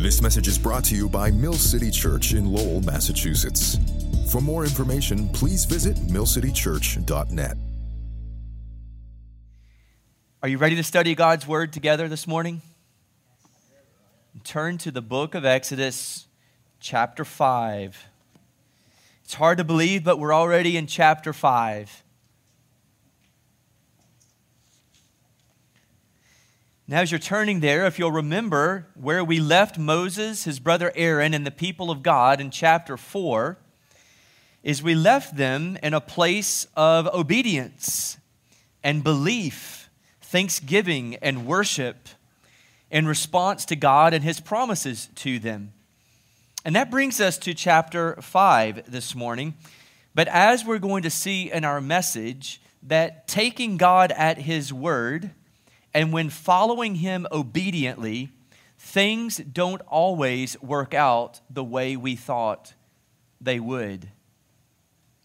This 0.00 0.22
message 0.22 0.48
is 0.48 0.56
brought 0.56 0.84
to 0.84 0.96
you 0.96 1.10
by 1.10 1.30
Mill 1.30 1.52
City 1.52 1.90
Church 1.90 2.32
in 2.32 2.50
Lowell, 2.50 2.80
Massachusetts. 2.80 3.76
For 4.30 4.40
more 4.40 4.64
information, 4.64 5.28
please 5.28 5.66
visit 5.66 5.94
millcitychurch.net. 6.06 7.54
Are 10.42 10.48
you 10.48 10.56
ready 10.56 10.74
to 10.76 10.82
study 10.82 11.14
God's 11.14 11.46
Word 11.46 11.74
together 11.74 12.08
this 12.08 12.26
morning? 12.26 12.62
Turn 14.42 14.78
to 14.78 14.90
the 14.90 15.02
book 15.02 15.34
of 15.34 15.44
Exodus, 15.44 16.28
chapter 16.80 17.26
5. 17.26 18.06
It's 19.22 19.34
hard 19.34 19.58
to 19.58 19.64
believe, 19.64 20.02
but 20.02 20.18
we're 20.18 20.32
already 20.34 20.78
in 20.78 20.86
chapter 20.86 21.34
5. 21.34 22.04
Now, 26.90 27.02
as 27.02 27.12
you're 27.12 27.20
turning 27.20 27.60
there, 27.60 27.86
if 27.86 28.00
you'll 28.00 28.10
remember 28.10 28.88
where 28.94 29.22
we 29.22 29.38
left 29.38 29.78
Moses, 29.78 30.42
his 30.42 30.58
brother 30.58 30.90
Aaron, 30.96 31.34
and 31.34 31.46
the 31.46 31.52
people 31.52 31.88
of 31.88 32.02
God 32.02 32.40
in 32.40 32.50
chapter 32.50 32.96
4, 32.96 33.56
is 34.64 34.82
we 34.82 34.96
left 34.96 35.36
them 35.36 35.78
in 35.84 35.94
a 35.94 36.00
place 36.00 36.66
of 36.74 37.06
obedience 37.14 38.18
and 38.82 39.04
belief, 39.04 39.88
thanksgiving 40.20 41.14
and 41.22 41.46
worship 41.46 42.08
in 42.90 43.06
response 43.06 43.64
to 43.66 43.76
God 43.76 44.12
and 44.12 44.24
his 44.24 44.40
promises 44.40 45.10
to 45.14 45.38
them. 45.38 45.72
And 46.64 46.74
that 46.74 46.90
brings 46.90 47.20
us 47.20 47.38
to 47.38 47.54
chapter 47.54 48.16
5 48.20 48.90
this 48.90 49.14
morning. 49.14 49.54
But 50.12 50.26
as 50.26 50.64
we're 50.64 50.80
going 50.80 51.04
to 51.04 51.10
see 51.10 51.52
in 51.52 51.64
our 51.64 51.80
message, 51.80 52.60
that 52.82 53.28
taking 53.28 53.76
God 53.76 54.10
at 54.10 54.38
his 54.38 54.72
word, 54.72 55.30
and 55.92 56.12
when 56.12 56.30
following 56.30 56.96
Him 56.96 57.26
obediently, 57.32 58.30
things 58.78 59.38
don't 59.38 59.82
always 59.82 60.60
work 60.62 60.94
out 60.94 61.40
the 61.50 61.64
way 61.64 61.96
we 61.96 62.16
thought 62.16 62.74
they 63.40 63.60
would. 63.60 64.08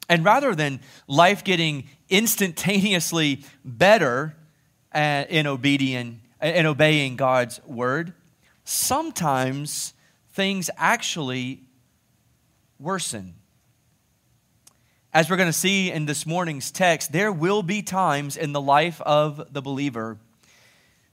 And 0.10 0.24
rather 0.24 0.54
than 0.54 0.82
life 1.08 1.44
getting 1.44 1.90
instantaneously 2.10 3.44
better 3.64 4.36
uh, 4.94 5.26
in, 5.30 5.48
obedient, 5.48 6.20
in 6.42 6.66
obeying 6.66 7.16
God's 7.16 7.60
word, 7.66 8.14
sometimes 8.64 9.94
things 10.34 10.70
actually 10.78 11.62
worsen. 12.80 13.36
As 15.14 15.30
we're 15.30 15.38
going 15.38 15.50
to 15.50 15.54
see 15.54 15.92
in 15.92 16.06
this 16.06 16.26
morning's 16.26 16.72
text, 16.72 17.12
there 17.12 17.32
will 17.32 17.64
be 17.64 17.82
times 17.82 18.36
in 18.36 18.52
the 18.52 18.62
life 18.62 19.00
of 19.02 19.54
the 19.54 19.62
believer 19.62 20.18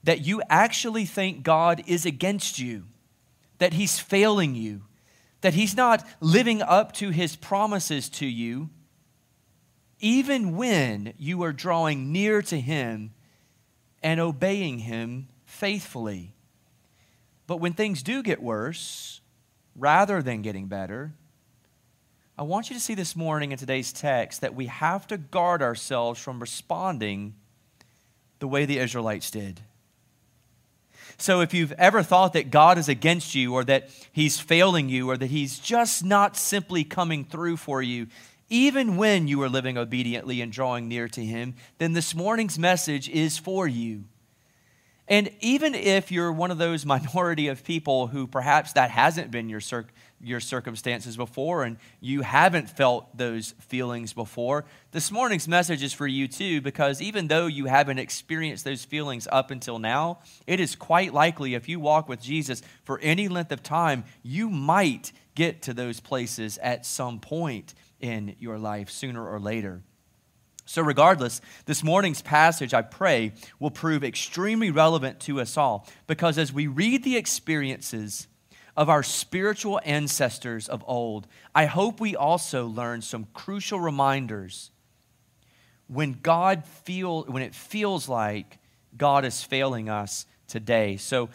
that 0.03 0.25
you 0.25 0.41
actually 0.49 1.05
think 1.05 1.43
God 1.43 1.83
is 1.87 2.05
against 2.05 2.59
you, 2.59 2.85
that 3.59 3.73
He's 3.73 3.99
failing 3.99 4.55
you, 4.55 4.83
that 5.41 5.53
He's 5.53 5.75
not 5.75 6.05
living 6.19 6.61
up 6.61 6.91
to 6.93 7.09
His 7.09 7.35
promises 7.35 8.09
to 8.09 8.25
you, 8.25 8.69
even 9.99 10.57
when 10.57 11.13
you 11.17 11.43
are 11.43 11.53
drawing 11.53 12.11
near 12.11 12.41
to 12.41 12.59
Him 12.59 13.13
and 14.01 14.19
obeying 14.19 14.79
Him 14.79 15.29
faithfully. 15.45 16.33
But 17.47 17.57
when 17.57 17.73
things 17.73 18.03
do 18.03 18.21
get 18.21 18.41
worse, 18.41 19.21
rather 19.75 20.21
than 20.21 20.41
getting 20.41 20.67
better, 20.67 21.13
I 22.37 22.43
want 22.43 22.69
you 22.69 22.75
to 22.75 22.81
see 22.81 22.95
this 22.95 23.15
morning 23.15 23.51
in 23.51 23.57
today's 23.57 23.93
text 23.93 24.41
that 24.41 24.55
we 24.55 24.65
have 24.65 25.07
to 25.07 25.17
guard 25.17 25.61
ourselves 25.61 26.19
from 26.19 26.39
responding 26.39 27.35
the 28.39 28.47
way 28.47 28.65
the 28.65 28.79
Israelites 28.79 29.29
did. 29.29 29.61
So 31.23 31.39
if 31.39 31.53
you've 31.53 31.71
ever 31.77 32.03
thought 32.03 32.33
that 32.33 32.51
God 32.51 32.77
is 32.77 32.89
against 32.89 33.33
you 33.33 33.53
or 33.53 33.63
that 33.63 33.87
he's 34.11 34.41
failing 34.41 34.89
you 34.89 35.09
or 35.09 35.15
that 35.15 35.27
he's 35.27 35.57
just 35.57 36.03
not 36.03 36.35
simply 36.35 36.83
coming 36.83 37.23
through 37.23 37.55
for 37.55 37.81
you, 37.81 38.07
even 38.49 38.97
when 38.97 39.29
you 39.29 39.41
are 39.41 39.47
living 39.47 39.77
obediently 39.77 40.41
and 40.41 40.51
drawing 40.51 40.89
near 40.89 41.07
to 41.07 41.23
him, 41.23 41.55
then 41.77 41.93
this 41.93 42.13
morning's 42.13 42.59
message 42.59 43.07
is 43.07 43.37
for 43.37 43.65
you. 43.69 44.03
And 45.07 45.31
even 45.39 45.75
if 45.75 46.11
you're 46.11 46.33
one 46.33 46.51
of 46.51 46.57
those 46.57 46.85
minority 46.85 47.47
of 47.47 47.63
people 47.63 48.07
who 48.07 48.27
perhaps 48.27 48.73
that 48.73 48.91
hasn't 48.91 49.31
been 49.31 49.47
your, 49.47 49.61
cir- 49.61 49.87
your 50.23 50.39
circumstances 50.39 51.17
before 51.17 51.63
and 51.63 51.77
you 51.99 52.21
haven't 52.21 52.69
felt 52.69 53.15
those 53.17 53.53
feelings 53.59 54.13
before, 54.13 54.65
this 54.91 55.11
morning's 55.11 55.47
message 55.47 55.83
is 55.83 55.93
for 55.93 56.07
you 56.07 56.27
too, 56.27 56.61
because 56.61 57.01
even 57.01 57.27
though 57.27 57.47
you 57.47 57.65
haven't 57.65 57.99
experienced 57.99 58.63
those 58.63 58.85
feelings 58.85 59.27
up 59.31 59.51
until 59.51 59.79
now, 59.79 60.19
it 60.47 60.59
is 60.59 60.75
quite 60.75 61.13
likely 61.13 61.53
if 61.53 61.67
you 61.67 61.79
walk 61.79 62.07
with 62.07 62.21
Jesus 62.21 62.61
for 62.83 62.99
any 62.99 63.27
length 63.27 63.51
of 63.51 63.61
time, 63.61 64.03
you 64.23 64.49
might 64.49 65.11
get 65.35 65.61
to 65.63 65.73
those 65.73 65.99
places 65.99 66.57
at 66.59 66.85
some 66.85 67.19
point 67.19 67.73
in 67.99 68.35
your 68.39 68.57
life, 68.57 68.89
sooner 68.89 69.27
or 69.27 69.39
later. 69.39 69.81
So, 70.65 70.81
regardless, 70.81 71.41
this 71.65 71.83
morning's 71.83 72.21
passage, 72.21 72.73
I 72.73 72.81
pray, 72.81 73.33
will 73.59 73.71
prove 73.71 74.03
extremely 74.03 74.71
relevant 74.71 75.19
to 75.21 75.41
us 75.41 75.57
all 75.57 75.87
because 76.07 76.37
as 76.37 76.53
we 76.53 76.67
read 76.67 77.03
the 77.03 77.17
experiences 77.17 78.27
of 78.75 78.89
our 78.89 79.03
spiritual 79.03 79.79
ancestors 79.85 80.67
of 80.67 80.83
old, 80.87 81.27
I 81.53 81.65
hope 81.65 81.99
we 81.99 82.15
also 82.15 82.65
learn 82.65 83.01
some 83.01 83.27
crucial 83.33 83.79
reminders 83.79 84.71
when 85.87 86.13
God 86.23 86.65
feel 86.65 87.23
when 87.23 87.43
it 87.43 87.53
feels 87.53 88.09
like 88.09 88.57
God 88.97 89.25
is 89.25 89.43
failing 89.43 89.89
us 89.89 90.25
today. 90.47 90.97
So 90.97 91.29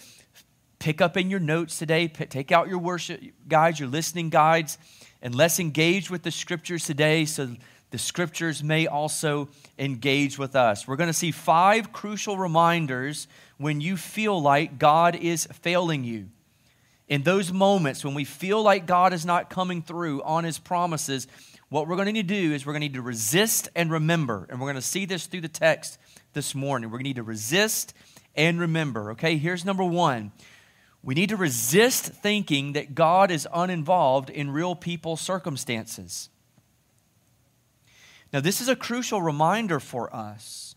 pick 0.78 1.00
up 1.00 1.16
in 1.16 1.31
your 1.31 1.41
notes 1.41 1.78
today, 1.78 2.09
take 2.09 2.53
out 2.53 2.69
your 2.69 2.78
worship 2.78 3.21
guides, 3.49 3.78
your 3.78 3.88
listening 3.88 4.31
guides, 4.31 4.78
and 5.22 5.34
let's 5.34 5.60
engage 5.60 6.10
with 6.10 6.22
the 6.22 6.31
scriptures 6.31 6.84
today 6.87 7.25
so 7.25 7.49
the 7.91 7.99
scriptures 7.99 8.62
may 8.62 8.87
also 8.87 9.49
engage 9.78 10.38
with 10.38 10.55
us. 10.55 10.87
We're 10.87 10.97
going 10.97 11.09
to 11.09 11.15
see 11.15 11.31
five 11.31 11.93
crucial 11.93 12.37
reminders 12.37 13.28
when 13.56 13.81
you 13.81 13.97
feel 13.97 14.41
like 14.41 14.78
God 14.78 15.16
is 15.16 15.47
failing 15.47 16.05
you. 16.05 16.28
In 17.09 17.23
those 17.23 17.53
moments 17.53 18.05
when 18.05 18.15
we 18.15 18.25
feel 18.25 18.63
like 18.63 18.87
God 18.87 19.13
is 19.13 19.25
not 19.25 19.49
coming 19.49 19.83
through 19.83 20.23
on 20.23 20.45
his 20.45 20.59
promises, 20.59 21.27
what 21.71 21.89
we're 21.89 21.97
going 21.97 22.07
to 22.07 22.13
need 22.13 22.29
to 22.29 22.35
do 22.35 22.55
is 22.55 22.67
we're 22.67 22.73
going 22.73 22.83
to 22.83 22.87
need 22.87 22.95
to 22.95 23.03
resist 23.03 23.69
and 23.75 23.91
remember. 23.91 24.47
And 24.51 24.61
we're 24.61 24.67
going 24.67 24.77
to 24.77 24.83
see 24.83 25.07
this 25.07 25.27
through 25.27 25.41
the 25.41 25.49
text 25.49 25.99
this 26.35 26.55
morning. 26.55 26.91
We're 26.91 26.99
going 26.99 27.05
to 27.05 27.09
need 27.11 27.17
to 27.17 27.23
resist 27.23 27.95
and 28.35 28.61
remember. 28.61 29.13
Okay, 29.13 29.39
here's 29.39 29.65
number 29.65 29.85
one. 29.85 30.33
We 31.03 31.15
need 31.15 31.31
to 31.31 31.37
resist 31.37 32.07
thinking 32.07 32.75
that 32.75 32.95
God 32.95 33.31
is 33.31 33.49
uninvolved 33.53 34.31
in 34.31 34.51
real 34.51 34.75
people's 34.75 35.21
circumstances. 35.21 36.29
Now, 38.33 38.41
this 38.41 38.61
is 38.61 38.69
a 38.69 38.77
crucial 38.77 39.23
reminder 39.23 39.81
for 39.81 40.15
us 40.15 40.75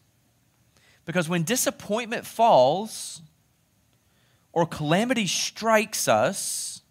because 1.06 1.28
when 1.28 1.44
disappointment 1.44 2.26
falls 2.26 3.22
or 4.54 4.66
calamity 4.66 5.28
strikes 5.28 6.08
us, 6.08 6.82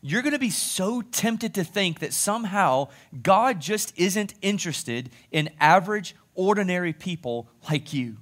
you're 0.00 0.22
going 0.22 0.32
to 0.32 0.38
be 0.38 0.50
so 0.50 1.02
tempted 1.02 1.54
to 1.54 1.64
think 1.64 1.98
that 1.98 2.12
somehow 2.12 2.88
God 3.22 3.60
just 3.60 3.92
isn't 3.96 4.34
interested 4.40 5.10
in 5.32 5.50
average, 5.58 6.14
ordinary 6.34 6.92
people 6.92 7.48
like 7.68 7.92
you. 7.92 8.16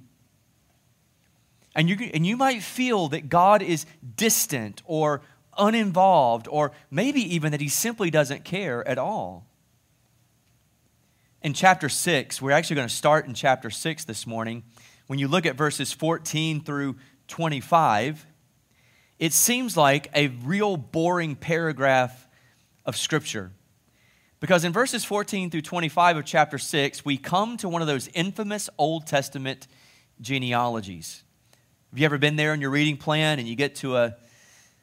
And 1.75 1.87
you, 1.87 2.09
and 2.13 2.25
you 2.25 2.35
might 2.35 2.63
feel 2.63 3.07
that 3.09 3.29
God 3.29 3.61
is 3.61 3.85
distant 4.15 4.81
or 4.85 5.21
uninvolved, 5.55 6.47
or 6.49 6.71
maybe 6.89 7.21
even 7.35 7.51
that 7.51 7.61
he 7.61 7.69
simply 7.69 8.09
doesn't 8.09 8.43
care 8.43 8.87
at 8.87 8.97
all 8.97 9.47
in 11.47 11.53
chapter 11.53 11.87
6, 11.87 12.41
we're 12.41 12.51
actually 12.51 12.75
going 12.75 12.87
to 12.87 12.93
start 12.93 13.25
in 13.25 13.33
chapter 13.33 13.69
6 13.69 14.05
this 14.05 14.27
morning. 14.27 14.63
When 15.07 15.19
you 15.19 15.27
look 15.27 15.45
at 15.45 15.55
verses 15.55 15.93
14 15.93 16.61
through 16.61 16.97
25, 17.27 18.25
it 19.19 19.33
seems 19.33 19.75
like 19.75 20.09
a 20.13 20.27
real 20.27 20.77
boring 20.77 21.35
paragraph 21.35 22.27
of 22.85 22.95
Scripture. 22.95 23.51
Because 24.39 24.63
in 24.63 24.71
verses 24.71 25.03
14 25.03 25.49
through 25.49 25.61
25 25.61 26.17
of 26.17 26.25
chapter 26.25 26.57
6, 26.57 27.03
we 27.03 27.17
come 27.17 27.57
to 27.57 27.67
one 27.67 27.81
of 27.81 27.87
those 27.87 28.07
infamous 28.13 28.69
Old 28.77 29.07
Testament 29.07 29.67
genealogies. 30.21 31.23
Have 31.91 31.99
you 31.99 32.05
ever 32.05 32.17
been 32.17 32.35
there 32.35 32.53
in 32.53 32.61
your 32.61 32.69
reading 32.69 32.97
plan 32.97 33.39
and 33.39 33.47
you 33.47 33.55
get 33.55 33.75
to 33.77 33.97
a, 33.97 34.15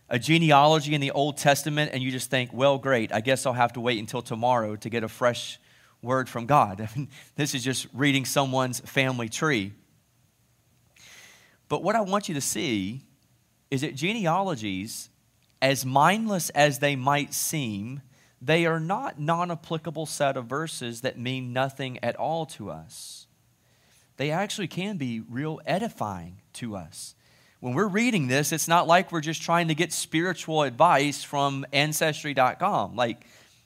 a 0.08 0.19
genealogy 0.19 0.94
in 0.94 1.00
the 1.00 1.12
Old 1.12 1.36
Testament 1.36 1.92
and 1.94 2.02
you 2.02 2.10
just 2.10 2.30
think, 2.30 2.52
well, 2.52 2.78
great, 2.78 3.12
I 3.12 3.20
guess 3.20 3.46
I'll 3.46 3.52
have 3.52 3.74
to 3.74 3.80
wait 3.80 4.00
until 4.00 4.22
tomorrow 4.22 4.74
to 4.76 4.90
get 4.90 5.04
a 5.04 5.08
fresh 5.08 5.60
word 6.02 6.28
from 6.28 6.46
God. 6.46 6.80
I 6.80 6.88
mean, 6.96 7.08
this 7.36 7.54
is 7.54 7.62
just 7.62 7.86
reading 7.92 8.24
someone's 8.24 8.80
family 8.80 9.28
tree. 9.28 9.72
But 11.69 11.82
what 11.82 11.96
I 11.96 12.00
want 12.00 12.28
you 12.28 12.34
to 12.34 12.40
see 12.40 13.02
is 13.70 13.81
that 13.81 13.94
genealogies, 13.94 15.08
as 15.61 15.84
mindless 15.84 16.50
as 16.50 16.78
they 16.78 16.96
might 16.96 17.34
seem, 17.34 18.02
they 18.40 18.66
are 18.66 18.81
not 18.81 19.19
non 19.19 19.50
applicable 19.50 20.06
set 20.06 20.37
of 20.37 20.46
verses 20.46 21.00
that 21.00 21.19
mean 21.19 21.52
nothing 21.52 21.99
at 22.02 22.16
all 22.16 22.44
to 22.46 22.70
us. 22.70 23.26
They 24.16 24.31
actually 24.31 24.69
can 24.69 24.96
be 24.96 25.20
real 25.20 25.61
edifying 25.66 26.40
to 26.55 26.76
us. 26.76 27.14
when 27.61 27.72
we're 27.72 27.88
reading 27.88 28.28
this, 28.28 28.52
it's 28.52 28.69
not 28.69 28.87
like 28.87 29.10
we're 29.10 29.22
just 29.22 29.40
trying 29.40 29.69
to 29.69 29.75
get 29.75 29.90
spiritual 29.90 30.62
advice 30.62 31.25
from 31.25 31.64
ancestry.com. 31.72 32.94
Like, 32.94 33.25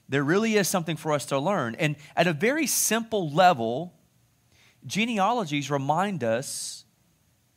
there 0.09 0.23
really 0.23 0.55
is 0.55 0.69
something 0.69 0.97
for 0.97 1.13
us 1.13 1.27
to 1.27 1.39
learn. 1.39 1.75
And 1.75 1.97
at 2.17 2.29
a 2.29 2.33
very 2.33 2.69
simple 2.69 3.29
level, 3.31 3.93
genealogies 4.87 5.71
remind 5.71 6.23
us 6.23 6.78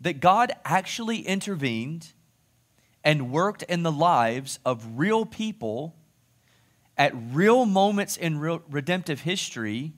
that 0.01 0.19
God 0.19 0.51
actually 0.65 1.19
intervened 1.19 2.13
and 3.03 3.31
worked 3.31 3.63
in 3.63 3.83
the 3.83 3.92
lives 3.92 4.59
of 4.65 5.00
real 5.00 5.25
people 5.25 5.95
at 6.98 7.13
real 7.31 7.65
moments 7.65 8.18
in 8.18 8.38
real 8.38 8.62
redemptive 8.69 9.21
history, 9.21 9.94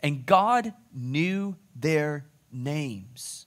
and 0.00 0.26
God 0.26 0.74
knew 0.92 1.56
their 1.74 2.26
names. 2.52 3.46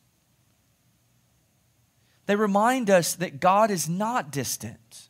They 2.25 2.35
remind 2.35 2.89
us 2.89 3.15
that 3.15 3.39
God 3.39 3.69
is 3.69 3.89
not 3.89 4.31
distant, 4.31 5.09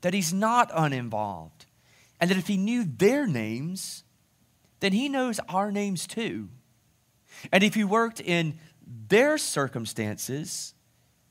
that 0.00 0.14
He's 0.14 0.32
not 0.32 0.70
uninvolved, 0.74 1.66
and 2.20 2.30
that 2.30 2.38
if 2.38 2.46
He 2.46 2.56
knew 2.56 2.84
their 2.84 3.26
names, 3.26 4.04
then 4.80 4.92
He 4.92 5.08
knows 5.08 5.38
our 5.48 5.70
names 5.70 6.06
too. 6.06 6.48
And 7.52 7.62
if 7.62 7.74
He 7.74 7.84
worked 7.84 8.20
in 8.20 8.58
their 9.08 9.38
circumstances, 9.38 10.74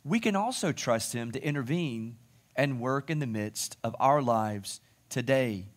we 0.04 0.20
can 0.20 0.36
also 0.36 0.72
trust 0.72 1.14
Him 1.14 1.32
to 1.32 1.44
intervene 1.44 2.18
and 2.56 2.80
work 2.80 3.10
in 3.10 3.20
the 3.20 3.28
midst 3.28 3.78
of 3.84 3.96
our 4.00 4.22
lives 4.22 4.80
today. 5.10 5.68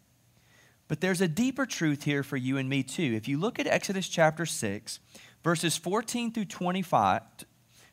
But 0.88 1.00
there's 1.00 1.20
a 1.20 1.28
deeper 1.28 1.66
truth 1.66 2.04
here 2.04 2.22
for 2.22 2.36
you 2.36 2.56
and 2.56 2.68
me 2.68 2.82
too. 2.82 3.14
If 3.14 3.26
you 3.26 3.38
look 3.38 3.58
at 3.58 3.66
Exodus 3.66 4.08
chapter 4.08 4.46
6, 4.46 5.00
verses 5.42 5.76
14 5.76 6.32
through 6.32 6.44
25, 6.44 7.22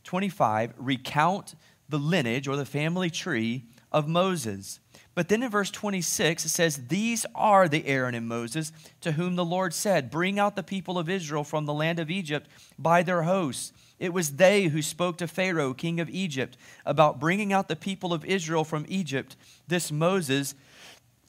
25 0.03 0.74
recount 0.77 1.56
the 1.88 2.00
lineage 2.00 2.47
or 2.47 2.56
the 2.56 2.65
family 2.65 3.09
tree 3.09 3.65
of 3.92 4.07
Moses. 4.07 4.80
But 5.19 5.27
then 5.27 5.44
in 5.44 5.50
verse 5.50 5.69
26, 5.69 6.45
it 6.45 6.48
says, 6.48 6.88
These 6.88 7.25
are 7.36 7.68
the 7.68 7.86
Aaron 7.88 8.16
and 8.16 8.25
Moses 8.25 8.71
to 9.01 9.12
whom 9.12 9.36
the 9.36 9.44
Lord 9.44 9.74
said, 9.74 10.10
Bring 10.10 10.39
out 10.39 10.56
the 10.56 10.63
people 10.63 10.98
of 10.98 11.10
Israel 11.10 11.44
from 11.44 11.66
the 11.66 11.74
land 11.74 12.00
of 12.00 12.10
Egypt 12.10 12.48
by 12.77 13.04
their 13.04 13.24
hosts. 13.24 13.74
It 14.00 14.13
was 14.13 14.38
they 14.38 14.68
who 14.68 14.81
spoke 14.81 15.18
to 15.18 15.27
Pharaoh, 15.27 15.74
king 15.74 16.00
of 16.00 16.10
Egypt, 16.10 16.56
about 16.86 17.19
bringing 17.19 17.51
out 17.51 17.68
the 17.68 17.75
people 17.75 18.13
of 18.13 18.24
Israel 18.24 18.63
from 18.63 18.86
Egypt, 18.88 19.36
this 19.68 19.92
Moses 19.92 20.56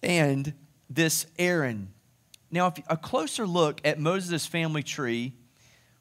and 0.05 0.55
this 0.89 1.27
Aaron. 1.37 1.93
Now, 2.49 2.69
if 2.69 2.75
a 2.87 2.97
closer 2.97 3.45
look 3.45 3.81
at 3.85 3.99
Moses' 3.99 4.47
family 4.47 4.85
tree 4.85 5.33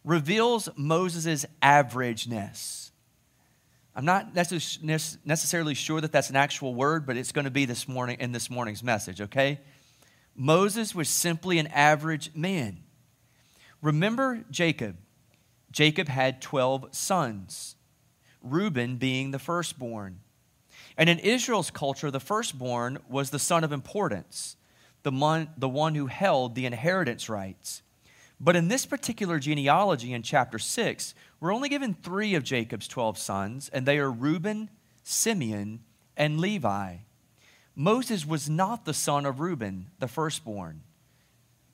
reveals 0.04 0.70
Moses' 0.76 1.48
averageness. 1.64 2.89
I'm 3.96 4.06
not 4.06 4.36
necessarily 4.36 5.74
sure 5.74 6.00
that 6.00 6.12
that's 6.12 6.30
an 6.30 6.36
actual 6.36 6.74
word, 6.74 7.06
but 7.06 7.18
it's 7.18 7.32
going 7.32 7.46
to 7.46 7.52
be 7.52 7.66
this 7.66 7.88
morning 7.88 8.18
in 8.20 8.32
this 8.32 8.50
morning's 8.50 8.84
message, 8.84 9.20
okay? 9.20 9.60
Moses 10.36 10.96
was 10.96 11.10
simply 11.10 11.60
an 11.60 11.68
average 11.68 12.32
man. 12.34 12.84
Remember 13.82 14.46
Jacob. 14.52 14.98
Jacob 15.72 16.08
had 16.08 16.42
12 16.42 16.96
sons, 16.96 17.76
Reuben 18.42 18.98
being 18.98 19.32
the 19.32 19.40
firstborn. 19.40 20.20
And 20.98 21.10
in 21.10 21.20
Israel's 21.20 21.72
culture, 21.72 22.10
the 22.10 22.20
firstborn 22.20 23.00
was 23.10 23.30
the 23.30 23.40
son 23.40 23.64
of 23.64 23.72
importance, 23.72 24.56
the 25.04 25.12
one, 25.12 25.50
the 25.58 25.70
one 25.70 25.96
who 25.96 26.08
held 26.08 26.56
the 26.56 26.66
inheritance 26.66 27.30
rights. 27.30 27.82
But 28.40 28.56
in 28.56 28.70
this 28.70 28.86
particular 28.86 29.40
genealogy 29.40 30.14
in 30.14 30.24
chapter 30.24 30.60
6, 30.60 31.14
we're 31.40 31.54
only 31.54 31.70
given 31.70 31.94
three 31.94 32.36
of 32.36 32.44
Jacob's 32.44 32.88
12 32.88 33.18
sons, 33.18 33.70
and 33.72 33.86
they 33.86 33.98
are 33.98 34.12
Reuben, 34.12 34.70
Simeon, 35.04 35.82
and 36.18 36.40
Levi. 36.40 36.98
Moses 37.76 38.26
was 38.26 38.50
not 38.50 38.84
the 38.84 38.94
son 38.94 39.26
of 39.26 39.40
Reuben, 39.40 39.88
the 40.00 40.08
firstborn. 40.08 40.82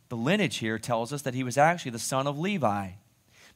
The 0.10 0.18
lineage 0.18 0.58
here 0.58 0.78
tells 0.78 1.12
us 1.12 1.24
that 1.24 1.34
he 1.34 1.44
was 1.44 1.58
actually 1.58 1.92
the 1.92 2.00
son 2.00 2.28
of 2.28 2.38
Levi. 2.38 2.92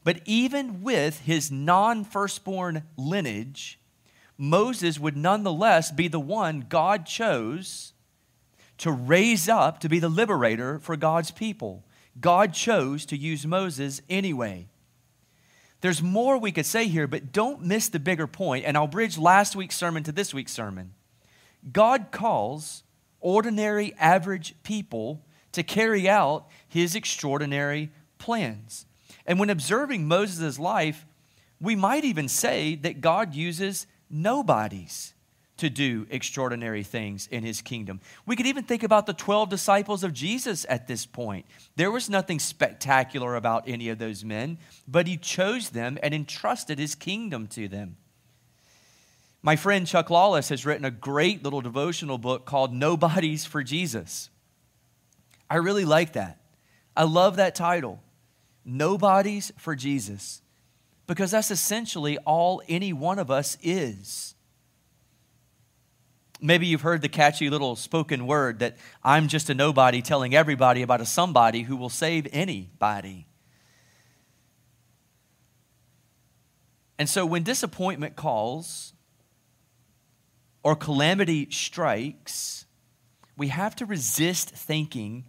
But 0.04 0.22
even 0.26 0.82
with 0.82 1.20
his 1.22 1.52
non 1.52 2.04
firstborn 2.04 2.84
lineage, 2.98 3.80
Moses 4.38 4.98
would 4.98 5.16
nonetheless 5.18 5.92
be 5.92 6.08
the 6.08 6.20
one 6.20 6.66
God 6.68 7.06
chose 7.06 7.94
to 8.80 8.92
raise 8.92 9.48
up 9.48 9.80
to 9.82 9.90
be 9.90 10.00
the 10.00 10.10
liberator 10.10 10.80
for 10.80 10.96
God's 10.96 11.32
people. 11.32 11.84
God 12.20 12.54
chose 12.54 13.06
to 13.08 13.18
use 13.18 13.46
Moses 13.46 14.02
anyway. 14.10 14.68
There's 15.82 16.02
more 16.02 16.38
we 16.38 16.52
could 16.52 16.66
say 16.66 16.88
here, 16.88 17.08
but 17.08 17.32
don't 17.32 17.64
miss 17.64 17.88
the 17.88 18.00
bigger 18.00 18.28
point, 18.28 18.66
and 18.66 18.76
I'll 18.76 18.88
bridge 18.88 19.18
last 19.18 19.56
week's 19.56 19.76
sermon 19.76 20.04
to 20.04 20.12
this 20.12 20.34
week's 20.34 20.52
sermon. 20.52 20.94
God 21.72 22.08
calls 22.12 22.84
ordinary, 23.22 23.94
average 23.98 24.56
people 24.64 25.26
to 25.52 25.64
carry 25.64 26.08
out 26.08 26.48
his 26.68 26.96
extraordinary 26.96 27.92
plans. 28.18 28.86
And 29.26 29.40
when 29.40 29.50
observing 29.50 30.08
Moses' 30.08 30.60
life, 30.60 31.06
we 31.62 31.76
might 31.76 32.04
even 32.06 32.28
say 32.28 32.76
that 32.76 33.02
God 33.02 33.34
uses 33.34 33.88
nobodies 34.10 35.14
to 35.60 35.70
do 35.70 36.08
extraordinary 36.10 36.84
things 36.84 37.28
in 37.28 37.44
his 37.44 37.62
kingdom. 37.62 38.02
We 38.26 38.36
could 38.36 38.48
even 38.48 38.64
think 38.64 38.84
about 38.84 39.06
the 39.06 39.14
12 39.14 39.50
disciples 39.50 40.04
of 40.04 40.14
Jesus 40.14 40.66
at 40.68 40.88
this 40.88 41.06
point. 41.06 41.46
There 41.76 41.92
was 41.92 42.10
nothing 42.10 42.40
spectacular 42.40 43.36
about 43.36 43.68
any 43.68 43.90
of 43.90 44.00
those 44.00 44.26
men, 44.26 44.58
but 44.88 45.08
he 45.08 45.18
chose 45.18 45.70
them 45.70 45.98
and 46.02 46.14
entrusted 46.14 46.80
his 46.80 46.96
kingdom 46.96 47.48
to 47.48 47.68
them. 47.68 47.98
My 49.42 49.56
friend 49.56 49.88
Chuck 49.88 50.10
Lawless 50.10 50.50
has 50.50 50.66
written 50.66 50.84
a 50.84 50.92
great 50.92 51.44
little 51.44 51.62
devotional 51.62 52.18
book 52.18 52.46
called 52.46 52.74
Nobodies 52.74 53.46
for 53.46 53.64
Jesus. 53.64 54.30
I 55.50 55.56
really 55.56 55.86
like 55.86 56.14
that. 56.14 56.42
I 56.96 57.04
love 57.04 57.38
that 57.38 57.56
title, 57.56 58.02
Nobodies 58.66 59.52
for 59.58 59.76
Jesus, 59.76 60.42
because 61.08 61.32
that's 61.32 61.52
essentially 61.52 62.18
all 62.20 62.62
any 62.68 62.92
one 62.92 63.18
of 63.18 63.32
us 63.32 63.58
is. 63.64 64.36
Maybe 66.42 66.68
you've 66.68 66.82
heard 66.82 67.02
the 67.02 67.10
catchy 67.10 67.50
little 67.50 67.76
spoken 67.76 68.26
word 68.26 68.60
that 68.60 68.78
I'm 69.04 69.28
just 69.28 69.50
a 69.50 69.54
nobody 69.54 70.02
telling 70.02 70.34
everybody 70.34 70.82
about 70.82 71.02
a 71.02 71.06
somebody 71.06 71.64
who 71.64 71.76
will 71.76 71.90
save 71.90 72.28
anybody. 72.32 73.26
And 76.98 77.10
so 77.10 77.26
when 77.26 77.44
disappointment 77.44 78.16
calls 78.16 78.94
or 80.64 80.76
calamity 80.76 81.50
strikes, 81.50 82.66
we 83.38 83.50
have 83.50 83.76
to 83.78 83.86
resist 83.86 84.50
thinking 84.50 85.26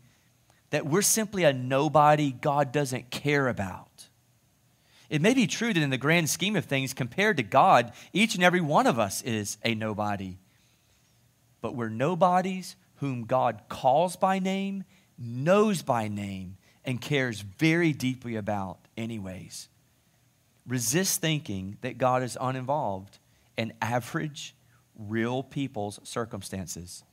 that 0.71 0.87
we're 0.87 1.03
simply 1.03 1.45
a 1.45 1.53
nobody 1.53 2.31
God 2.31 2.71
doesn't 2.73 3.11
care 3.11 3.49
about. 3.49 4.09
It 5.09 5.21
may 5.21 5.35
be 5.35 5.49
true 5.49 5.73
that 5.73 5.83
in 5.83 5.91
the 5.91 5.99
grand 5.99 6.31
scheme 6.31 6.55
of 6.55 6.65
things, 6.65 6.95
compared 6.95 7.37
to 7.39 7.43
God, 7.43 7.93
each 8.13 8.37
and 8.37 8.45
every 8.45 8.61
one 8.61 8.87
of 8.87 9.01
us 9.01 9.23
is 9.23 9.59
a 9.65 9.75
nobody 9.75 10.39
but 11.61 11.75
we're 11.75 11.89
nobodies 11.89 12.77
whom 12.97 13.25
God 13.25 13.63
calls 13.69 14.17
by 14.17 14.39
name, 14.39 14.85
knows 15.19 15.83
by 15.83 16.09
name, 16.09 16.57
and 16.85 17.01
cares 17.01 17.41
very 17.41 17.93
deeply 17.93 18.37
about, 18.37 18.79
anyways. 18.97 19.69
Resist 20.67 21.21
thinking 21.21 21.79
that 21.81 21.99
God 21.99 22.23
is 22.23 22.37
uninvolved 22.41 23.19
in 23.57 23.73
average, 23.81 24.55
real 24.97 25.43
people's 25.43 25.99
circumstances. 26.03 27.05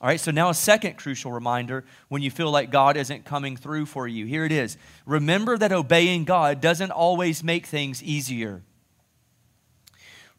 All 0.00 0.08
right, 0.08 0.20
so 0.20 0.30
now 0.30 0.48
a 0.48 0.54
second 0.54 0.96
crucial 0.96 1.32
reminder 1.32 1.84
when 2.08 2.22
you 2.22 2.30
feel 2.30 2.52
like 2.52 2.70
God 2.70 2.96
isn't 2.96 3.24
coming 3.24 3.56
through 3.56 3.86
for 3.86 4.06
you. 4.06 4.26
Here 4.26 4.44
it 4.44 4.52
is. 4.52 4.76
Remember 5.06 5.58
that 5.58 5.72
obeying 5.72 6.24
God 6.24 6.60
doesn't 6.60 6.92
always 6.92 7.42
make 7.42 7.66
things 7.66 8.00
easier. 8.02 8.62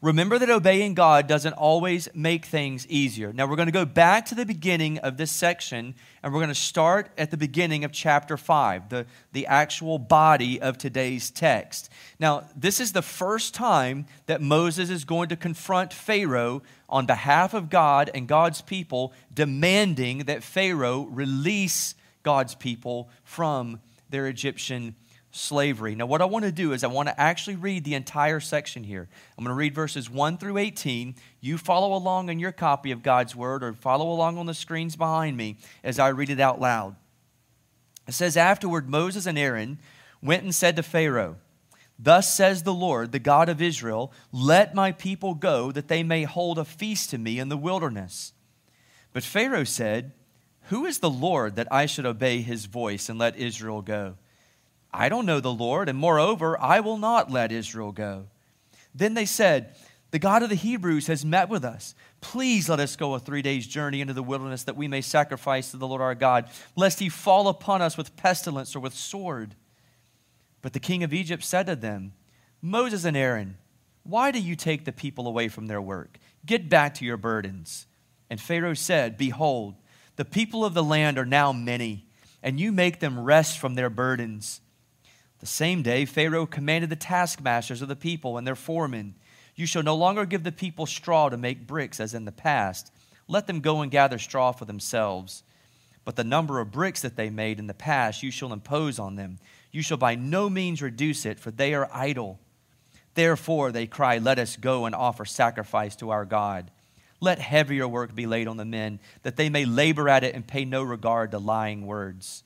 Remember 0.01 0.39
that 0.39 0.49
obeying 0.49 0.93
God 0.93 1.27
doesn't 1.27 1.53
always 1.53 2.07
make 2.13 2.45
things 2.45 2.87
easier. 2.87 3.33
Now, 3.33 3.47
we're 3.47 3.57
going 3.57 3.67
to 3.67 3.73
go 3.73 3.83
back 3.83 4.25
to 4.27 4.35
the 4.35 4.45
beginning 4.45 4.97
of 4.99 5.17
this 5.17 5.29
section, 5.29 5.93
and 6.23 6.33
we're 6.33 6.39
going 6.39 6.47
to 6.47 6.55
start 6.55 7.09
at 7.17 7.31
the 7.31 7.37
beginning 7.37 7.83
of 7.83 7.91
chapter 7.91 8.37
5, 8.37 8.87
the, 8.87 9.05
the 9.33 9.45
actual 9.47 9.99
body 9.99 10.61
of 10.61 10.77
today's 10.77 11.29
text. 11.29 11.91
Now, 12.17 12.45
this 12.55 12.79
is 12.79 12.93
the 12.93 13.01
first 13.01 13.53
time 13.53 14.05
that 14.27 14.41
Moses 14.41 14.89
is 14.89 15.03
going 15.03 15.27
to 15.29 15.35
confront 15.35 15.91
Pharaoh 15.91 16.61
on 16.87 17.05
behalf 17.05 17.53
of 17.53 17.69
God 17.69 18.09
and 18.13 18.25
God's 18.25 18.61
people, 18.61 19.11
demanding 19.33 20.19
that 20.19 20.43
Pharaoh 20.43 21.09
release 21.11 21.93
God's 22.23 22.55
people 22.55 23.09
from 23.25 23.81
their 24.09 24.27
Egyptian 24.27 24.95
slavery. 25.39 25.95
Now, 25.95 26.05
what 26.05 26.21
I 26.21 26.25
want 26.25 26.45
to 26.45 26.51
do 26.51 26.73
is 26.73 26.83
I 26.83 26.87
want 26.87 27.09
to 27.09 27.19
actually 27.19 27.55
read 27.55 27.83
the 27.83 27.95
entire 27.95 28.39
section 28.39 28.83
here. 28.83 29.07
I'm 29.37 29.43
going 29.43 29.53
to 29.53 29.57
read 29.57 29.73
verses 29.73 30.09
1 30.09 30.37
through 30.37 30.57
18. 30.57 31.15
You 31.41 31.57
follow 31.57 31.95
along 31.95 32.29
in 32.29 32.39
your 32.39 32.51
copy 32.51 32.91
of 32.91 33.03
God's 33.03 33.35
Word 33.35 33.63
or 33.63 33.73
follow 33.73 34.11
along 34.11 34.37
on 34.37 34.45
the 34.45 34.53
screens 34.53 34.95
behind 34.95 35.37
me 35.37 35.57
as 35.83 35.99
I 35.99 36.09
read 36.09 36.29
it 36.29 36.39
out 36.39 36.59
loud. 36.59 36.95
It 38.07 38.13
says, 38.13 38.37
Afterward, 38.37 38.89
Moses 38.89 39.25
and 39.25 39.37
Aaron 39.37 39.79
went 40.21 40.43
and 40.43 40.53
said 40.53 40.75
to 40.75 40.83
Pharaoh, 40.83 41.37
Thus 41.97 42.33
says 42.33 42.63
the 42.63 42.73
Lord, 42.73 43.11
the 43.11 43.19
God 43.19 43.49
of 43.49 43.61
Israel, 43.61 44.13
let 44.31 44.73
my 44.73 44.91
people 44.91 45.35
go 45.35 45.71
that 45.71 45.89
they 45.89 46.01
may 46.01 46.23
hold 46.23 46.57
a 46.57 46.65
feast 46.65 47.09
to 47.09 47.17
me 47.17 47.39
in 47.39 47.49
the 47.49 47.57
wilderness. 47.57 48.33
But 49.11 49.23
Pharaoh 49.23 49.65
said, 49.65 50.13
Who 50.63 50.85
is 50.85 50.99
the 50.99 51.09
Lord 51.09 51.55
that 51.55 51.71
I 51.71 51.85
should 51.85 52.05
obey 52.05 52.41
his 52.41 52.65
voice 52.65 53.09
and 53.09 53.19
let 53.19 53.35
Israel 53.35 53.81
go? 53.81 54.15
I 54.91 55.09
don't 55.09 55.25
know 55.25 55.39
the 55.39 55.53
Lord, 55.53 55.89
and 55.89 55.97
moreover, 55.97 56.59
I 56.59 56.79
will 56.79 56.97
not 56.97 57.31
let 57.31 57.51
Israel 57.51 57.91
go. 57.91 58.27
Then 58.93 59.13
they 59.13 59.25
said, 59.25 59.75
The 60.11 60.19
God 60.19 60.43
of 60.43 60.49
the 60.49 60.55
Hebrews 60.55 61.07
has 61.07 61.23
met 61.23 61.49
with 61.49 61.63
us. 61.63 61.93
Please 62.21 62.67
let 62.67 62.79
us 62.79 62.95
go 62.95 63.13
a 63.13 63.19
three 63.19 63.41
days' 63.41 63.67
journey 63.67 64.01
into 64.01 64.13
the 64.13 64.23
wilderness 64.23 64.63
that 64.63 64.75
we 64.75 64.87
may 64.87 65.01
sacrifice 65.01 65.71
to 65.71 65.77
the 65.77 65.87
Lord 65.87 66.01
our 66.01 66.15
God, 66.15 66.49
lest 66.75 66.99
he 66.99 67.09
fall 67.09 67.47
upon 67.47 67.81
us 67.81 67.97
with 67.97 68.15
pestilence 68.15 68.75
or 68.75 68.79
with 68.79 68.95
sword. 68.95 69.55
But 70.61 70.73
the 70.73 70.79
king 70.79 71.03
of 71.03 71.13
Egypt 71.13 71.43
said 71.43 71.67
to 71.67 71.75
them, 71.75 72.13
Moses 72.61 73.05
and 73.05 73.15
Aaron, 73.15 73.57
why 74.03 74.31
do 74.31 74.39
you 74.39 74.55
take 74.55 74.85
the 74.85 74.91
people 74.91 75.27
away 75.27 75.47
from 75.49 75.67
their 75.67 75.81
work? 75.81 76.17
Get 76.45 76.67
back 76.67 76.95
to 76.95 77.05
your 77.05 77.17
burdens. 77.17 77.85
And 78.29 78.41
Pharaoh 78.41 78.73
said, 78.73 79.17
Behold, 79.17 79.75
the 80.15 80.25
people 80.25 80.65
of 80.65 80.73
the 80.73 80.83
land 80.83 81.17
are 81.17 81.25
now 81.25 81.51
many, 81.51 82.05
and 82.41 82.59
you 82.59 82.71
make 82.71 82.99
them 82.99 83.19
rest 83.19 83.59
from 83.59 83.75
their 83.75 83.89
burdens. 83.89 84.61
The 85.39 85.45
same 85.45 85.81
day, 85.81 86.05
Pharaoh 86.05 86.45
commanded 86.45 86.89
the 86.89 86.95
taskmasters 86.95 87.81
of 87.81 87.87
the 87.87 87.95
people 87.95 88.37
and 88.37 88.45
their 88.45 88.55
foremen, 88.55 89.15
You 89.55 89.65
shall 89.65 89.83
no 89.83 89.95
longer 89.95 90.25
give 90.25 90.43
the 90.43 90.51
people 90.51 90.85
straw 90.85 91.29
to 91.29 91.37
make 91.37 91.67
bricks 91.67 91.99
as 91.99 92.13
in 92.13 92.25
the 92.25 92.31
past. 92.31 92.91
Let 93.27 93.47
them 93.47 93.61
go 93.61 93.81
and 93.81 93.91
gather 93.91 94.17
straw 94.17 94.51
for 94.51 94.65
themselves. 94.65 95.43
But 96.03 96.15
the 96.15 96.23
number 96.23 96.59
of 96.59 96.71
bricks 96.71 97.01
that 97.01 97.15
they 97.15 97.29
made 97.29 97.59
in 97.59 97.67
the 97.67 97.73
past 97.73 98.23
you 98.23 98.31
shall 98.31 98.51
impose 98.51 98.99
on 98.99 99.15
them 99.15 99.39
you 99.71 99.81
shall 99.81 99.97
by 99.97 100.15
no 100.15 100.49
means 100.49 100.81
reduce 100.81 101.25
it, 101.25 101.39
for 101.39 101.51
they 101.51 101.73
are 101.73 101.89
idle. 101.93 102.39
Therefore 103.13 103.71
they 103.71 103.87
cry, 103.87 104.17
Let 104.17 104.39
us 104.39 104.55
go 104.55 104.85
and 104.85 104.95
offer 104.95 105.25
sacrifice 105.25 105.95
to 105.97 106.09
our 106.09 106.25
God. 106.25 106.71
Let 107.19 107.39
heavier 107.39 107.87
work 107.87 108.15
be 108.15 108.25
laid 108.25 108.47
on 108.47 108.57
the 108.57 108.65
men, 108.65 108.99
that 109.23 109.35
they 109.35 109.49
may 109.49 109.65
labor 109.65 110.07
at 110.07 110.23
it 110.23 110.35
and 110.35 110.47
pay 110.47 110.65
no 110.65 110.81
regard 110.81 111.31
to 111.31 111.39
lying 111.39 111.85
words. 111.85 112.43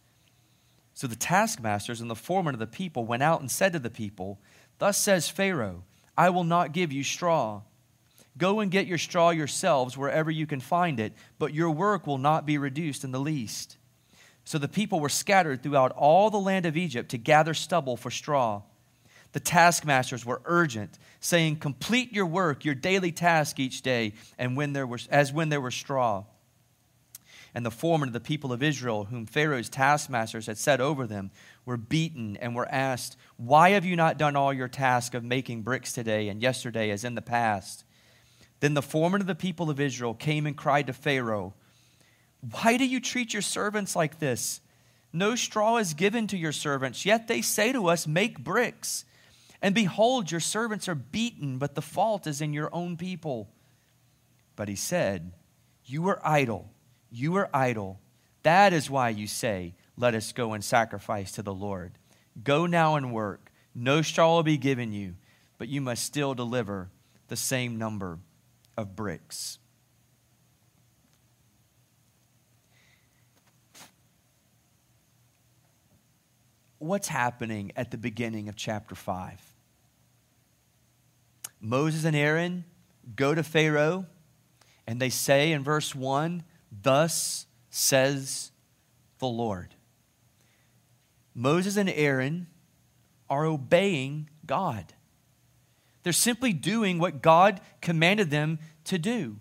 So 0.93 1.07
the 1.07 1.15
taskmasters 1.15 2.01
and 2.01 2.09
the 2.09 2.15
foremen 2.15 2.53
of 2.53 2.59
the 2.59 2.67
people 2.67 3.05
went 3.05 3.23
out 3.23 3.41
and 3.41 3.49
said 3.49 3.73
to 3.73 3.79
the 3.79 3.89
people, 3.89 4.39
Thus 4.79 4.97
says 4.97 5.29
Pharaoh, 5.29 5.83
I 6.17 6.29
will 6.29 6.43
not 6.43 6.73
give 6.73 6.91
you 6.91 7.03
straw. 7.03 7.61
Go 8.37 8.59
and 8.59 8.71
get 8.71 8.87
your 8.87 8.97
straw 8.97 9.29
yourselves 9.29 9.97
wherever 9.97 10.31
you 10.31 10.47
can 10.47 10.59
find 10.59 10.99
it, 10.99 11.13
but 11.37 11.53
your 11.53 11.69
work 11.69 12.07
will 12.07 12.17
not 12.17 12.45
be 12.45 12.57
reduced 12.57 13.03
in 13.03 13.11
the 13.11 13.19
least. 13.19 13.77
So 14.45 14.57
the 14.57 14.67
people 14.67 14.99
were 14.99 15.09
scattered 15.09 15.63
throughout 15.63 15.91
all 15.91 16.29
the 16.29 16.37
land 16.37 16.65
of 16.65 16.75
Egypt 16.75 17.11
to 17.11 17.17
gather 17.17 17.53
stubble 17.53 17.95
for 17.95 18.11
straw. 18.11 18.63
The 19.31 19.39
taskmasters 19.39 20.25
were 20.25 20.41
urgent, 20.45 20.99
saying, 21.19 21.57
Complete 21.57 22.11
your 22.13 22.25
work, 22.25 22.65
your 22.65 22.75
daily 22.75 23.11
task 23.11 23.59
each 23.59 23.81
day, 23.81 24.13
and 24.37 24.57
when 24.57 24.73
there 24.73 24.85
was, 24.85 25.07
as 25.07 25.33
when 25.33 25.49
there 25.49 25.61
was 25.61 25.73
straw. 25.73 26.25
And 27.55 27.65
the 27.65 27.71
foremen 27.71 28.09
of 28.09 28.13
the 28.13 28.19
people 28.19 28.51
of 28.51 28.63
Israel, 28.63 29.05
whom 29.05 29.25
Pharaoh's 29.25 29.69
taskmasters 29.69 30.47
had 30.47 30.57
set 30.57 30.81
over 30.81 31.05
them, 31.05 31.29
were 31.65 31.77
beaten 31.77 32.35
and 32.37 32.55
were 32.55 32.67
asked, 32.71 33.15
Why 33.37 33.71
have 33.71 33.85
you 33.85 33.95
not 33.95 34.17
done 34.17 34.35
all 34.35 34.51
your 34.51 34.67
task 34.67 35.13
of 35.13 35.23
making 35.23 35.61
bricks 35.61 35.93
today 35.93 36.29
and 36.29 36.41
yesterday 36.41 36.89
as 36.89 37.03
in 37.03 37.15
the 37.15 37.21
past? 37.21 37.83
Then 38.59 38.73
the 38.73 38.81
foreman 38.81 39.21
of 39.21 39.27
the 39.27 39.35
people 39.35 39.69
of 39.69 39.79
Israel 39.79 40.13
came 40.13 40.47
and 40.47 40.57
cried 40.57 40.87
to 40.87 40.93
Pharaoh, 40.93 41.53
why 42.51 42.75
do 42.75 42.85
you 42.85 42.99
treat 42.99 43.31
your 43.31 43.41
servants 43.41 43.95
like 43.95 44.19
this? 44.19 44.59
No 45.13 45.35
straw 45.35 45.77
is 45.77 45.93
given 45.93 46.27
to 46.27 46.37
your 46.37 46.51
servants, 46.51 47.05
yet 47.05 47.27
they 47.27 47.41
say 47.41 47.71
to 47.71 47.87
us, 47.87 48.05
Make 48.05 48.43
bricks. 48.43 49.05
And 49.61 49.73
behold, 49.73 50.29
your 50.29 50.41
servants 50.41 50.89
are 50.89 50.95
beaten, 50.95 51.57
but 51.57 51.75
the 51.75 51.81
fault 51.81 52.27
is 52.27 52.41
in 52.41 52.51
your 52.51 52.69
own 52.73 52.97
people. 52.97 53.49
But 54.57 54.67
he 54.67 54.75
said, 54.75 55.31
You 55.85 56.09
are 56.09 56.19
idle. 56.25 56.69
You 57.13 57.35
are 57.35 57.49
idle. 57.53 57.99
That 58.41 58.73
is 58.73 58.89
why 58.89 59.09
you 59.09 59.27
say, 59.27 59.75
Let 59.95 60.15
us 60.15 60.31
go 60.31 60.53
and 60.53 60.63
sacrifice 60.63 61.31
to 61.33 61.43
the 61.43 61.53
Lord. 61.53 61.93
Go 62.43 62.65
now 62.65 62.95
and 62.95 63.13
work. 63.13 63.51
No 63.75 64.01
straw 64.01 64.35
will 64.35 64.43
be 64.43 64.57
given 64.57 64.91
you, 64.91 65.15
but 65.57 65.67
you 65.67 65.79
must 65.79 66.03
still 66.03 66.33
deliver 66.33 66.89
the 67.27 67.35
same 67.35 67.77
number 67.77 68.17
of 68.75 68.95
bricks. 68.95 69.59
what's 76.83 77.07
happening 77.07 77.71
at 77.75 77.91
the 77.91 77.97
beginning 77.97 78.49
of 78.49 78.55
chapter 78.55 78.95
5. 78.95 79.41
Moses 81.61 82.03
and 82.03 82.15
Aaron 82.15 82.65
go 83.15 83.33
to 83.33 83.41
Pharaoh, 83.41 84.05
and 84.85 84.99
they 84.99 85.09
say 85.09 85.53
in 85.53 85.63
verse 85.63 85.95
1, 85.95 86.43
Thus 86.81 87.45
says 87.69 88.51
the 89.19 89.27
Lord. 89.27 89.75
Moses 91.35 91.77
and 91.77 91.89
Aaron 91.89 92.47
are 93.29 93.45
obeying 93.45 94.29
God. 94.45 94.93
They're 96.03 96.13
simply 96.13 96.53
doing 96.53 96.99
what 96.99 97.21
God 97.21 97.61
commanded 97.81 98.29
them 98.29 98.59
to 98.85 98.97
do. 98.97 99.37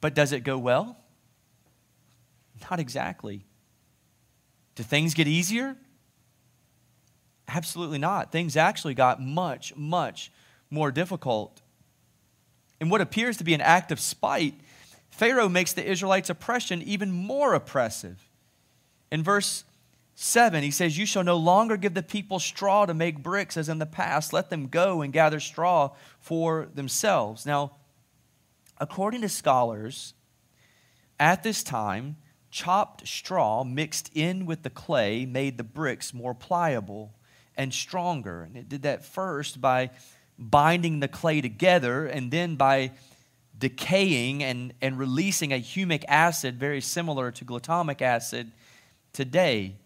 But 0.00 0.14
does 0.14 0.32
it 0.32 0.40
go 0.40 0.58
well? 0.58 0.98
Not 2.70 2.78
exactly. 2.78 3.46
Do 4.74 4.82
things 4.82 5.14
get 5.14 5.26
easier? 5.26 5.76
Absolutely 7.48 7.98
not. 7.98 8.32
Things 8.32 8.56
actually 8.56 8.94
got 8.94 9.20
much, 9.20 9.74
much 9.76 10.30
more 10.70 10.90
difficult. 10.90 11.62
In 12.80 12.88
what 12.88 13.00
appears 13.00 13.36
to 13.38 13.44
be 13.44 13.54
an 13.54 13.60
act 13.60 13.92
of 13.92 14.00
spite, 14.00 14.54
Pharaoh 15.14 15.48
makes 15.48 15.72
the 15.72 15.88
Israelites' 15.88 16.28
oppression 16.28 16.82
even 16.82 17.12
more 17.12 17.54
oppressive. 17.54 18.28
In 19.12 19.22
verse 19.22 19.62
7, 20.16 20.64
he 20.64 20.72
says, 20.72 20.98
You 20.98 21.06
shall 21.06 21.22
no 21.22 21.36
longer 21.36 21.76
give 21.76 21.94
the 21.94 22.02
people 22.02 22.40
straw 22.40 22.84
to 22.84 22.94
make 22.94 23.22
bricks 23.22 23.56
as 23.56 23.68
in 23.68 23.78
the 23.78 23.86
past. 23.86 24.32
Let 24.32 24.50
them 24.50 24.66
go 24.66 25.02
and 25.02 25.12
gather 25.12 25.38
straw 25.38 25.92
for 26.18 26.68
themselves. 26.74 27.46
Now, 27.46 27.76
according 28.78 29.20
to 29.20 29.28
scholars, 29.28 30.14
at 31.20 31.44
this 31.44 31.62
time, 31.62 32.16
chopped 32.50 33.06
straw 33.06 33.62
mixed 33.62 34.10
in 34.16 34.46
with 34.46 34.64
the 34.64 34.70
clay 34.70 35.26
made 35.26 35.58
the 35.58 35.62
bricks 35.62 36.12
more 36.12 36.34
pliable 36.34 37.14
and 37.56 37.72
stronger. 37.72 38.42
And 38.42 38.56
it 38.56 38.68
did 38.68 38.82
that 38.82 39.04
first 39.04 39.60
by 39.60 39.90
binding 40.36 40.98
the 40.98 41.06
clay 41.06 41.40
together 41.40 42.04
and 42.04 42.32
then 42.32 42.56
by 42.56 42.90
decaying 43.58 44.42
and, 44.42 44.74
and 44.82 44.98
releasing 44.98 45.52
a 45.52 45.60
humic 45.60 46.04
acid 46.08 46.58
very 46.58 46.80
similar 46.80 47.30
to 47.30 47.44
glutamic 47.44 48.02
acid 48.02 48.50
today. 49.12 49.76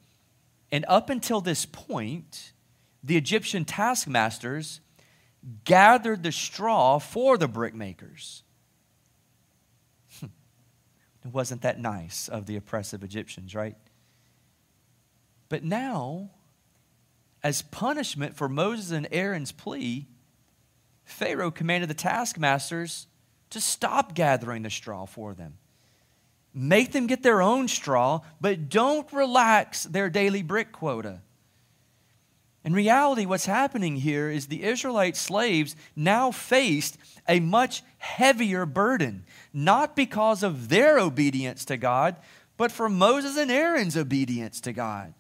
And 0.73 0.85
up 0.89 1.11
until 1.11 1.41
this 1.41 1.67
point, 1.67 2.53
the 3.03 3.17
Egyptian 3.17 3.65
taskmasters 3.65 4.81
gathered 5.65 6.23
the 6.23 6.33
straw 6.33 6.99
for 6.99 7.39
the 7.39 7.49
brickmakers. 7.49 8.43
Hmm. 10.21 10.27
it 11.25 11.33
wasn't 11.33 11.63
that 11.63 11.79
nice 11.79 12.29
of 12.29 12.47
the 12.47 12.57
oppressive 12.57 13.03
Egyptians, 13.03 13.55
right? 13.55 13.77
But 15.49 15.65
now, 15.65 16.31
as 17.43 17.63
punishment 17.63 18.37
for 18.37 18.49
Moses 18.49 18.91
and 18.91 19.09
Aaron's 19.13 19.53
plea, 19.53 20.07
Pharaoh 21.05 21.51
commanded 21.51 21.89
the 21.89 21.95
taskmasters 21.95 23.07
to 23.51 23.61
stop 23.61 24.15
gathering 24.15 24.63
the 24.63 24.71
straw 24.71 25.07
for 25.07 25.35
them. 25.35 25.55
Make 26.55 26.93
them 26.93 27.07
get 27.07 27.23
their 27.23 27.43
own 27.43 27.69
straw, 27.69 28.21
but 28.41 28.69
don't 28.69 29.11
relax 29.13 29.85
their 29.85 30.11
daily 30.11 30.43
brick 30.43 30.73
quota. 30.73 31.21
In 32.65 32.73
reality, 32.73 33.25
what's 33.25 33.47
happening 33.47 33.97
here 33.97 34.29
is 34.29 34.47
the 34.47 34.65
Israelite 34.65 35.17
slaves 35.17 35.77
now 35.95 36.31
faced 36.31 36.99
a 37.29 37.41
much 37.41 37.83
heavier 37.99 38.67
burden, 38.67 39.25
not 39.53 39.95
because 39.95 40.43
of 40.43 40.69
their 40.69 40.99
obedience 40.99 41.65
to 41.67 41.77
God, 41.77 42.17
but 42.57 42.73
for 42.73 42.89
Moses 42.89 43.37
and 43.37 43.51
Aaron's 43.51 43.97
obedience 43.97 44.61
to 44.63 44.73
God. 44.73 45.15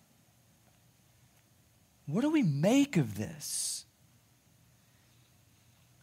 What 2.06 2.22
do 2.22 2.30
we 2.30 2.42
make 2.42 2.96
of 2.96 3.16
this? 3.16 3.77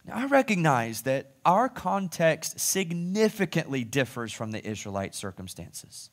Now, 0.06 0.18
I 0.18 0.26
recognize 0.26 1.02
that 1.02 1.32
our 1.44 1.68
context 1.68 2.60
significantly 2.60 3.82
differs 3.82 4.32
from 4.32 4.52
the 4.52 4.64
Israelite 4.64 5.14
circumstances. 5.16 6.10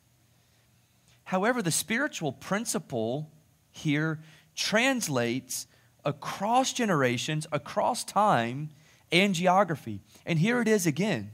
However, 1.25 1.61
the 1.61 1.71
spiritual 1.71 2.31
principle 2.31 3.31
here 3.69 4.19
translates 4.55 5.67
across 6.03 6.73
generations, 6.73 7.45
across 7.51 8.03
time, 8.03 8.71
and 9.11 9.35
geography. 9.35 10.01
And 10.25 10.39
here 10.39 10.59
it 10.59 10.67
is 10.67 10.87
again. 10.87 11.31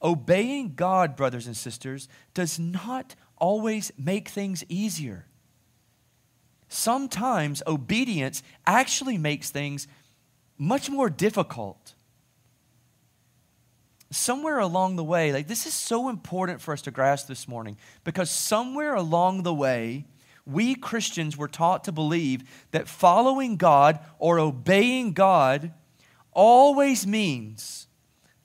Obeying 0.00 0.74
God, 0.74 1.16
brothers 1.16 1.46
and 1.46 1.56
sisters, 1.56 2.08
does 2.34 2.58
not 2.58 3.16
always 3.36 3.90
make 3.98 4.28
things 4.28 4.62
easier. 4.68 5.26
sometimes 6.74 7.62
obedience 7.66 8.42
actually 8.66 9.16
makes 9.16 9.50
things 9.50 9.86
much 10.58 10.90
more 10.90 11.10
difficult. 11.10 11.94
Somewhere 14.10 14.58
along 14.58 14.96
the 14.96 15.04
way, 15.04 15.32
like 15.32 15.48
this 15.48 15.66
is 15.66 15.74
so 15.74 16.08
important 16.08 16.60
for 16.60 16.72
us 16.72 16.82
to 16.82 16.90
grasp 16.90 17.26
this 17.26 17.48
morning 17.48 17.76
because 18.04 18.30
somewhere 18.30 18.94
along 18.94 19.42
the 19.42 19.54
way, 19.54 20.06
we 20.46 20.74
Christians 20.74 21.36
were 21.36 21.48
taught 21.48 21.84
to 21.84 21.92
believe 21.92 22.42
that 22.70 22.86
following 22.86 23.56
God 23.56 23.98
or 24.18 24.38
obeying 24.38 25.12
God 25.12 25.72
always 26.32 27.06
means 27.06 27.86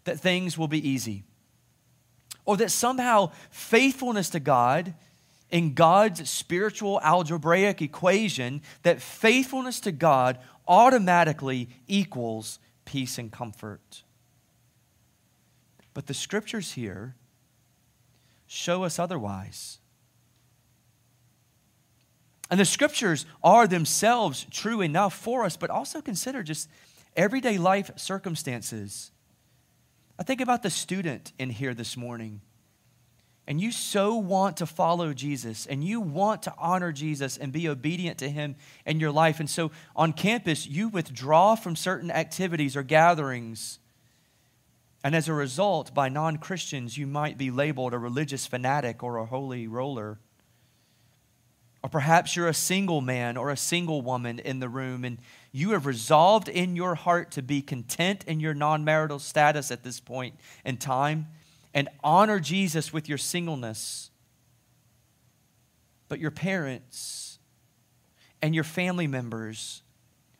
that 0.05 0.19
things 0.19 0.57
will 0.57 0.67
be 0.67 0.87
easy. 0.87 1.23
Or 2.45 2.57
that 2.57 2.71
somehow 2.71 3.31
faithfulness 3.51 4.29
to 4.31 4.39
God 4.39 4.95
in 5.51 5.73
God's 5.73 6.29
spiritual 6.29 6.99
algebraic 7.03 7.81
equation, 7.81 8.61
that 8.83 9.01
faithfulness 9.01 9.79
to 9.81 9.91
God 9.91 10.39
automatically 10.69 11.67
equals 11.87 12.59
peace 12.85 13.17
and 13.17 13.31
comfort. 13.31 14.03
But 15.93 16.05
the 16.05 16.13
scriptures 16.13 16.73
here 16.73 17.15
show 18.47 18.83
us 18.83 18.99
otherwise. 18.99 19.79
And 22.49 22.59
the 22.59 22.65
scriptures 22.65 23.25
are 23.43 23.67
themselves 23.67 24.45
true 24.49 24.81
enough 24.81 25.13
for 25.13 25.43
us, 25.43 25.57
but 25.57 25.69
also 25.69 26.01
consider 26.01 26.41
just 26.41 26.69
everyday 27.15 27.57
life 27.57 27.91
circumstances. 27.95 29.11
I 30.17 30.23
think 30.23 30.41
about 30.41 30.63
the 30.63 30.69
student 30.69 31.31
in 31.37 31.49
here 31.49 31.73
this 31.73 31.95
morning. 31.95 32.41
And 33.49 33.59
you 33.59 33.71
so 33.71 34.15
want 34.15 34.57
to 34.57 34.67
follow 34.67 35.11
Jesus 35.11 35.65
and 35.65 35.83
you 35.83 35.99
want 35.99 36.43
to 36.43 36.53
honor 36.59 36.91
Jesus 36.91 37.35
and 37.35 37.51
be 37.51 37.67
obedient 37.67 38.19
to 38.19 38.29
him 38.29 38.55
in 38.85 38.99
your 38.99 39.11
life. 39.11 39.39
And 39.39 39.49
so 39.49 39.71
on 39.95 40.13
campus, 40.13 40.67
you 40.67 40.87
withdraw 40.87 41.55
from 41.55 41.75
certain 41.75 42.11
activities 42.11 42.77
or 42.77 42.83
gatherings. 42.83 43.79
And 45.03 45.15
as 45.15 45.27
a 45.27 45.33
result, 45.33 45.95
by 45.95 46.09
non 46.09 46.37
Christians, 46.37 46.95
you 46.95 47.07
might 47.07 47.39
be 47.39 47.49
labeled 47.49 47.95
a 47.95 47.97
religious 47.97 48.45
fanatic 48.45 49.01
or 49.01 49.17
a 49.17 49.25
holy 49.25 49.67
roller. 49.67 50.19
Or 51.81 51.89
perhaps 51.89 52.35
you're 52.35 52.49
a 52.49 52.53
single 52.53 53.01
man 53.01 53.35
or 53.35 53.49
a 53.49 53.57
single 53.57 54.03
woman 54.03 54.37
in 54.37 54.59
the 54.59 54.69
room, 54.69 55.03
and 55.03 55.17
you 55.51 55.71
have 55.71 55.87
resolved 55.87 56.49
in 56.49 56.75
your 56.75 56.93
heart 56.93 57.31
to 57.31 57.41
be 57.41 57.63
content 57.63 58.25
in 58.27 58.41
your 58.41 58.53
non 58.53 58.85
marital 58.85 59.17
status 59.17 59.71
at 59.71 59.83
this 59.83 59.99
point 59.99 60.35
in 60.63 60.77
time 60.77 61.29
and 61.73 61.89
honor 62.03 62.39
Jesus 62.39 62.91
with 62.91 63.07
your 63.07 63.17
singleness. 63.17 64.11
But 66.07 66.19
your 66.19 66.31
parents 66.31 67.39
and 68.41 68.55
your 68.55 68.63
family 68.63 69.07
members 69.07 69.83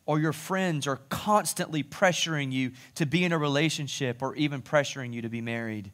or 0.06 0.20
your 0.20 0.34
friends 0.34 0.88
are 0.88 1.00
constantly 1.10 1.84
pressuring 1.84 2.52
you 2.52 2.72
to 2.96 3.06
be 3.06 3.24
in 3.24 3.32
a 3.32 3.38
relationship 3.38 4.24
or 4.24 4.36
even 4.36 4.62
pressuring 4.62 5.14
you 5.14 5.22
to 5.22 5.30
be 5.30 5.42
married. 5.42 5.92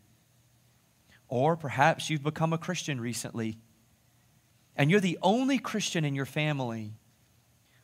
Or 1.28 1.58
perhaps 1.58 2.10
you've 2.10 2.24
become 2.24 2.54
a 2.54 2.58
Christian 2.58 3.02
recently 3.02 3.58
and 4.76 4.92
you're 4.92 5.00
the 5.00 5.18
only 5.22 5.58
Christian 5.58 6.06
in 6.06 6.16
your 6.16 6.26
family. 6.26 6.94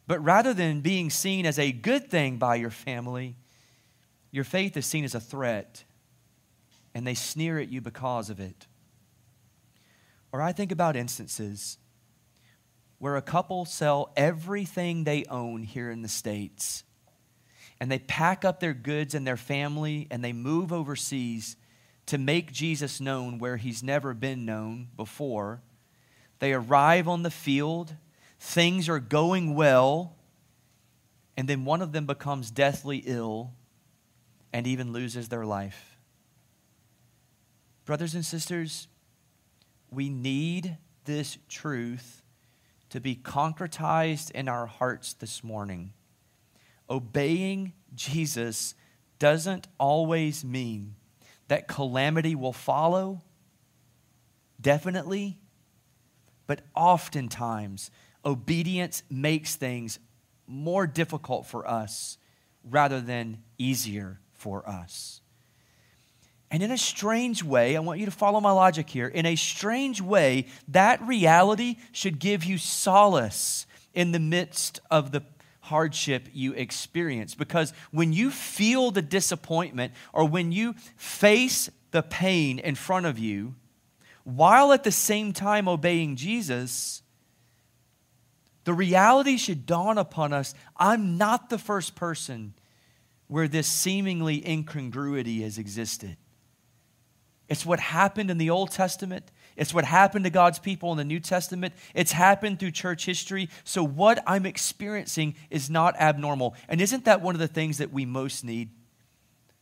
But 0.08 0.24
rather 0.24 0.54
than 0.54 0.82
being 0.82 1.10
seen 1.10 1.46
as 1.46 1.58
a 1.58 1.72
good 1.72 2.10
thing 2.10 2.38
by 2.38 2.56
your 2.56 2.70
family, 2.70 3.38
your 4.32 4.44
faith 4.44 4.76
is 4.76 4.86
seen 4.86 5.04
as 5.04 5.16
a 5.16 5.20
threat, 5.20 5.84
and 6.94 7.06
they 7.06 7.14
sneer 7.14 7.60
at 7.60 7.70
you 7.70 7.82
because 7.82 8.30
of 8.30 8.40
it. 8.40 8.68
Or 10.32 10.42
I 10.42 10.52
think 10.52 10.72
about 10.72 10.96
instances 10.96 11.78
where 13.00 13.18
a 13.18 13.22
couple 13.22 13.66
sell 13.66 14.12
everything 14.16 15.04
they 15.04 15.26
own 15.26 15.64
here 15.64 15.90
in 15.90 16.02
the 16.02 16.08
States, 16.08 16.84
and 17.80 17.92
they 17.92 18.00
pack 18.00 18.46
up 18.46 18.60
their 18.60 18.76
goods 18.76 19.16
and 19.16 19.26
their 19.26 19.38
family, 19.38 20.08
and 20.12 20.24
they 20.24 20.34
move 20.34 20.72
overseas 20.72 21.56
to 22.06 22.18
make 22.18 22.52
Jesus 22.52 23.02
known 23.02 23.40
where 23.40 23.58
he's 23.58 23.82
never 23.82 24.14
been 24.14 24.46
known 24.46 24.90
before 24.96 25.62
they 26.42 26.54
arrive 26.54 27.08
on 27.08 27.22
the 27.22 27.30
field, 27.30 27.96
things 28.40 28.90
are 28.90 29.00
going 29.00 29.54
well, 29.54 30.16
and 31.38 31.48
then 31.48 31.66
one 31.66 31.84
of 31.84 31.92
them 31.92 32.08
becomes 32.08 32.50
deathly 32.50 32.98
ill 33.06 33.54
and 34.52 34.66
even 34.66 34.92
loses 34.92 35.30
their 35.30 35.46
life. 35.46 35.91
Brothers 37.86 38.14
and 38.14 38.26
sisters, 38.26 38.88
we 39.90 40.10
need 40.10 40.78
this 41.06 41.38
truth 41.50 42.22
to 42.90 43.00
be 43.00 43.16
concretized 43.16 44.32
in 44.32 44.48
our 44.48 44.66
hearts 44.66 45.14
this 45.14 45.44
morning. 45.44 45.94
Obeying 46.90 47.74
Jesus 47.96 48.76
doesn't 49.18 49.68
always 49.78 50.44
mean 50.44 50.96
that 51.48 51.68
calamity 51.68 52.36
will 52.36 52.54
follow, 52.54 53.22
definitely, 54.60 55.38
but 56.48 56.62
oftentimes, 56.76 57.92
obedience 58.26 59.04
makes 59.10 59.56
things 59.56 60.00
more 60.48 60.86
difficult 60.86 61.46
for 61.46 61.68
us 61.68 62.18
rather 62.64 63.02
than 63.02 63.42
easier 63.58 64.20
for 64.34 64.68
us. 64.68 65.21
And 66.52 66.62
in 66.62 66.70
a 66.70 66.78
strange 66.78 67.44
way, 67.44 67.78
I 67.78 67.80
want 67.80 68.02
you 68.02 68.06
to 68.06 68.12
follow 68.12 68.42
my 68.42 68.52
logic 68.52 68.90
here. 68.90 69.08
In 69.08 69.26
a 69.26 69.38
strange 69.38 70.02
way, 70.02 70.48
that 70.68 71.02
reality 71.02 71.78
should 71.94 72.20
give 72.20 72.44
you 72.44 72.58
solace 72.58 73.66
in 73.94 74.12
the 74.12 74.20
midst 74.20 74.82
of 74.92 75.12
the 75.12 75.24
hardship 75.62 76.28
you 76.34 76.52
experience. 76.52 77.36
Because 77.36 77.72
when 77.92 78.12
you 78.12 78.30
feel 78.30 78.92
the 78.92 79.02
disappointment 79.02 79.94
or 80.12 80.28
when 80.28 80.52
you 80.52 80.76
face 80.98 81.70
the 81.92 82.04
pain 82.04 82.60
in 82.60 82.76
front 82.76 83.06
of 83.06 83.18
you, 83.18 83.56
while 84.26 84.74
at 84.74 84.84
the 84.84 84.92
same 84.92 85.32
time 85.32 85.70
obeying 85.70 86.18
Jesus, 86.18 87.02
the 88.66 88.74
reality 88.74 89.38
should 89.38 89.66
dawn 89.66 89.98
upon 89.98 90.34
us 90.34 90.54
I'm 90.76 91.18
not 91.18 91.50
the 91.50 91.58
first 91.58 91.96
person 91.96 92.56
where 93.28 93.48
this 93.48 93.68
seemingly 93.68 94.46
incongruity 94.46 95.44
has 95.44 95.58
existed. 95.58 96.18
It's 97.52 97.66
what 97.66 97.82
happened 97.82 98.32
in 98.32 98.38
the 98.38 98.50
Old 98.50 98.72
Testament. 98.72 99.30
It's 99.58 99.74
what 99.74 99.84
happened 99.84 100.24
to 100.24 100.30
God's 100.30 100.58
people 100.58 100.94
in 100.94 100.98
the 100.98 101.04
New 101.04 101.20
Testament. 101.20 101.74
It's 101.94 102.14
happened 102.14 102.60
through 102.60 102.72
church 102.72 103.06
history. 103.06 103.50
So, 103.66 103.84
what 103.84 104.24
I'm 104.26 104.46
experiencing 104.46 105.36
is 105.50 105.70
not 105.70 106.00
abnormal. 106.00 106.56
And 106.70 106.80
isn't 106.80 107.04
that 107.04 107.22
one 107.22 107.36
of 107.36 107.40
the 107.40 107.50
things 107.50 107.80
that 107.80 107.92
we 107.92 108.06
most 108.06 108.46
need? 108.46 108.70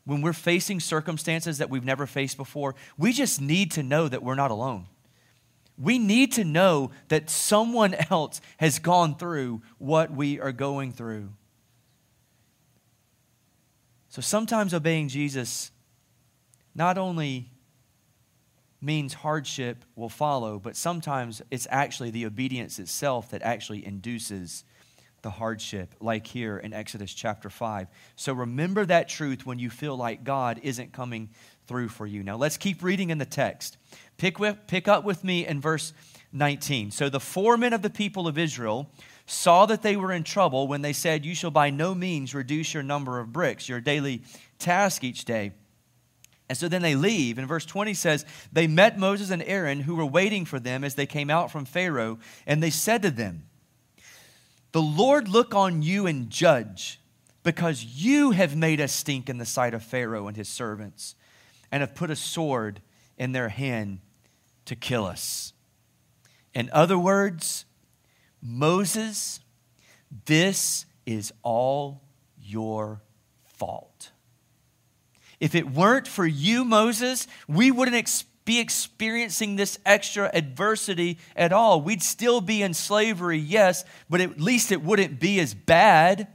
when 0.06 0.22
we're 0.22 0.34
facing 0.34 0.80
circumstances 0.80 1.60
that 1.60 1.70
we've 1.70 1.86
never 1.86 2.08
faced 2.08 2.36
before, 2.36 2.74
we 2.98 3.14
just 3.14 3.40
need 3.40 3.70
to 3.70 3.84
know 3.84 4.08
that 4.08 4.24
we're 4.24 4.34
not 4.34 4.50
alone. 4.50 4.88
We 5.78 6.00
need 6.00 6.32
to 6.34 6.44
know 6.44 6.90
that 7.10 7.30
someone 7.30 7.94
else 8.10 8.42
has 8.58 8.80
gone 8.80 9.18
through 9.18 9.62
what 9.78 10.10
we 10.12 10.40
are 10.40 10.52
going 10.52 10.94
through. 10.94 11.30
So 14.10 14.20
sometimes 14.22 14.74
obeying 14.74 15.10
Jesus 15.10 15.70
not 16.74 16.98
only 16.98 17.52
means 18.82 19.14
hardship 19.14 19.84
will 19.96 20.10
follow, 20.10 20.60
but 20.60 20.76
sometimes 20.76 21.42
it's 21.52 21.68
actually 21.70 22.12
the 22.12 22.26
obedience 22.26 22.80
itself 22.80 23.30
that 23.32 23.42
actually 23.42 23.86
induces 23.86 24.64
the 25.22 25.30
hardship, 25.30 25.96
like 26.00 26.26
here 26.26 26.58
in 26.58 26.74
Exodus 26.74 27.14
chapter 27.14 27.50
5. 27.50 27.88
So 28.16 28.34
remember 28.34 28.86
that 28.86 29.10
truth 29.10 29.46
when 29.46 29.60
you 29.60 29.70
feel 29.70 29.98
like 29.98 30.24
God 30.24 30.62
isn't 30.64 30.94
coming 30.94 31.30
through 31.68 31.90
for 31.90 32.08
you. 32.08 32.24
Now 32.24 32.38
let's 32.38 32.58
keep 32.58 32.82
reading 32.82 33.10
in 33.10 33.18
the 33.18 33.26
text. 33.26 33.78
Pick, 34.18 34.40
with, 34.40 34.58
pick 34.68 34.88
up 34.88 35.04
with 35.04 35.24
me 35.24 35.46
in 35.46 35.60
verse 35.60 35.94
19. 36.32 36.92
So 36.92 37.10
the 37.10 37.20
foremen 37.20 37.74
of 37.74 37.82
the 37.82 37.90
people 37.90 38.28
of 38.28 38.38
Israel 38.38 38.90
saw 39.26 39.66
that 39.66 39.82
they 39.82 39.96
were 39.96 40.12
in 40.12 40.24
trouble 40.24 40.68
when 40.68 40.82
they 40.82 40.94
said, 40.94 41.26
You 41.26 41.36
shall 41.36 41.52
by 41.52 41.70
no 41.70 41.94
means 41.94 42.34
reduce 42.34 42.74
your 42.74 42.84
number 42.84 43.20
of 43.20 43.34
bricks, 43.34 43.68
your 43.68 43.82
daily 43.82 44.24
task 44.58 45.04
each 45.04 45.26
day. 45.26 45.52
And 46.50 46.58
so 46.58 46.68
then 46.68 46.82
they 46.82 46.96
leave. 46.96 47.38
And 47.38 47.48
verse 47.48 47.66
20 47.66 47.94
says, 47.94 48.26
They 48.52 48.68
met 48.68 48.98
Moses 48.98 49.30
and 49.30 49.44
Aaron, 49.44 49.82
who 49.82 49.96
were 49.96 50.06
waiting 50.06 50.46
for 50.46 50.60
them 50.60 50.84
as 50.84 50.96
they 50.96 51.06
came 51.06 51.30
out 51.30 51.52
from 51.52 51.64
Pharaoh, 51.64 52.20
and 52.46 52.62
they 52.62 52.72
said 52.72 53.04
to 53.04 53.12
them, 53.12 53.44
the 54.72 54.82
Lord 54.82 55.28
look 55.28 55.56
on 55.56 55.82
you 55.82 56.06
and 56.06 56.30
judge, 56.30 57.00
because 57.44 57.84
you 57.84 58.32
have 58.32 58.56
made 58.56 58.80
us 58.80 58.92
stink 58.92 59.30
in 59.30 59.38
the 59.38 59.46
sight 59.46 59.74
of 59.74 59.84
Pharaoh 59.84 60.28
and 60.28 60.38
his 60.38 60.50
servants, 60.50 61.16
and 61.72 61.82
have 61.82 61.96
put 61.96 62.12
a 62.12 62.16
sword 62.16 62.82
in 63.18 63.32
their 63.32 63.50
hand 63.50 64.00
to 64.66 64.76
kill 64.76 65.06
us. 65.06 65.54
In 66.54 66.70
other 66.72 67.00
words, 67.00 67.66
Moses, 68.42 69.40
this 70.26 70.86
is 71.06 71.34
all 71.42 72.04
your 72.40 73.02
fault. 73.46 74.12
If 75.40 75.56
it 75.56 75.72
weren't 75.72 76.08
for 76.08 76.26
you, 76.26 76.66
Moses, 76.66 77.28
we 77.48 77.72
wouldn't 77.72 77.98
expect 77.98 78.30
be 78.50 78.60
experiencing 78.60 79.58
this 79.58 79.78
extra 79.86 80.28
adversity 80.34 81.20
at 81.36 81.54
all. 81.54 81.82
We'd 81.82 82.02
still 82.02 82.42
be 82.42 82.64
in 82.64 82.74
slavery, 82.74 83.38
yes, 83.38 83.86
but 84.10 84.22
at 84.22 84.42
least 84.42 84.72
it 84.72 84.82
wouldn't 84.82 85.20
be 85.20 85.40
as 85.40 85.54
bad. 85.54 86.28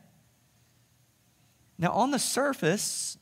Now, 1.77 1.91
on 1.91 2.13
the 2.13 2.21
surface, 2.21 3.19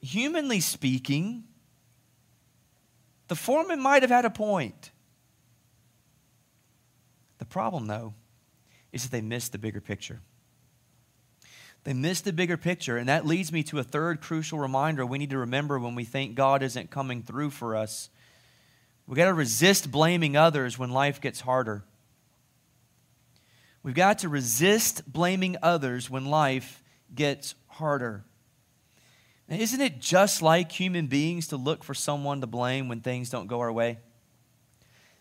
humanly 0.00 0.58
speaking, 0.58 1.44
the 3.28 3.36
foreman 3.36 3.80
might 3.80 4.02
have 4.02 4.10
had 4.10 4.24
a 4.24 4.30
point. 4.30 4.90
The 7.38 7.44
problem, 7.44 7.86
though, 7.86 8.12
is 8.90 9.04
that 9.04 9.12
they 9.12 9.20
missed 9.20 9.52
the 9.52 9.58
bigger 9.58 9.80
picture. 9.80 10.20
They 11.84 11.94
miss 11.94 12.20
the 12.20 12.32
bigger 12.32 12.56
picture, 12.56 12.96
and 12.96 13.08
that 13.08 13.26
leads 13.26 13.52
me 13.52 13.62
to 13.64 13.78
a 13.78 13.84
third 13.84 14.20
crucial 14.20 14.58
reminder 14.58 15.06
we 15.06 15.18
need 15.18 15.30
to 15.30 15.38
remember 15.38 15.78
when 15.78 15.94
we 15.94 16.04
think 16.04 16.34
God 16.34 16.62
isn't 16.62 16.90
coming 16.90 17.22
through 17.22 17.50
for 17.50 17.76
us. 17.76 18.10
We've 19.06 19.16
got 19.16 19.26
to 19.26 19.34
resist 19.34 19.90
blaming 19.90 20.36
others 20.36 20.78
when 20.78 20.90
life 20.90 21.20
gets 21.20 21.40
harder. 21.40 21.84
We've 23.82 23.94
got 23.94 24.18
to 24.18 24.28
resist 24.28 25.10
blaming 25.10 25.56
others 25.62 26.10
when 26.10 26.26
life 26.26 26.82
gets 27.14 27.54
harder. 27.68 28.24
Now, 29.48 29.56
isn't 29.56 29.80
it 29.80 29.98
just 29.98 30.42
like 30.42 30.70
human 30.70 31.06
beings 31.06 31.48
to 31.48 31.56
look 31.56 31.84
for 31.84 31.94
someone 31.94 32.42
to 32.42 32.46
blame 32.46 32.88
when 32.88 33.00
things 33.00 33.30
don't 33.30 33.46
go 33.46 33.60
our 33.60 33.72
way? 33.72 33.98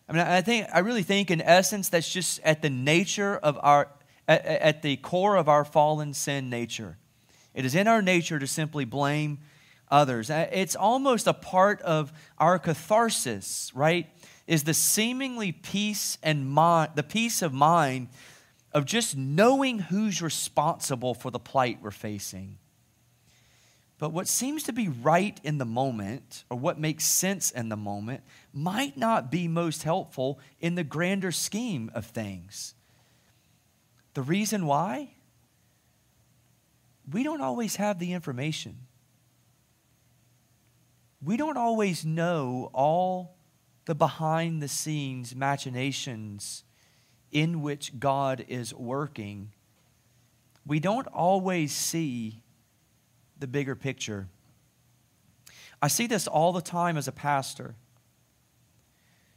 I 0.10 0.14
mean, 0.14 0.22
I 0.22 0.42
think 0.42 0.68
I 0.74 0.80
really 0.80 1.04
think 1.04 1.32
in 1.32 1.42
essence 1.42 1.90
that's 1.90 2.12
just 2.12 2.42
at 2.44 2.62
the 2.62 2.70
nature 2.70 3.38
of 3.38 3.58
our 3.62 3.90
at, 4.28 4.46
at 4.46 4.82
the 4.82 4.98
core 4.98 5.36
of 5.36 5.48
our 5.48 5.66
fallen 5.66 6.14
sin 6.14 6.50
nature. 6.50 6.98
It 7.54 7.66
is 7.66 7.76
in 7.76 7.88
our 7.88 8.02
nature 8.02 8.40
to 8.40 8.48
simply 8.48 8.86
blame 8.86 9.40
others. 9.90 10.30
Uh, 10.30 10.48
it's 10.52 10.76
almost 10.76 11.28
a 11.28 11.34
part 11.34 11.82
of 11.82 12.12
our 12.38 12.60
catharsis, 12.60 13.72
right? 13.74 14.08
Is 14.46 14.64
the 14.64 14.74
seemingly 14.74 15.52
peace 15.52 16.18
and 16.22 16.48
mind, 16.48 16.92
the 16.96 17.04
peace 17.04 17.42
of 17.42 17.54
mind 17.54 18.10
of 18.74 18.86
just 18.86 19.18
knowing 19.18 19.80
who's 19.80 20.22
responsible 20.22 21.14
for 21.14 21.32
the 21.32 21.40
plight 21.40 21.80
we're 21.82 21.92
facing. 21.92 22.58
But 23.98 24.12
what 24.14 24.28
seems 24.28 24.64
to 24.64 24.74
be 24.74 24.88
right 24.88 25.40
in 25.44 25.58
the 25.58 25.66
moment, 25.66 26.44
or 26.52 26.58
what 26.58 26.80
makes 26.80 27.04
sense 27.04 27.50
in 27.50 27.70
the 27.70 27.76
moment, 27.76 28.22
might 28.54 28.96
not 28.96 29.32
be 29.32 29.48
most 29.48 29.82
helpful 29.82 30.40
in 30.60 30.76
the 30.76 30.84
grander 30.84 31.32
scheme 31.32 31.90
of 31.96 32.06
things. 32.06 32.76
The 34.18 34.24
reason 34.24 34.66
why? 34.66 35.12
We 37.12 37.22
don't 37.22 37.40
always 37.40 37.76
have 37.76 38.00
the 38.00 38.14
information. 38.14 38.88
We 41.24 41.38
don't 41.38 41.56
always 41.56 42.04
know 42.04 42.72
all 42.74 43.36
the 43.86 43.94
behind 43.94 44.60
the 44.60 44.68
scenes 44.68 45.36
machinations 45.36 46.64
in 47.32 47.62
which 47.62 48.00
God 48.00 48.44
is 48.48 48.74
working. 48.74 49.52
We 50.66 50.80
don't 50.80 51.06
always 51.06 51.72
see 51.72 52.42
the 53.38 53.46
bigger 53.46 53.76
picture. 53.76 54.30
I 55.80 55.90
see 55.90 56.08
this 56.08 56.26
all 56.26 56.54
the 56.54 56.62
time 56.62 56.98
as 56.98 57.08
a 57.08 57.12
pastor. 57.12 57.76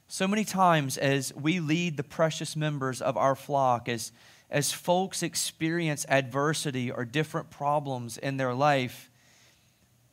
So 0.08 0.26
many 0.26 0.44
times, 0.46 0.96
as 0.96 1.34
we 1.34 1.60
lead 1.60 1.98
the 1.98 2.02
precious 2.02 2.56
members 2.56 3.02
of 3.02 3.18
our 3.18 3.36
flock, 3.36 3.90
as 3.90 4.10
as 4.50 4.72
folks 4.72 5.22
experience 5.22 6.04
adversity 6.08 6.90
or 6.90 7.04
different 7.04 7.50
problems 7.50 8.18
in 8.18 8.36
their 8.36 8.52
life, 8.52 9.10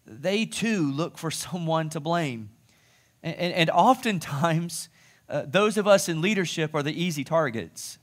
they 0.05 0.45
too 0.45 0.91
look 0.91 1.17
for 1.17 1.31
someone 1.31 1.89
to 1.89 1.99
blame. 1.99 2.49
And, 3.23 3.35
and, 3.35 3.53
and 3.53 3.69
oftentimes, 3.71 4.89
uh, 5.27 5.43
those 5.45 5.77
of 5.77 5.87
us 5.87 6.07
in 6.07 6.21
leadership 6.21 6.73
are 6.73 6.83
the 6.83 7.03
easy 7.03 7.23
targets. 7.23 7.97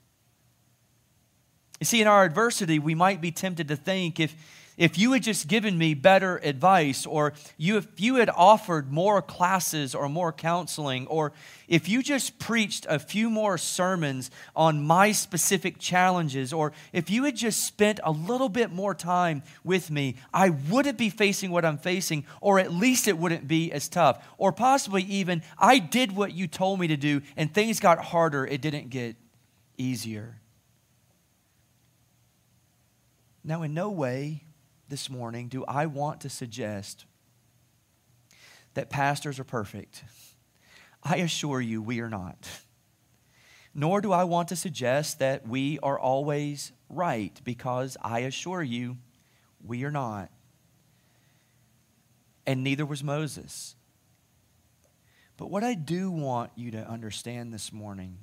You 1.80 1.86
see, 1.86 2.00
in 2.00 2.06
our 2.06 2.24
adversity, 2.24 2.78
we 2.78 2.94
might 2.94 3.20
be 3.20 3.30
tempted 3.30 3.68
to 3.68 3.76
think 3.76 4.20
if, 4.20 4.34
if 4.76 4.98
you 4.98 5.12
had 5.12 5.22
just 5.22 5.46
given 5.46 5.78
me 5.78 5.94
better 5.94 6.38
advice, 6.38 7.06
or 7.06 7.32
you, 7.56 7.76
if 7.76 7.86
you 8.00 8.16
had 8.16 8.30
offered 8.30 8.90
more 8.90 9.22
classes 9.22 9.94
or 9.94 10.08
more 10.08 10.32
counseling, 10.32 11.06
or 11.06 11.32
if 11.68 11.88
you 11.88 12.02
just 12.02 12.38
preached 12.38 12.86
a 12.88 12.98
few 12.98 13.30
more 13.30 13.56
sermons 13.56 14.30
on 14.56 14.82
my 14.82 15.12
specific 15.12 15.78
challenges, 15.78 16.52
or 16.52 16.72
if 16.92 17.08
you 17.08 17.24
had 17.24 17.36
just 17.36 17.64
spent 17.64 18.00
a 18.02 18.10
little 18.10 18.48
bit 18.48 18.72
more 18.72 18.94
time 18.94 19.42
with 19.62 19.90
me, 19.90 20.16
I 20.32 20.50
wouldn't 20.50 20.98
be 20.98 21.10
facing 21.10 21.50
what 21.50 21.64
I'm 21.64 21.78
facing, 21.78 22.26
or 22.40 22.58
at 22.58 22.72
least 22.72 23.06
it 23.06 23.16
wouldn't 23.16 23.46
be 23.46 23.70
as 23.70 23.88
tough. 23.88 24.26
Or 24.38 24.52
possibly 24.52 25.02
even, 25.04 25.42
I 25.56 25.78
did 25.78 26.16
what 26.16 26.32
you 26.32 26.48
told 26.48 26.80
me 26.80 26.88
to 26.88 26.96
do, 26.96 27.22
and 27.36 27.52
things 27.52 27.78
got 27.78 27.98
harder, 27.98 28.44
it 28.44 28.60
didn't 28.60 28.90
get 28.90 29.16
easier. 29.76 30.40
Now, 33.44 33.62
in 33.62 33.74
no 33.74 33.90
way 33.90 34.44
this 34.94 35.10
morning 35.10 35.48
do 35.48 35.64
I 35.66 35.86
want 35.86 36.20
to 36.20 36.28
suggest 36.28 37.04
that 38.74 38.90
pastors 38.90 39.40
are 39.40 39.44
perfect. 39.44 40.04
I 41.02 41.16
assure 41.16 41.60
you, 41.60 41.82
we 41.82 41.98
are 41.98 42.08
not. 42.08 42.48
Nor 43.74 44.00
do 44.00 44.12
I 44.12 44.22
want 44.22 44.46
to 44.50 44.54
suggest 44.56 45.18
that 45.18 45.48
we 45.48 45.80
are 45.80 45.98
always 45.98 46.70
right, 46.88 47.40
because 47.42 47.96
I 48.04 48.20
assure 48.20 48.62
you, 48.62 48.98
we 49.66 49.82
are 49.82 49.90
not. 49.90 50.30
And 52.46 52.62
neither 52.62 52.86
was 52.86 53.02
Moses. 53.02 53.74
But 55.36 55.50
what 55.50 55.64
I 55.64 55.74
do 55.74 56.08
want 56.12 56.52
you 56.54 56.70
to 56.70 56.88
understand 56.88 57.52
this 57.52 57.72
morning 57.72 58.18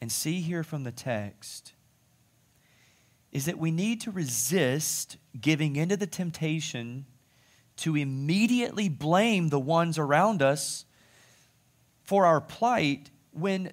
and 0.00 0.10
see 0.10 0.40
here 0.40 0.64
from 0.64 0.82
the 0.82 0.90
text 0.90 1.74
is 3.36 3.44
that 3.44 3.58
we 3.58 3.70
need 3.70 4.00
to 4.00 4.10
resist 4.10 5.18
giving 5.38 5.76
into 5.76 5.94
the 5.94 6.06
temptation 6.06 7.04
to 7.76 7.94
immediately 7.94 8.88
blame 8.88 9.50
the 9.50 9.60
ones 9.60 9.98
around 9.98 10.40
us 10.40 10.86
for 12.02 12.24
our 12.24 12.40
plight 12.40 13.10
when 13.32 13.70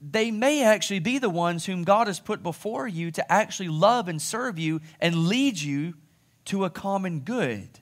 they 0.00 0.30
may 0.30 0.62
actually 0.62 1.00
be 1.00 1.18
the 1.18 1.28
ones 1.28 1.66
whom 1.66 1.82
God 1.82 2.06
has 2.06 2.20
put 2.20 2.44
before 2.44 2.86
you 2.86 3.10
to 3.10 3.32
actually 3.32 3.68
love 3.68 4.06
and 4.06 4.22
serve 4.22 4.60
you 4.60 4.80
and 5.00 5.26
lead 5.26 5.60
you 5.60 5.94
to 6.44 6.64
a 6.64 6.70
common 6.70 7.18
good. 7.18 7.80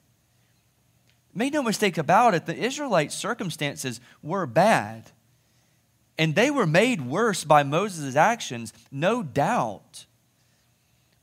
Make 1.35 1.53
no 1.53 1.63
mistake 1.63 1.99
about 1.99 2.33
it, 2.33 2.47
the 2.47 2.57
Israelite 2.57 3.13
circumstances 3.13 4.01
were 4.23 4.47
bad. 4.47 5.11
And 6.17 6.35
they 6.35 6.51
were 6.51 6.67
made 6.67 7.03
worse 7.03 7.45
by 7.45 7.65
Moses' 7.65 8.17
actions, 8.17 8.73
no 8.91 9.23
doubt. 9.23 10.07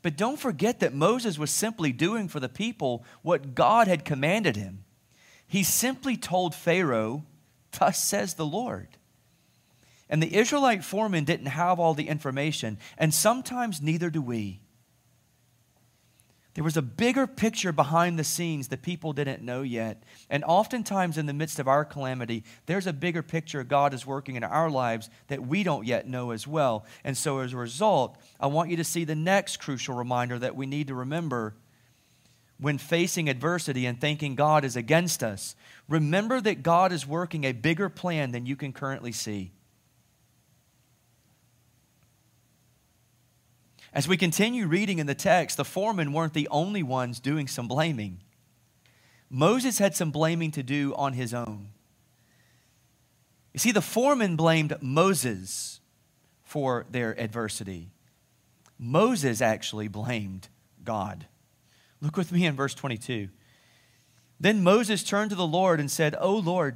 But 0.05 0.17
don't 0.17 0.39
forget 0.39 0.81
that 0.81 0.93
Moses 0.93 1.39
was 1.39 1.49
simply 1.49 1.91
doing 1.91 2.27
for 2.27 2.39
the 2.39 2.47
people 2.47 3.03
what 3.23 3.55
God 3.55 3.87
had 3.87 4.05
commanded 4.05 4.55
him. 4.55 4.83
He 5.47 5.63
simply 5.63 6.15
told 6.15 6.53
Pharaoh, 6.53 7.23
Thus 7.71 8.03
says 8.03 8.35
the 8.35 8.45
Lord. 8.45 8.97
And 10.07 10.21
the 10.21 10.35
Israelite 10.35 10.83
foreman 10.83 11.23
didn't 11.23 11.47
have 11.47 11.79
all 11.79 11.95
the 11.95 12.07
information, 12.07 12.77
and 12.99 13.15
sometimes 13.15 13.81
neither 13.81 14.11
do 14.11 14.21
we. 14.21 14.61
There 16.55 16.63
was 16.63 16.77
a 16.77 16.81
bigger 16.81 17.27
picture 17.27 17.73
behind 17.73 18.17
the 18.17 18.23
scenes 18.23 18.69
that 18.69 18.81
people 18.81 19.11
didn't 19.11 19.43
know 19.43 19.61
yet. 19.61 20.01
And 20.29 20.41
oftentimes, 20.45 21.17
in 21.17 21.25
the 21.25 21.33
midst 21.33 21.59
of 21.59 21.67
our 21.67 21.83
calamity, 21.83 22.45
there's 22.65 22.87
a 22.87 22.93
bigger 22.93 23.21
picture 23.21 23.59
of 23.59 23.67
God 23.67 23.93
is 23.93 24.05
working 24.05 24.37
in 24.37 24.43
our 24.43 24.69
lives 24.69 25.09
that 25.27 25.45
we 25.45 25.63
don't 25.63 25.85
yet 25.85 26.07
know 26.07 26.31
as 26.31 26.47
well. 26.47 26.85
And 27.03 27.17
so, 27.17 27.39
as 27.39 27.51
a 27.51 27.57
result, 27.57 28.17
I 28.39 28.47
want 28.47 28.69
you 28.69 28.77
to 28.77 28.85
see 28.85 29.03
the 29.03 29.15
next 29.15 29.57
crucial 29.57 29.95
reminder 29.95 30.39
that 30.39 30.55
we 30.55 30.65
need 30.65 30.87
to 30.87 30.95
remember 30.95 31.55
when 32.57 32.77
facing 32.77 33.27
adversity 33.27 33.85
and 33.85 33.99
thinking 33.99 34.35
God 34.35 34.63
is 34.63 34.77
against 34.77 35.23
us. 35.23 35.57
Remember 35.89 36.39
that 36.39 36.63
God 36.63 36.93
is 36.93 37.05
working 37.05 37.43
a 37.43 37.51
bigger 37.51 37.89
plan 37.89 38.31
than 38.31 38.45
you 38.45 38.55
can 38.55 38.71
currently 38.71 39.11
see. 39.11 39.51
As 43.95 44.09
we 44.09 44.17
continue 44.17 44.67
reading 44.67 44.99
in 44.99 45.07
the 45.07 45.15
text, 45.15 45.55
the 45.55 45.63
foremen 45.63 46.11
weren't 46.11 46.33
the 46.33 46.49
only 46.49 46.83
ones 46.83 47.21
doing 47.21 47.47
some 47.47 47.69
blaming. 47.69 48.19
Moses 49.29 49.77
had 49.77 49.95
some 49.95 50.11
blaming 50.11 50.51
to 50.51 50.61
do 50.61 50.93
on 50.97 51.13
his 51.13 51.33
own. 51.33 51.69
You 53.53 53.59
see, 53.59 53.71
the 53.71 53.81
foreman 53.81 54.35
blamed 54.35 54.75
Moses 54.81 55.79
for 56.43 56.85
their 56.91 57.17
adversity. 57.17 57.89
Moses 58.77 59.41
actually 59.41 59.87
blamed 59.87 60.49
God. 60.83 61.27
Look 62.01 62.17
with 62.17 62.33
me 62.33 62.45
in 62.45 62.53
verse 62.53 62.73
22. 62.73 63.29
Then 64.41 64.61
Moses 64.61 65.03
turned 65.03 65.29
to 65.29 65.37
the 65.37 65.47
Lord 65.47 65.79
and 65.79 65.89
said, 65.89 66.17
O 66.19 66.35
Lord, 66.35 66.75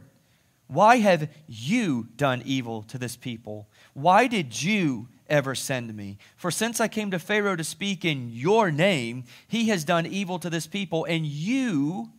why 0.67 0.99
have 0.99 1.27
you 1.49 2.07
done 2.15 2.41
evil 2.45 2.83
to 2.83 2.97
this 2.97 3.17
people? 3.17 3.67
Why 3.93 4.27
did 4.27 4.63
you 4.63 5.09
ever 5.29 5.55
send 5.55 5.95
me. 5.95 6.17
For 6.35 6.51
since 6.51 6.79
I 6.79 6.87
came 6.87 7.11
to 7.11 7.19
Pharaoh 7.19 7.55
to 7.55 7.63
speak 7.63 8.03
in 8.03 8.29
your 8.29 8.71
name, 8.71 9.23
he 9.47 9.69
has 9.69 9.83
done 9.83 10.05
evil 10.05 10.39
to 10.39 10.49
this 10.49 10.67
people, 10.67 11.05
and 11.05 11.25
you 11.25 12.09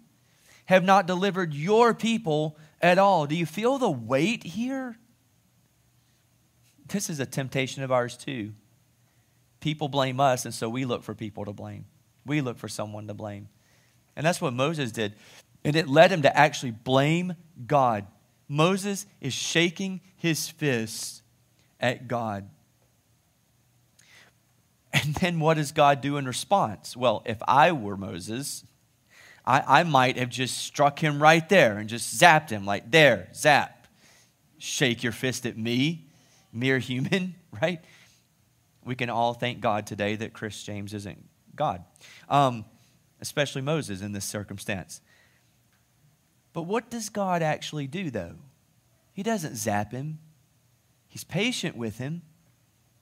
have 0.66 0.84
not 0.84 1.06
delivered 1.06 1.52
your 1.52 1.92
people 1.94 2.56
at 2.80 2.98
all. 2.98 3.26
Do 3.26 3.34
you 3.34 3.46
feel 3.46 3.78
the 3.78 3.90
weight 3.90 4.44
here? 4.44 4.96
This 6.88 7.10
is 7.10 7.20
a 7.20 7.26
temptation 7.26 7.82
of 7.82 7.92
ours 7.92 8.16
too. 8.16 8.52
People 9.60 9.88
blame 9.88 10.20
us, 10.20 10.44
and 10.44 10.54
so 10.54 10.68
we 10.68 10.84
look 10.84 11.02
for 11.02 11.14
people 11.14 11.44
to 11.44 11.52
blame. 11.52 11.84
We 12.24 12.40
look 12.40 12.58
for 12.58 12.68
someone 12.68 13.08
to 13.08 13.14
blame. 13.14 13.48
And 14.16 14.24
that's 14.24 14.40
what 14.40 14.52
Moses 14.52 14.92
did. 14.92 15.14
And 15.64 15.76
it 15.76 15.88
led 15.88 16.10
him 16.10 16.22
to 16.22 16.36
actually 16.36 16.72
blame 16.72 17.34
God. 17.66 18.06
Moses 18.48 19.06
is 19.20 19.32
shaking 19.32 20.00
his 20.16 20.48
fist 20.48 21.22
at 21.78 22.08
God. 22.08 22.48
And 25.04 25.14
then 25.14 25.38
what 25.38 25.54
does 25.54 25.70
God 25.70 26.00
do 26.00 26.16
in 26.16 26.26
response? 26.26 26.96
Well, 26.96 27.22
if 27.24 27.38
I 27.46 27.70
were 27.70 27.96
Moses, 27.96 28.64
I, 29.44 29.80
I 29.80 29.82
might 29.84 30.16
have 30.16 30.30
just 30.30 30.58
struck 30.58 30.98
him 30.98 31.22
right 31.22 31.48
there 31.48 31.78
and 31.78 31.88
just 31.88 32.20
zapped 32.20 32.50
him, 32.50 32.66
like, 32.66 32.90
there, 32.90 33.28
zap. 33.32 33.86
Shake 34.58 35.02
your 35.02 35.12
fist 35.12 35.46
at 35.46 35.56
me, 35.56 36.08
mere 36.52 36.78
human, 36.78 37.36
right? 37.62 37.80
We 38.84 38.96
can 38.96 39.10
all 39.10 39.32
thank 39.32 39.60
God 39.60 39.86
today 39.86 40.16
that 40.16 40.32
Chris 40.32 40.60
James 40.62 40.92
isn't 40.92 41.24
God, 41.54 41.84
um, 42.28 42.64
especially 43.20 43.62
Moses 43.62 44.00
in 44.00 44.12
this 44.12 44.24
circumstance. 44.24 45.00
But 46.52 46.62
what 46.62 46.90
does 46.90 47.10
God 47.10 47.42
actually 47.42 47.86
do, 47.86 48.10
though? 48.10 48.36
He 49.12 49.22
doesn't 49.22 49.56
zap 49.56 49.92
him, 49.92 50.18
He's 51.10 51.24
patient 51.24 51.76
with 51.76 51.98
him. 51.98 52.22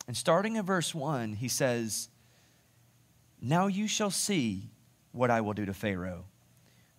And 0.09 0.16
starting 0.16 0.57
in 0.57 0.64
verse 0.64 0.94
1, 0.94 1.35
he 1.35 1.49
says, 1.49 2.09
Now 3.42 3.66
you 3.66 3.87
shall 3.87 4.11
see 4.11 4.71
what 5.12 5.31
I 5.31 5.42
will 5.42 5.53
do 5.53 5.66
to 5.66 5.75
Pharaoh. 5.75 6.25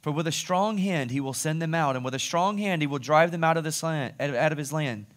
For 0.02 0.12
with 0.12 0.28
a 0.28 0.32
strong 0.32 0.78
hand 0.78 1.10
he 1.10 1.20
will 1.20 1.34
send 1.34 1.60
them 1.60 1.74
out, 1.74 1.96
and 1.96 2.06
with 2.06 2.14
a 2.14 2.20
strong 2.20 2.60
hand 2.60 2.84
he 2.84 2.88
will 2.88 3.00
drive 3.00 3.32
them 3.32 3.44
out 3.44 3.58
of, 3.58 3.64
this 3.64 3.82
land, 3.82 4.14
out 4.20 4.52
of 4.52 4.60
his 4.60 4.72
land. 4.72 5.08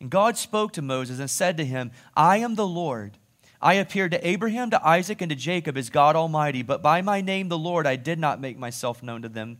And 0.00 0.10
God 0.10 0.36
spoke 0.36 0.72
to 0.72 0.82
Moses 0.82 1.20
and 1.20 1.30
said 1.30 1.56
to 1.56 1.64
him, 1.64 1.92
I 2.16 2.38
am 2.38 2.56
the 2.56 2.66
Lord. 2.66 3.16
I 3.62 3.74
appeared 3.74 4.10
to 4.10 4.26
Abraham, 4.26 4.70
to 4.70 4.86
Isaac, 4.86 5.20
and 5.20 5.30
to 5.30 5.36
Jacob 5.36 5.76
as 5.76 5.88
God 5.88 6.16
Almighty, 6.16 6.62
but 6.62 6.82
by 6.82 7.00
my 7.00 7.20
name, 7.20 7.48
the 7.48 7.58
Lord, 7.58 7.86
I 7.86 7.94
did 7.94 8.18
not 8.18 8.40
make 8.40 8.58
myself 8.58 9.04
known 9.04 9.22
to 9.22 9.28
them. 9.28 9.58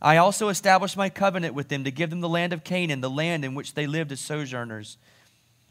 I 0.00 0.18
also 0.18 0.48
established 0.48 0.96
my 0.96 1.08
covenant 1.08 1.54
with 1.54 1.68
them 1.68 1.82
to 1.84 1.90
give 1.90 2.10
them 2.10 2.20
the 2.20 2.28
land 2.28 2.52
of 2.52 2.62
Canaan, 2.62 3.00
the 3.00 3.10
land 3.10 3.44
in 3.44 3.54
which 3.54 3.74
they 3.74 3.86
lived 3.86 4.12
as 4.12 4.20
sojourners. 4.20 4.96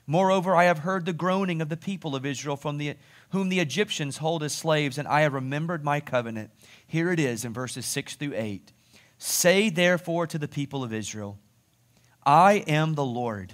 Moreover, 0.05 0.55
I 0.55 0.65
have 0.65 0.79
heard 0.79 1.05
the 1.05 1.13
groaning 1.13 1.61
of 1.61 1.69
the 1.69 1.77
people 1.77 2.15
of 2.15 2.25
Israel, 2.25 2.57
from 2.57 2.77
the, 2.77 2.95
whom 3.29 3.49
the 3.49 3.59
Egyptians 3.59 4.17
hold 4.17 4.43
as 4.43 4.53
slaves, 4.53 4.97
and 4.97 5.07
I 5.07 5.21
have 5.21 5.33
remembered 5.33 5.83
my 5.83 5.99
covenant. 5.99 6.51
Here 6.85 7.11
it 7.11 7.19
is 7.19 7.45
in 7.45 7.53
verses 7.53 7.85
6 7.85 8.15
through 8.15 8.33
8. 8.35 8.73
Say 9.17 9.69
therefore 9.69 10.27
to 10.27 10.37
the 10.37 10.47
people 10.47 10.83
of 10.83 10.91
Israel, 10.91 11.39
I 12.25 12.63
am 12.67 12.95
the 12.95 13.05
Lord 13.05 13.53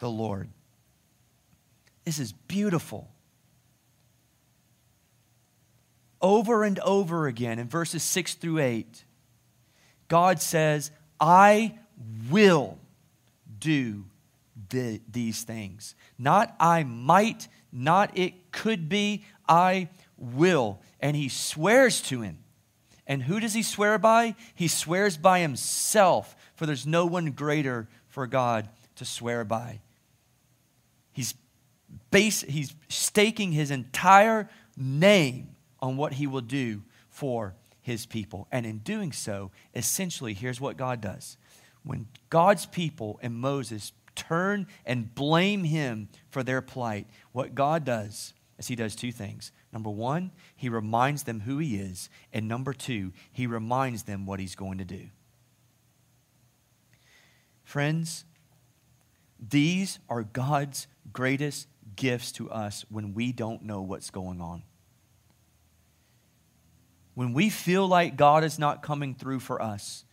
the 0.00 0.10
Lord. 0.10 0.48
This 2.04 2.18
is 2.18 2.32
beautiful. 2.32 3.10
Over 6.20 6.64
and 6.64 6.78
over 6.80 7.26
again 7.26 7.58
in 7.58 7.68
verses 7.68 8.02
6 8.02 8.34
through 8.34 8.60
8, 8.60 9.04
God 10.08 10.40
says, 10.40 10.90
I 11.20 11.78
will 12.30 12.78
do 13.58 14.04
the, 14.70 15.00
these 15.10 15.42
things. 15.42 15.94
Not 16.18 16.54
I 16.60 16.84
might, 16.84 17.48
not 17.72 18.16
it 18.16 18.52
could 18.52 18.88
be, 18.88 19.24
I 19.48 19.88
will. 20.16 20.80
And 21.00 21.16
he 21.16 21.28
swears 21.28 22.00
to 22.02 22.22
him. 22.22 22.38
And 23.06 23.22
who 23.22 23.40
does 23.40 23.52
he 23.52 23.62
swear 23.62 23.98
by? 23.98 24.34
He 24.54 24.68
swears 24.68 25.18
by 25.18 25.40
himself, 25.40 26.34
for 26.54 26.64
there's 26.64 26.86
no 26.86 27.04
one 27.04 27.32
greater 27.32 27.88
for 28.08 28.26
God 28.26 28.68
to 28.96 29.04
swear 29.04 29.44
by. 29.44 29.80
He's, 32.14 32.42
base, 32.42 32.52
he's 32.54 32.74
staking 32.88 33.52
his 33.52 33.70
entire 33.70 34.48
name 34.76 35.56
on 35.80 35.96
what 35.96 36.14
he 36.14 36.26
will 36.26 36.40
do 36.40 36.82
for 37.08 37.54
his 37.80 38.06
people. 38.06 38.48
And 38.50 38.64
in 38.64 38.78
doing 38.78 39.12
so, 39.12 39.50
essentially, 39.74 40.34
here's 40.34 40.60
what 40.60 40.76
God 40.76 41.00
does. 41.00 41.36
When 41.82 42.06
God's 42.30 42.66
people 42.66 43.18
and 43.22 43.34
Moses 43.34 43.92
turn 44.14 44.66
and 44.86 45.14
blame 45.14 45.64
him 45.64 46.08
for 46.30 46.42
their 46.42 46.62
plight, 46.62 47.06
what 47.32 47.54
God 47.54 47.84
does 47.84 48.32
is 48.58 48.68
he 48.68 48.76
does 48.76 48.96
two 48.96 49.12
things. 49.12 49.52
Number 49.72 49.90
one, 49.90 50.30
he 50.56 50.68
reminds 50.68 51.24
them 51.24 51.40
who 51.40 51.58
he 51.58 51.76
is. 51.76 52.08
And 52.32 52.48
number 52.48 52.72
two, 52.72 53.12
he 53.32 53.46
reminds 53.46 54.04
them 54.04 54.24
what 54.24 54.40
he's 54.40 54.54
going 54.54 54.78
to 54.78 54.84
do. 54.84 55.08
Friends, 57.64 58.24
these 59.38 59.98
are 60.08 60.22
God's 60.22 60.86
greatest 61.12 61.68
gifts 61.96 62.32
to 62.32 62.50
us 62.50 62.84
when 62.88 63.14
we 63.14 63.32
don't 63.32 63.62
know 63.62 63.82
what's 63.82 64.10
going 64.10 64.40
on. 64.40 64.62
When 67.14 67.32
we 67.32 67.48
feel 67.48 67.86
like 67.86 68.16
God 68.16 68.44
is 68.44 68.58
not 68.58 68.82
coming 68.82 69.14
through 69.14 69.40
for 69.40 69.62
us, 69.62 70.04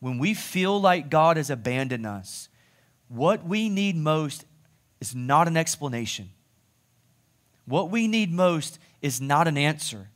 when 0.00 0.18
we 0.18 0.34
feel 0.34 0.80
like 0.80 1.10
God 1.10 1.36
has 1.36 1.48
abandoned 1.48 2.06
us, 2.06 2.48
what 3.08 3.46
we 3.46 3.68
need 3.68 3.96
most 3.96 4.44
is 5.00 5.14
not 5.14 5.48
an 5.48 5.56
explanation. 5.56 6.30
What 7.64 7.90
we 7.90 8.08
need 8.08 8.32
most 8.32 8.78
is 9.00 9.20
not 9.20 9.48
an 9.48 9.56
answer. 9.56 10.10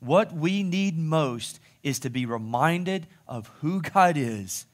What 0.00 0.32
we 0.32 0.62
need 0.62 0.98
most 0.98 1.60
is 1.82 1.98
to 2.00 2.10
be 2.10 2.26
reminded 2.26 3.06
of 3.26 3.48
who 3.60 3.80
God 3.80 4.16
is 4.16 4.66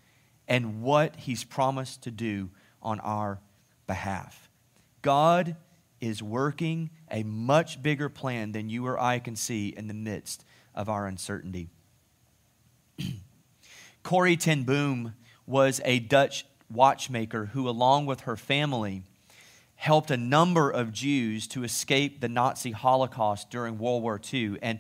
and 0.47 0.83
what 0.83 1.17
He's 1.17 1.45
promised 1.45 2.03
to 2.03 2.11
do 2.11 2.51
on 2.83 3.01
our 3.01 3.41
behalf. 3.87 4.49
God 5.03 5.57
is 6.01 6.23
working 6.23 6.91
a 7.11 7.23
much 7.23 7.83
bigger 7.83 8.09
plan 8.09 8.53
than 8.53 8.69
you 8.69 8.87
or 8.87 8.99
I 8.99 9.19
can 9.19 9.37
see 9.37 9.69
in 9.69 9.89
the 9.89 9.95
midst 9.95 10.45
of 10.75 10.89
our 10.89 11.07
uncertainty. 11.07 11.69
Corrie 14.03 14.37
ten 14.37 14.65
Boom 14.65 15.15
was 15.47 15.81
a 15.85 15.99
Dutch 15.99 16.47
watchmaker 16.71 17.47
who, 17.47 17.69
along 17.69 18.07
with 18.07 18.21
her 18.21 18.37
family, 18.37 19.03
helped 19.75 20.11
a 20.11 20.17
number 20.17 20.71
of 20.71 20.93
Jews 20.93 21.47
to 21.49 21.65
escape 21.65 22.21
the 22.21 22.29
Nazi 22.29 22.71
Holocaust 22.71 23.51
during 23.51 23.79
World 23.79 24.03
War 24.03 24.21
II. 24.33 24.59
And 24.61 24.79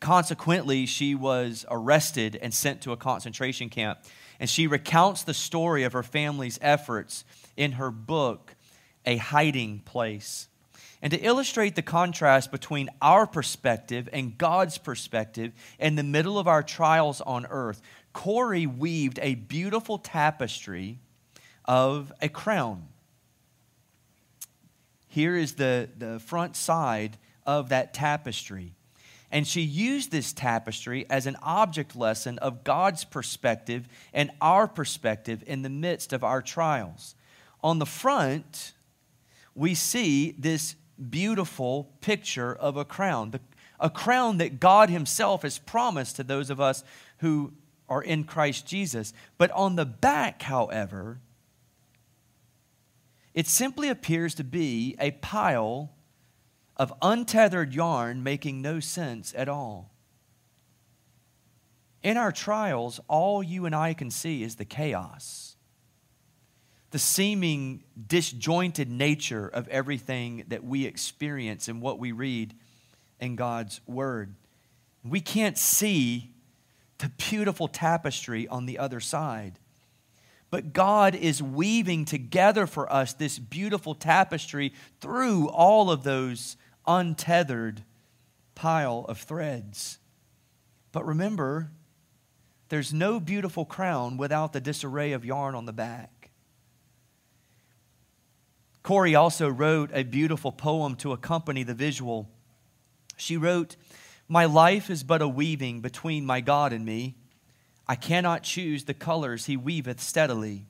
consequently, 0.00 0.86
she 0.86 1.14
was 1.14 1.64
arrested 1.70 2.38
and 2.42 2.52
sent 2.52 2.82
to 2.82 2.92
a 2.92 2.96
concentration 2.96 3.68
camp. 3.68 4.00
And 4.40 4.50
she 4.50 4.66
recounts 4.66 5.22
the 5.22 5.34
story 5.34 5.84
of 5.84 5.92
her 5.92 6.02
family's 6.02 6.58
efforts 6.60 7.24
in 7.56 7.72
her 7.72 7.90
book, 7.90 8.53
A 9.06 9.16
Hiding 9.16 9.80
Place. 9.80 10.48
And 11.02 11.10
to 11.10 11.18
illustrate 11.20 11.76
the 11.76 11.82
contrast 11.82 12.50
between 12.50 12.88
our 13.02 13.26
perspective 13.26 14.08
and 14.12 14.38
God's 14.38 14.78
perspective 14.78 15.52
in 15.78 15.96
the 15.96 16.02
middle 16.02 16.38
of 16.38 16.48
our 16.48 16.62
trials 16.62 17.20
on 17.20 17.46
earth, 17.46 17.82
Corrie 18.14 18.66
weaved 18.66 19.18
a 19.20 19.34
beautiful 19.34 19.98
tapestry 19.98 20.98
of 21.66 22.12
a 22.22 22.28
crown. 22.28 22.88
Here 25.08 25.36
is 25.36 25.54
the, 25.54 25.88
the 25.98 26.18
front 26.20 26.56
side 26.56 27.18
of 27.46 27.68
that 27.68 27.92
tapestry. 27.94 28.72
And 29.30 29.46
she 29.46 29.62
used 29.62 30.10
this 30.10 30.32
tapestry 30.32 31.06
as 31.10 31.26
an 31.26 31.36
object 31.42 31.96
lesson 31.96 32.38
of 32.38 32.62
God's 32.62 33.04
perspective 33.04 33.88
and 34.12 34.30
our 34.40 34.68
perspective 34.68 35.42
in 35.46 35.62
the 35.62 35.68
midst 35.68 36.12
of 36.12 36.22
our 36.22 36.40
trials. 36.40 37.14
On 37.62 37.78
the 37.78 37.86
front, 37.86 38.73
we 39.54 39.74
see 39.74 40.32
this 40.38 40.76
beautiful 41.10 41.92
picture 42.00 42.54
of 42.54 42.76
a 42.76 42.84
crown, 42.84 43.38
a 43.80 43.90
crown 43.90 44.38
that 44.38 44.60
God 44.60 44.90
Himself 44.90 45.42
has 45.42 45.58
promised 45.58 46.16
to 46.16 46.24
those 46.24 46.50
of 46.50 46.60
us 46.60 46.84
who 47.18 47.52
are 47.88 48.02
in 48.02 48.24
Christ 48.24 48.66
Jesus. 48.66 49.12
But 49.38 49.50
on 49.50 49.76
the 49.76 49.84
back, 49.84 50.42
however, 50.42 51.20
it 53.34 53.46
simply 53.46 53.88
appears 53.88 54.34
to 54.36 54.44
be 54.44 54.96
a 54.98 55.10
pile 55.10 55.90
of 56.76 56.92
untethered 57.02 57.74
yarn 57.74 58.22
making 58.22 58.62
no 58.62 58.80
sense 58.80 59.34
at 59.36 59.48
all. 59.48 59.92
In 62.02 62.16
our 62.16 62.32
trials, 62.32 63.00
all 63.08 63.42
you 63.42 63.66
and 63.66 63.74
I 63.74 63.94
can 63.94 64.10
see 64.10 64.42
is 64.42 64.56
the 64.56 64.64
chaos, 64.64 65.43
the 66.94 66.98
seeming 67.00 67.82
disjointed 68.06 68.88
nature 68.88 69.48
of 69.48 69.66
everything 69.66 70.44
that 70.46 70.62
we 70.62 70.86
experience 70.86 71.66
and 71.66 71.82
what 71.82 71.98
we 71.98 72.12
read 72.12 72.54
in 73.18 73.34
God's 73.34 73.80
Word. 73.84 74.36
We 75.02 75.20
can't 75.20 75.58
see 75.58 76.30
the 76.98 77.10
beautiful 77.28 77.66
tapestry 77.66 78.46
on 78.46 78.66
the 78.66 78.78
other 78.78 79.00
side. 79.00 79.58
But 80.50 80.72
God 80.72 81.16
is 81.16 81.42
weaving 81.42 82.04
together 82.04 82.64
for 82.64 82.92
us 82.92 83.12
this 83.12 83.40
beautiful 83.40 83.96
tapestry 83.96 84.72
through 85.00 85.48
all 85.48 85.90
of 85.90 86.04
those 86.04 86.56
untethered 86.86 87.82
pile 88.54 89.04
of 89.08 89.18
threads. 89.18 89.98
But 90.92 91.04
remember, 91.04 91.72
there's 92.68 92.94
no 92.94 93.18
beautiful 93.18 93.64
crown 93.64 94.16
without 94.16 94.52
the 94.52 94.60
disarray 94.60 95.10
of 95.10 95.24
yarn 95.24 95.56
on 95.56 95.64
the 95.64 95.72
back. 95.72 96.13
Corrie 98.84 99.14
also 99.14 99.48
wrote 99.48 99.90
a 99.94 100.04
beautiful 100.04 100.52
poem 100.52 100.94
to 100.96 101.12
accompany 101.12 101.62
the 101.62 101.74
visual. 101.74 102.28
She 103.16 103.38
wrote, 103.38 103.76
My 104.28 104.44
life 104.44 104.90
is 104.90 105.02
but 105.02 105.22
a 105.22 105.26
weaving 105.26 105.80
between 105.80 106.26
my 106.26 106.42
God 106.42 106.70
and 106.70 106.84
me. 106.84 107.16
I 107.88 107.96
cannot 107.96 108.42
choose 108.42 108.84
the 108.84 108.92
colors 108.92 109.46
he 109.46 109.56
weaveth 109.56 110.02
steadily. 110.02 110.66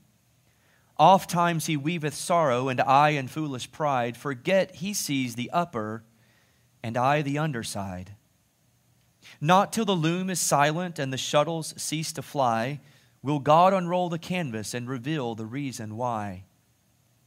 Oft 0.96 1.28
times 1.28 1.66
he 1.66 1.76
weaveth 1.76 2.14
sorrow, 2.14 2.68
and 2.68 2.80
I 2.80 3.10
in 3.10 3.26
foolish 3.26 3.72
pride 3.72 4.16
forget 4.16 4.76
he 4.76 4.94
sees 4.94 5.34
the 5.34 5.50
upper, 5.50 6.04
and 6.84 6.96
I 6.96 7.20
the 7.20 7.38
underside. 7.38 8.14
Not 9.40 9.72
till 9.72 9.84
the 9.84 9.92
loom 9.92 10.30
is 10.30 10.38
silent 10.38 11.00
and 11.00 11.12
the 11.12 11.18
shuttles 11.18 11.74
cease 11.76 12.12
to 12.12 12.22
fly 12.22 12.80
will 13.22 13.40
God 13.40 13.72
unroll 13.72 14.08
the 14.08 14.20
canvas 14.20 14.72
and 14.72 14.88
reveal 14.88 15.34
the 15.34 15.46
reason 15.46 15.96
why. 15.96 16.44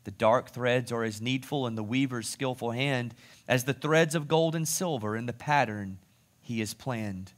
The 0.07 0.11
dark 0.11 0.51
threads 0.51 0.89
are 0.93 1.03
as 1.03 1.19
needful 1.19 1.67
in 1.67 1.75
the 1.75 1.83
weaver's 1.83 2.29
skillful 2.29 2.71
hand 2.71 3.13
as 3.45 3.65
the 3.65 3.73
threads 3.73 4.15
of 4.15 4.29
gold 4.29 4.55
and 4.55 4.65
silver 4.65 5.17
in 5.17 5.25
the 5.25 5.33
pattern 5.33 5.97
he 6.39 6.61
has 6.61 6.73
planned. 6.73 7.33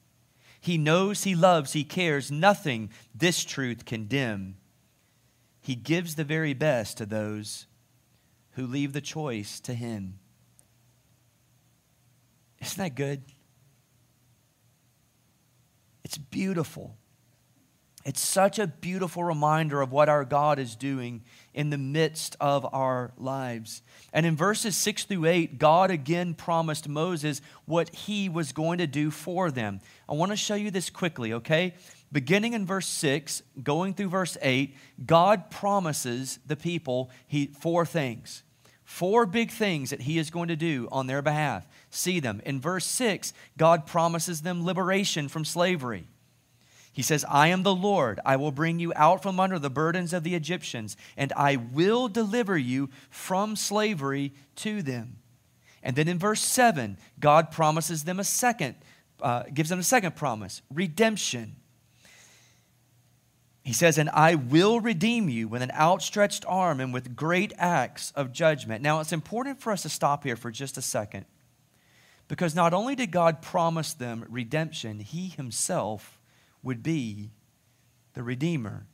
He 0.62 0.77
knows, 0.77 1.23
he 1.23 1.34
loves, 1.34 1.73
he 1.73 1.84
cares. 1.84 2.29
Nothing 2.29 2.91
this 3.15 3.43
truth 3.43 3.86
can 3.86 4.05
dim. 4.05 4.58
He 5.60 5.73
gives 5.73 6.13
the 6.13 6.23
very 6.23 6.53
best 6.53 6.99
to 6.99 7.08
those 7.08 7.65
who 8.51 8.67
leave 8.67 8.93
the 8.93 9.01
choice 9.01 9.60
to 9.62 9.73
him. 9.73 10.19
Isn't 12.62 12.77
that 12.77 12.93
good? 12.93 13.23
It's 16.03 16.19
beautiful. 16.19 16.97
It's 18.05 18.21
such 18.21 18.59
a 18.59 18.67
beautiful 18.67 19.25
reminder 19.25 19.81
of 19.81 19.91
what 19.91 20.07
our 20.07 20.23
God 20.23 20.57
is 20.57 20.75
doing 20.75 21.21
in 21.53 21.69
the 21.69 21.77
midst 21.77 22.38
of 22.39 22.65
our 22.73 23.12
lives. 23.17 23.81
And 24.13 24.25
in 24.25 24.38
verses 24.38 24.77
6 24.77 25.03
through 25.03 25.25
8, 25.25 25.59
God 25.59 25.91
again 25.91 26.33
promised 26.33 26.88
Moses 26.88 27.41
what 27.65 27.93
he 27.93 28.29
was 28.29 28.53
going 28.53 28.77
to 28.77 28.88
do 28.88 29.12
for 29.12 29.51
them. 29.51 29.81
I 30.07 30.13
want 30.13 30.31
to 30.31 30.38
show 30.38 30.55
you 30.55 30.71
this 30.71 30.89
quickly, 30.89 31.33
okay? 31.33 31.73
Beginning 32.12 32.53
in 32.53 32.65
verse 32.65 32.88
6, 32.88 33.43
going 33.62 33.93
through 33.93 34.09
verse 34.09 34.38
8, 34.41 34.75
God 35.05 35.51
promises 35.51 36.39
the 36.47 36.55
people 36.55 37.12
he, 37.27 37.47
four 37.47 37.85
things. 37.85 38.43
Four 38.85 39.25
big 39.25 39.51
things 39.51 39.91
that 39.91 40.01
he 40.01 40.17
is 40.17 40.31
going 40.31 40.47
to 40.47 40.55
do 40.55 40.88
on 40.91 41.05
their 41.05 41.21
behalf. 41.21 41.67
See 41.91 42.19
them. 42.19 42.41
In 42.45 42.59
verse 42.62 42.85
6, 42.85 43.33
God 43.57 43.85
promises 43.85 44.41
them 44.41 44.65
liberation 44.65 45.27
from 45.27 45.45
slavery. 45.45 46.07
He 46.91 47.02
says, 47.02 47.25
I 47.30 47.47
am 47.47 47.63
the 47.63 47.75
Lord. 47.75 48.19
I 48.25 48.36
will 48.36 48.52
bring 48.52 48.80
you 48.80 48.91
out 48.95 49.21
from 49.23 49.39
under 49.39 49.60
the 49.60 49.69
burdens 49.69 50.12
of 50.12 50.23
the 50.23 50.36
Egyptians, 50.36 50.97
and 51.15 51.32
I 51.34 51.56
will 51.56 52.08
deliver 52.08 52.58
you 52.58 52.89
from 53.10 53.56
slavery 53.56 54.34
to 54.58 54.82
them. 54.82 55.17
And 55.82 55.95
then 55.95 56.08
in 56.08 56.19
verse 56.19 56.41
7, 56.41 56.97
God 57.19 57.52
promises 57.52 58.04
them 58.04 58.19
a 58.19 58.23
second, 58.23 58.75
uh, 59.21 59.43
gives 59.54 59.69
them 59.69 59.80
a 59.80 59.84
second 59.84 60.15
promise 60.15 60.62
redemption. 60.73 61.56
He 63.63 63.73
says, 63.73 63.97
And 63.97 64.10
I 64.10 64.36
will 64.36 64.80
redeem 64.80 65.30
you 65.30 65.47
with 65.47 65.62
an 65.62 65.71
outstretched 65.71 66.43
arm 66.47 66.80
and 66.80 66.93
with 66.93 67.15
great 67.15 67.54
acts 67.58 68.12
of 68.15 68.34
judgment. 68.34 68.82
Now, 68.82 68.99
it's 68.99 69.13
important 69.13 69.62
for 69.62 69.71
us 69.71 69.84
to 69.84 69.89
stop 69.89 70.23
here 70.23 70.36
for 70.36 70.52
just 70.52 70.78
a 70.78 70.82
second 70.82 71.25
because 72.28 72.56
not 72.56 72.73
only 72.73 72.95
did 72.95 73.12
God 73.12 73.41
promise 73.41 73.93
them 73.93 74.25
redemption, 74.28 74.99
He 74.99 75.30
Himself 75.30 76.18
would 76.63 76.84
be 76.84 77.32
the 78.13 78.24
Redeemer. 78.24 78.86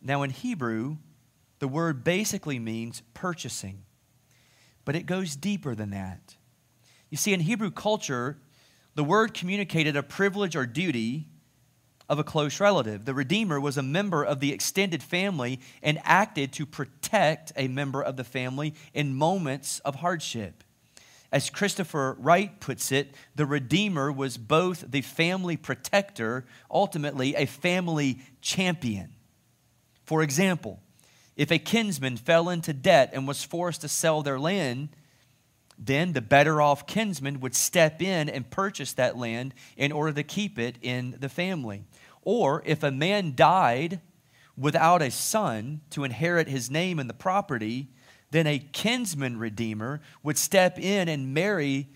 Now, 0.00 0.22
in 0.22 0.30
Hebrew, 0.30 0.96
the 1.58 1.68
word 1.68 2.02
basically 2.02 2.58
means 2.58 3.02
purchasing, 3.14 3.82
but 4.84 4.96
it 4.96 5.06
goes 5.06 5.36
deeper 5.36 5.74
than 5.74 5.90
that. 5.90 6.36
You 7.10 7.16
see, 7.16 7.32
in 7.32 7.40
Hebrew 7.40 7.70
culture, 7.70 8.38
the 8.94 9.04
word 9.04 9.34
communicated 9.34 9.96
a 9.96 10.02
privilege 10.02 10.56
or 10.56 10.66
duty 10.66 11.28
of 12.08 12.18
a 12.18 12.24
close 12.24 12.58
relative. 12.58 13.04
The 13.04 13.14
Redeemer 13.14 13.60
was 13.60 13.78
a 13.78 13.82
member 13.82 14.24
of 14.24 14.40
the 14.40 14.52
extended 14.52 15.02
family 15.02 15.60
and 15.82 16.00
acted 16.04 16.52
to 16.54 16.66
protect 16.66 17.52
a 17.56 17.68
member 17.68 18.02
of 18.02 18.16
the 18.16 18.24
family 18.24 18.74
in 18.92 19.14
moments 19.14 19.78
of 19.80 19.96
hardship. 19.96 20.64
As 21.32 21.48
Christopher 21.48 22.14
Wright 22.20 22.60
puts 22.60 22.92
it, 22.92 23.14
the 23.34 23.46
Redeemer 23.46 24.12
was 24.12 24.36
both 24.36 24.90
the 24.90 25.00
family 25.00 25.56
protector, 25.56 26.44
ultimately, 26.70 27.34
a 27.34 27.46
family 27.46 28.20
champion. 28.42 29.14
For 30.04 30.22
example, 30.22 30.80
if 31.34 31.50
a 31.50 31.58
kinsman 31.58 32.18
fell 32.18 32.50
into 32.50 32.74
debt 32.74 33.10
and 33.14 33.26
was 33.26 33.42
forced 33.42 33.80
to 33.80 33.88
sell 33.88 34.22
their 34.22 34.38
land, 34.38 34.90
then 35.78 36.12
the 36.12 36.20
better 36.20 36.60
off 36.60 36.86
kinsman 36.86 37.40
would 37.40 37.54
step 37.54 38.02
in 38.02 38.28
and 38.28 38.50
purchase 38.50 38.92
that 38.92 39.16
land 39.16 39.54
in 39.76 39.90
order 39.90 40.12
to 40.12 40.22
keep 40.22 40.58
it 40.58 40.76
in 40.82 41.16
the 41.18 41.30
family. 41.30 41.84
Or 42.20 42.62
if 42.66 42.82
a 42.82 42.90
man 42.90 43.32
died 43.34 44.00
without 44.56 45.00
a 45.00 45.10
son 45.10 45.80
to 45.90 46.04
inherit 46.04 46.46
his 46.46 46.70
name 46.70 46.98
and 46.98 47.08
the 47.08 47.14
property, 47.14 47.88
then 48.32 48.46
a 48.46 48.58
kinsman 48.58 49.38
redeemer 49.38 50.00
would 50.22 50.38
step 50.38 50.78
in 50.78 51.08
and 51.08 51.34
marry 51.34 51.86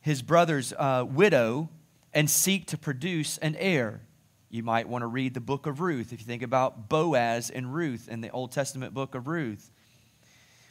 his 0.00 0.22
brother's 0.22 0.72
uh, 0.72 1.04
widow 1.06 1.68
and 2.12 2.28
seek 2.28 2.66
to 2.66 2.78
produce 2.78 3.38
an 3.38 3.54
heir. 3.56 4.00
You 4.48 4.62
might 4.62 4.88
want 4.88 5.02
to 5.02 5.06
read 5.06 5.34
the 5.34 5.40
book 5.40 5.66
of 5.66 5.80
Ruth 5.80 6.12
if 6.12 6.20
you 6.20 6.26
think 6.26 6.42
about 6.42 6.88
Boaz 6.88 7.50
and 7.50 7.72
Ruth 7.74 8.08
in 8.08 8.22
the 8.22 8.30
Old 8.30 8.52
Testament 8.52 8.94
book 8.94 9.14
of 9.14 9.28
Ruth. 9.28 9.70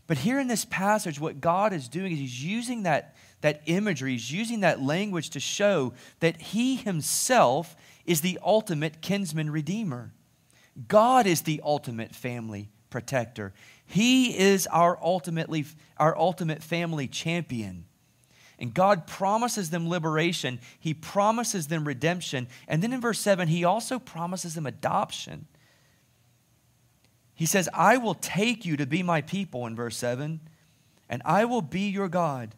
But 0.07 0.17
here 0.17 0.39
in 0.39 0.47
this 0.47 0.65
passage, 0.65 1.19
what 1.19 1.39
God 1.39 1.71
is 1.71 1.87
doing 1.87 2.11
is 2.11 2.17
He's 2.17 2.43
using 2.43 2.83
that, 2.83 3.15
that 3.41 3.61
imagery, 3.67 4.13
He's 4.13 4.31
using 4.31 4.61
that 4.61 4.81
language 4.81 5.29
to 5.29 5.39
show 5.39 5.93
that 6.19 6.41
He 6.41 6.77
Himself 6.77 7.75
is 8.07 8.21
the 8.21 8.39
ultimate 8.43 9.01
kinsman 9.01 9.51
redeemer. 9.51 10.13
God 10.87 11.27
is 11.27 11.43
the 11.43 11.61
ultimate 11.63 12.15
family 12.15 12.69
protector. 12.89 13.53
He 13.89 14.37
is 14.37 14.67
our 14.67 14.97
ultimately 15.01 15.65
our 15.97 16.17
ultimate 16.17 16.63
family 16.63 17.07
champion. 17.07 17.85
And 18.57 18.73
God 18.73 19.07
promises 19.07 19.69
them 19.69 19.87
liberation. 19.87 20.59
He 20.79 20.93
promises 20.93 21.67
them 21.67 21.85
redemption. 21.85 22.47
And 22.67 22.83
then 22.83 22.91
in 22.91 22.99
verse 22.99 23.19
7, 23.19 23.47
he 23.47 23.63
also 23.63 23.99
promises 23.99 24.53
them 24.53 24.65
adoption. 24.65 25.47
He 27.33 27.45
says, 27.45 27.69
I 27.73 27.97
will 27.97 28.15
take 28.15 28.65
you 28.65 28.75
to 28.77 28.85
be 28.85 29.01
my 29.01 29.21
people, 29.21 29.65
in 29.65 29.77
verse 29.77 29.95
7, 29.95 30.41
and 31.09 31.21
I 31.23 31.45
will 31.45 31.61
be 31.61 31.89
your 31.89 32.09
God 32.09 32.53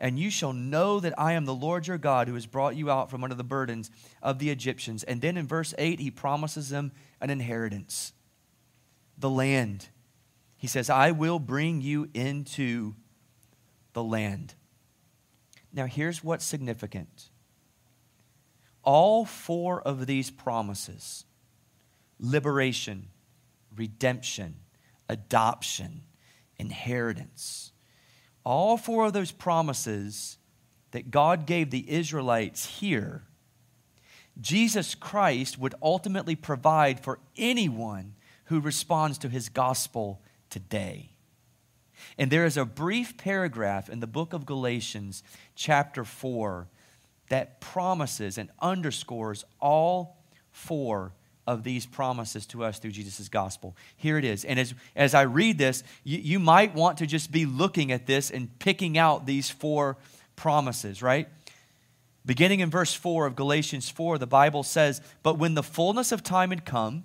and 0.00 0.18
you 0.18 0.30
shall 0.30 0.54
know 0.54 0.98
that 0.98 1.18
I 1.18 1.34
am 1.34 1.44
the 1.44 1.54
Lord 1.54 1.86
your 1.86 1.98
God 1.98 2.26
who 2.26 2.34
has 2.34 2.46
brought 2.46 2.74
you 2.74 2.90
out 2.90 3.10
from 3.10 3.22
under 3.22 3.36
the 3.36 3.44
burdens 3.44 3.90
of 4.22 4.38
the 4.38 4.48
Egyptians. 4.48 5.04
And 5.04 5.20
then 5.20 5.36
in 5.36 5.46
verse 5.46 5.74
8, 5.76 6.00
he 6.00 6.10
promises 6.10 6.70
them 6.70 6.92
an 7.20 7.28
inheritance 7.28 8.14
the 9.18 9.28
land. 9.28 9.90
He 10.60 10.68
says, 10.68 10.88
I 10.88 11.10
will 11.10 11.40
bring 11.40 11.80
you 11.80 12.08
into 12.14 12.94
the 13.92 14.04
land. 14.04 14.54
Now, 15.72 15.86
here's 15.86 16.22
what's 16.22 16.44
significant 16.44 17.30
all 18.84 19.24
four 19.24 19.82
of 19.82 20.06
these 20.06 20.30
promises 20.30 21.24
liberation, 22.20 23.08
redemption, 23.74 24.54
adoption, 25.08 26.02
inheritance 26.56 27.72
all 28.44 28.76
four 28.76 29.06
of 29.06 29.12
those 29.12 29.32
promises 29.32 30.38
that 30.92 31.10
God 31.10 31.46
gave 31.46 31.70
the 31.70 31.90
Israelites 31.90 32.66
here, 32.66 33.22
Jesus 34.40 34.94
Christ 34.94 35.58
would 35.58 35.74
ultimately 35.82 36.34
provide 36.34 37.00
for 37.00 37.18
anyone 37.36 38.14
who 38.44 38.60
responds 38.60 39.18
to 39.18 39.28
his 39.28 39.48
gospel 39.48 40.22
today. 40.50 41.10
And 42.18 42.30
there 42.30 42.44
is 42.44 42.56
a 42.56 42.64
brief 42.64 43.16
paragraph 43.16 43.88
in 43.88 44.00
the 44.00 44.06
book 44.06 44.32
of 44.32 44.46
Galatians, 44.46 45.22
chapter 45.54 46.04
4, 46.04 46.68
that 47.28 47.60
promises 47.60 48.36
and 48.36 48.50
underscores 48.60 49.44
all 49.60 50.18
four 50.50 51.12
of 51.46 51.64
these 51.64 51.86
promises 51.86 52.46
to 52.46 52.64
us 52.64 52.78
through 52.78 52.90
Jesus' 52.90 53.28
gospel. 53.28 53.76
Here 53.96 54.18
it 54.18 54.24
is. 54.24 54.44
And 54.44 54.58
as, 54.58 54.74
as 54.94 55.14
I 55.14 55.22
read 55.22 55.58
this, 55.58 55.82
you, 56.04 56.18
you 56.18 56.38
might 56.38 56.74
want 56.74 56.98
to 56.98 57.06
just 57.06 57.32
be 57.32 57.46
looking 57.46 57.92
at 57.92 58.06
this 58.06 58.30
and 58.30 58.56
picking 58.58 58.98
out 58.98 59.26
these 59.26 59.50
four 59.50 59.96
promises, 60.36 61.02
right? 61.02 61.28
Beginning 62.26 62.60
in 62.60 62.70
verse 62.70 62.92
4 62.92 63.26
of 63.26 63.36
Galatians 63.36 63.88
4, 63.88 64.18
the 64.18 64.26
Bible 64.26 64.62
says, 64.62 65.00
But 65.22 65.38
when 65.38 65.54
the 65.54 65.62
fullness 65.62 66.12
of 66.12 66.22
time 66.22 66.50
had 66.50 66.64
come, 66.64 67.04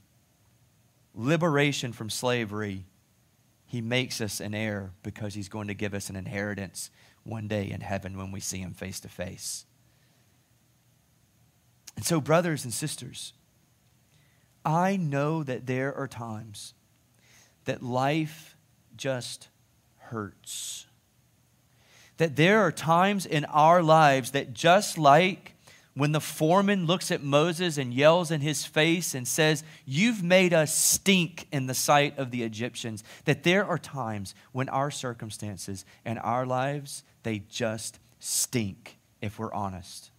liberation 1.21 1.93
from 1.93 2.09
slavery. 2.09 2.85
He 3.65 3.81
makes 3.81 4.19
us 4.19 4.39
an 4.39 4.53
heir 4.53 4.91
because 5.03 5.33
He's 5.33 5.49
going 5.49 5.67
to 5.67 5.73
give 5.73 5.93
us 5.93 6.09
an 6.09 6.15
inheritance 6.15 6.89
one 7.23 7.47
day 7.47 7.69
in 7.69 7.81
heaven 7.81 8.17
when 8.17 8.31
we 8.31 8.39
see 8.39 8.59
Him 8.59 8.73
face 8.73 8.99
to 9.01 9.07
face. 9.07 9.65
And 11.95 12.05
so, 12.05 12.19
brothers 12.19 12.63
and 12.63 12.73
sisters, 12.73 13.33
I 14.65 14.95
know 14.97 15.43
that 15.43 15.67
there 15.67 15.93
are 15.95 16.07
times 16.07 16.73
that 17.65 17.83
life 17.83 18.57
just 18.95 19.49
hurts. 19.97 20.85
That 22.17 22.35
there 22.35 22.61
are 22.61 22.71
times 22.71 23.25
in 23.25 23.45
our 23.45 23.81
lives 23.81 24.31
that, 24.31 24.53
just 24.53 24.97
like 24.97 25.55
when 25.93 26.13
the 26.13 26.21
foreman 26.21 26.85
looks 26.85 27.11
at 27.11 27.21
Moses 27.21 27.77
and 27.77 27.93
yells 27.93 28.31
in 28.31 28.41
his 28.41 28.65
face 28.65 29.13
and 29.13 29.27
says, 29.27 29.63
You've 29.85 30.23
made 30.23 30.53
us 30.53 30.73
stink 30.73 31.47
in 31.51 31.67
the 31.67 31.73
sight 31.73 32.17
of 32.17 32.31
the 32.31 32.43
Egyptians, 32.43 33.03
that 33.25 33.43
there 33.43 33.65
are 33.65 33.77
times 33.77 34.33
when 34.53 34.69
our 34.69 34.89
circumstances 34.89 35.83
and 36.05 36.17
our 36.19 36.45
lives, 36.45 37.03
they 37.23 37.39
just 37.39 37.99
stink, 38.19 38.99
if 39.21 39.37
we're 39.37 39.53
honest. 39.53 40.11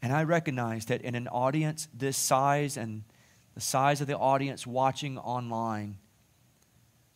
And 0.00 0.12
I 0.12 0.24
recognize 0.24 0.86
that 0.86 1.02
in 1.02 1.14
an 1.14 1.28
audience 1.28 1.88
this 1.92 2.16
size 2.16 2.76
and 2.76 3.02
the 3.54 3.60
size 3.60 4.00
of 4.00 4.06
the 4.06 4.16
audience 4.16 4.66
watching 4.66 5.18
online, 5.18 5.98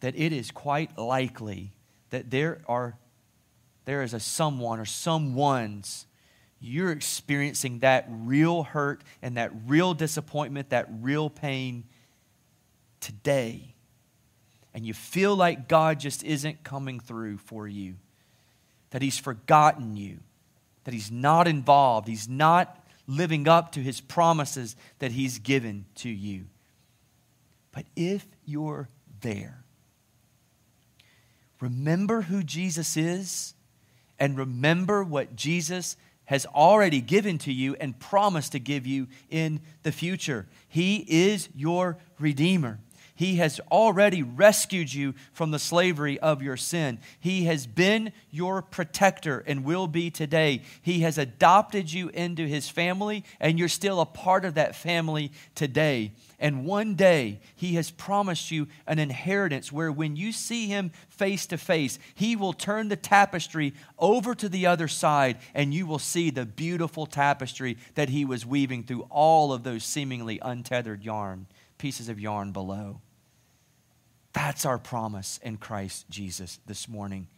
that 0.00 0.18
it 0.18 0.32
is 0.32 0.50
quite 0.50 0.98
likely 0.98 1.72
that 2.10 2.30
there 2.30 2.60
are 2.66 2.98
there 3.86 4.02
is 4.02 4.12
a 4.12 4.20
someone 4.20 4.78
or 4.78 4.84
someone's 4.84 6.06
you're 6.60 6.92
experiencing 6.92 7.80
that 7.80 8.06
real 8.08 8.62
hurt 8.62 9.02
and 9.22 9.36
that 9.36 9.50
real 9.66 9.94
disappointment, 9.94 10.70
that 10.70 10.88
real 11.00 11.30
pain 11.30 11.84
today. 13.00 13.74
And 14.74 14.86
you 14.86 14.94
feel 14.94 15.34
like 15.34 15.68
God 15.68 15.98
just 15.98 16.22
isn't 16.22 16.62
coming 16.62 17.00
through 17.00 17.38
for 17.38 17.66
you, 17.66 17.96
that 18.90 19.02
He's 19.02 19.18
forgotten 19.18 19.96
you, 19.96 20.18
that 20.84 20.94
He's 20.94 21.10
not 21.10 21.48
involved, 21.48 22.06
He's 22.08 22.28
not 22.28 22.80
living 23.10 23.48
up 23.48 23.72
to 23.72 23.80
his 23.80 24.00
promises 24.00 24.76
that 25.00 25.10
he's 25.10 25.40
given 25.40 25.84
to 25.96 26.08
you. 26.08 26.46
But 27.72 27.84
if 27.96 28.24
you're 28.44 28.88
there, 29.20 29.64
remember 31.60 32.22
who 32.22 32.42
Jesus 32.42 32.96
is 32.96 33.54
and 34.18 34.38
remember 34.38 35.02
what 35.02 35.34
Jesus 35.34 35.96
has 36.30 36.46
already 36.46 37.00
given 37.00 37.38
to 37.38 37.52
you 37.52 37.74
and 37.80 37.98
promised 37.98 38.52
to 38.52 38.60
give 38.60 38.86
you 38.86 39.08
in 39.30 39.60
the 39.82 39.90
future. 39.90 40.46
He 40.68 41.04
is 41.08 41.48
your 41.56 41.98
Redeemer. 42.20 42.78
He 43.20 43.36
has 43.36 43.60
already 43.70 44.22
rescued 44.22 44.94
you 44.94 45.14
from 45.34 45.50
the 45.50 45.58
slavery 45.58 46.18
of 46.20 46.40
your 46.40 46.56
sin. 46.56 46.98
He 47.20 47.44
has 47.44 47.66
been 47.66 48.14
your 48.30 48.62
protector 48.62 49.44
and 49.46 49.62
will 49.62 49.86
be 49.86 50.10
today. 50.10 50.62
He 50.80 51.00
has 51.00 51.18
adopted 51.18 51.92
you 51.92 52.08
into 52.08 52.46
his 52.46 52.70
family, 52.70 53.24
and 53.38 53.58
you're 53.58 53.68
still 53.68 54.00
a 54.00 54.06
part 54.06 54.46
of 54.46 54.54
that 54.54 54.74
family 54.74 55.32
today. 55.54 56.12
And 56.38 56.64
one 56.64 56.94
day, 56.94 57.40
he 57.54 57.74
has 57.74 57.90
promised 57.90 58.50
you 58.50 58.68
an 58.86 58.98
inheritance 58.98 59.70
where 59.70 59.92
when 59.92 60.16
you 60.16 60.32
see 60.32 60.68
him 60.68 60.90
face 61.10 61.44
to 61.48 61.58
face, 61.58 61.98
he 62.14 62.36
will 62.36 62.54
turn 62.54 62.88
the 62.88 62.96
tapestry 62.96 63.74
over 63.98 64.34
to 64.34 64.48
the 64.48 64.64
other 64.64 64.88
side, 64.88 65.36
and 65.52 65.74
you 65.74 65.84
will 65.84 65.98
see 65.98 66.30
the 66.30 66.46
beautiful 66.46 67.04
tapestry 67.04 67.76
that 67.96 68.08
he 68.08 68.24
was 68.24 68.46
weaving 68.46 68.84
through 68.84 69.06
all 69.10 69.52
of 69.52 69.62
those 69.62 69.84
seemingly 69.84 70.38
untethered 70.40 71.04
yarn, 71.04 71.46
pieces 71.76 72.08
of 72.08 72.18
yarn 72.18 72.52
below. 72.52 73.02
That's 74.32 74.64
our 74.64 74.78
promise 74.78 75.38
in 75.42 75.56
Christ 75.56 76.08
Jesus 76.08 76.60
this 76.66 76.88
morning. 76.88 77.28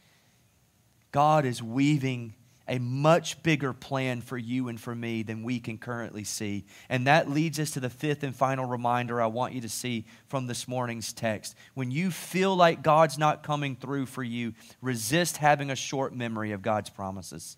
God 1.10 1.44
is 1.44 1.62
weaving 1.62 2.34
a 2.68 2.78
much 2.78 3.42
bigger 3.42 3.72
plan 3.72 4.20
for 4.20 4.38
you 4.38 4.68
and 4.68 4.80
for 4.80 4.94
me 4.94 5.22
than 5.22 5.42
we 5.42 5.58
can 5.58 5.78
currently 5.78 6.24
see. 6.24 6.64
And 6.88 7.06
that 7.06 7.28
leads 7.28 7.58
us 7.58 7.72
to 7.72 7.80
the 7.80 7.90
fifth 7.90 8.22
and 8.22 8.34
final 8.34 8.64
reminder 8.64 9.20
I 9.20 9.26
want 9.26 9.52
you 9.52 9.60
to 9.62 9.68
see 9.68 10.06
from 10.28 10.46
this 10.46 10.68
morning's 10.68 11.12
text. 11.12 11.56
When 11.74 11.90
you 11.90 12.10
feel 12.10 12.54
like 12.54 12.82
God's 12.82 13.18
not 13.18 13.42
coming 13.42 13.76
through 13.76 14.06
for 14.06 14.22
you, 14.22 14.54
resist 14.80 15.38
having 15.38 15.70
a 15.70 15.76
short 15.76 16.14
memory 16.14 16.52
of 16.52 16.62
God's 16.62 16.88
promises. 16.88 17.56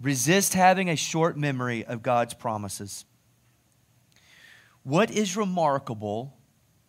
Resist 0.00 0.54
having 0.54 0.88
a 0.88 0.96
short 0.96 1.36
memory 1.36 1.84
of 1.84 2.02
God's 2.02 2.34
promises. 2.34 3.04
What 4.82 5.10
is 5.10 5.36
remarkable 5.36 6.36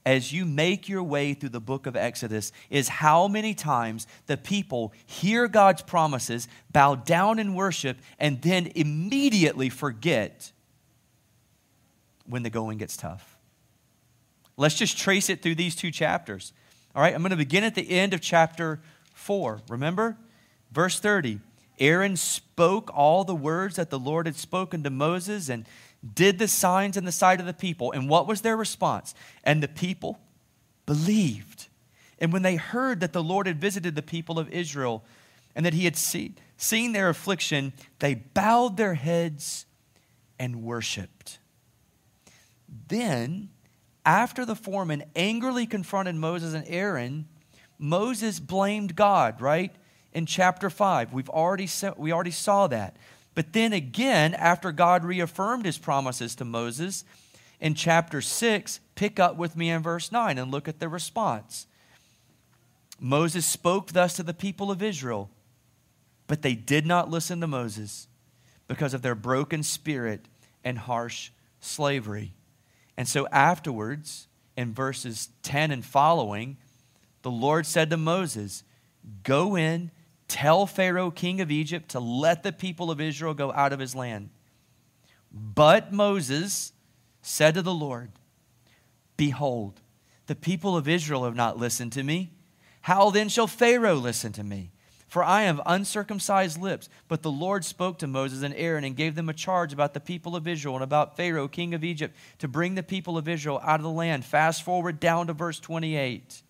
as 0.05 0.31
you 0.31 0.45
make 0.45 0.87
your 0.87 1.01
way 1.03 1.33
through 1.33 1.49
the 1.49 1.59
book 1.59 1.87
of 1.87 1.95
Exodus 1.95 2.51
is 2.69 2.87
how 2.87 3.27
many 3.27 3.53
times 3.53 4.05
the 4.27 4.37
people 4.37 4.93
hear 5.05 5.47
God's 5.47 5.81
promises, 5.81 6.47
bow 6.71 6.95
down 6.95 7.39
in 7.39 7.55
worship, 7.55 7.97
and 8.19 8.41
then 8.41 8.71
immediately 8.75 9.69
forget 9.69 10.51
when 12.27 12.43
the 12.43 12.49
going 12.49 12.77
gets 12.77 12.95
tough. 12.95 13.37
Let's 14.57 14.75
just 14.75 14.97
trace 14.97 15.29
it 15.29 15.41
through 15.41 15.55
these 15.55 15.75
two 15.75 15.91
chapters. 15.91 16.53
All 16.95 17.01
right, 17.01 17.13
I'm 17.13 17.21
going 17.21 17.31
to 17.31 17.35
begin 17.35 17.63
at 17.63 17.75
the 17.75 17.89
end 17.89 18.13
of 18.13 18.21
chapter 18.21 18.79
4. 19.13 19.61
Remember? 19.67 20.17
Verse 20.71 20.99
30. 20.99 21.39
Aaron 21.77 22.15
spoke 22.15 22.89
all 22.93 23.25
the 23.25 23.35
words 23.35 23.75
that 23.75 23.89
the 23.89 23.99
Lord 23.99 24.27
had 24.27 24.35
spoken 24.35 24.83
to 24.83 24.89
Moses, 24.89 25.49
and 25.49 25.65
did 26.13 26.37
the 26.37 26.47
signs 26.47 26.97
in 26.97 27.05
the 27.05 27.11
sight 27.11 27.39
of 27.39 27.45
the 27.45 27.53
people. 27.53 27.91
And 27.91 28.07
what 28.09 28.27
was 28.27 28.41
their 28.41 28.57
response? 28.57 29.15
And 29.43 29.63
the 29.63 29.67
people 29.67 30.19
believed. 30.85 31.67
And 32.19 32.31
when 32.31 32.43
they 32.43 32.55
heard 32.55 32.99
that 32.99 33.13
the 33.13 33.23
Lord 33.23 33.47
had 33.47 33.59
visited 33.59 33.95
the 33.95 34.01
people 34.01 34.39
of 34.39 34.49
Israel 34.49 35.03
and 35.55 35.65
that 35.65 35.73
he 35.73 35.85
had 35.85 35.95
see, 35.95 36.35
seen 36.57 36.91
their 36.91 37.09
affliction, 37.09 37.73
they 37.99 38.15
bowed 38.15 38.77
their 38.77 38.93
heads 38.93 39.65
and 40.37 40.63
worshiped. 40.63 41.39
Then, 42.87 43.49
after 44.05 44.45
the 44.45 44.55
foreman 44.55 45.03
angrily 45.15 45.65
confronted 45.65 46.15
Moses 46.15 46.53
and 46.53 46.65
Aaron, 46.67 47.27
Moses 47.79 48.39
blamed 48.39 48.95
God, 48.95 49.41
right? 49.41 49.73
In 50.13 50.25
chapter 50.25 50.69
5. 50.69 51.13
We've 51.13 51.29
already, 51.29 51.67
we 51.97 52.11
already 52.11 52.31
saw 52.31 52.67
that. 52.67 52.95
But 53.35 53.53
then 53.53 53.73
again, 53.73 54.33
after 54.33 54.71
God 54.71 55.03
reaffirmed 55.03 55.65
his 55.65 55.77
promises 55.77 56.35
to 56.35 56.45
Moses, 56.45 57.03
in 57.59 57.75
chapter 57.75 58.21
6, 58.21 58.79
pick 58.95 59.19
up 59.19 59.35
with 59.35 59.55
me 59.55 59.69
in 59.69 59.83
verse 59.83 60.11
9 60.11 60.37
and 60.37 60.51
look 60.51 60.67
at 60.67 60.79
the 60.79 60.89
response. 60.89 61.67
Moses 62.99 63.45
spoke 63.45 63.91
thus 63.91 64.15
to 64.15 64.23
the 64.23 64.33
people 64.33 64.71
of 64.71 64.81
Israel, 64.81 65.29
but 66.27 66.41
they 66.41 66.55
did 66.55 66.85
not 66.85 67.09
listen 67.09 67.41
to 67.41 67.47
Moses 67.47 68.07
because 68.67 68.93
of 68.93 69.01
their 69.01 69.15
broken 69.15 69.63
spirit 69.63 70.27
and 70.63 70.79
harsh 70.79 71.31
slavery. 71.59 72.33
And 72.97 73.07
so 73.07 73.27
afterwards, 73.27 74.27
in 74.55 74.73
verses 74.73 75.29
10 75.43 75.71
and 75.71 75.83
following, 75.85 76.57
the 77.21 77.31
Lord 77.31 77.65
said 77.65 77.89
to 77.89 77.97
Moses, 77.97 78.63
Go 79.23 79.57
in 79.57 79.91
Tell 80.35 80.65
Pharaoh, 80.67 81.11
king 81.11 81.39
of 81.39 81.49
Egypt, 81.49 81.91
to 81.91 82.01
let 82.01 82.43
the 82.43 82.51
people 82.51 82.91
of 82.91 82.99
Israel 82.99 83.33
go 83.33 83.53
out 83.53 83.71
of 83.71 83.79
his 83.79 83.95
land. 83.95 84.31
But 85.31 85.93
Moses 85.93 86.73
said 87.21 87.53
to 87.53 87.61
the 87.61 87.73
Lord, 87.73 88.11
Behold, 89.15 89.79
the 90.27 90.35
people 90.35 90.75
of 90.75 90.89
Israel 90.89 91.23
have 91.23 91.37
not 91.37 91.57
listened 91.57 91.93
to 91.93 92.03
me. 92.03 92.33
How 92.81 93.11
then 93.11 93.29
shall 93.29 93.47
Pharaoh 93.47 93.95
listen 93.95 94.33
to 94.33 94.43
me? 94.43 94.71
For 95.07 95.23
I 95.23 95.43
have 95.43 95.61
uncircumcised 95.65 96.59
lips. 96.59 96.89
But 97.07 97.21
the 97.21 97.31
Lord 97.31 97.63
spoke 97.63 97.99
to 97.99 98.05
Moses 98.05 98.43
and 98.43 98.53
Aaron 98.55 98.83
and 98.83 98.97
gave 98.97 99.15
them 99.15 99.29
a 99.29 99.33
charge 99.33 99.71
about 99.71 99.93
the 99.93 100.01
people 100.01 100.35
of 100.35 100.49
Israel 100.49 100.75
and 100.75 100.83
about 100.83 101.15
Pharaoh, 101.15 101.47
king 101.47 101.73
of 101.73 101.85
Egypt, 101.85 102.13
to 102.39 102.49
bring 102.49 102.75
the 102.75 102.83
people 102.83 103.17
of 103.17 103.29
Israel 103.29 103.61
out 103.63 103.79
of 103.79 103.85
the 103.85 103.89
land. 103.89 104.25
Fast 104.25 104.63
forward 104.63 104.99
down 104.99 105.27
to 105.27 105.33
verse 105.33 105.61
28. 105.61 106.43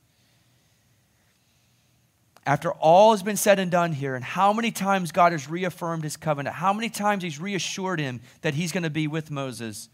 After 2.45 2.71
all 2.73 3.11
has 3.11 3.23
been 3.23 3.37
said 3.37 3.57
and 3.57 3.71
done 3.71 3.91
here, 3.91 4.15
and 4.15 4.23
how 4.23 4.53
many 4.53 4.71
times 4.71 5.11
God 5.11 5.31
has 5.31 5.49
reaffirmed 5.49 6.03
his 6.03 6.15
covenant, 6.15 6.55
how 6.55 6.73
many 6.73 6.89
times 6.89 7.23
he's 7.23 7.39
reassured 7.39 7.99
him 7.99 8.21
that 8.41 8.53
he's 8.53 8.71
going 8.71 8.83
to 8.83 8.89
be 8.89 9.07
with 9.07 9.31
Moses. 9.31 9.89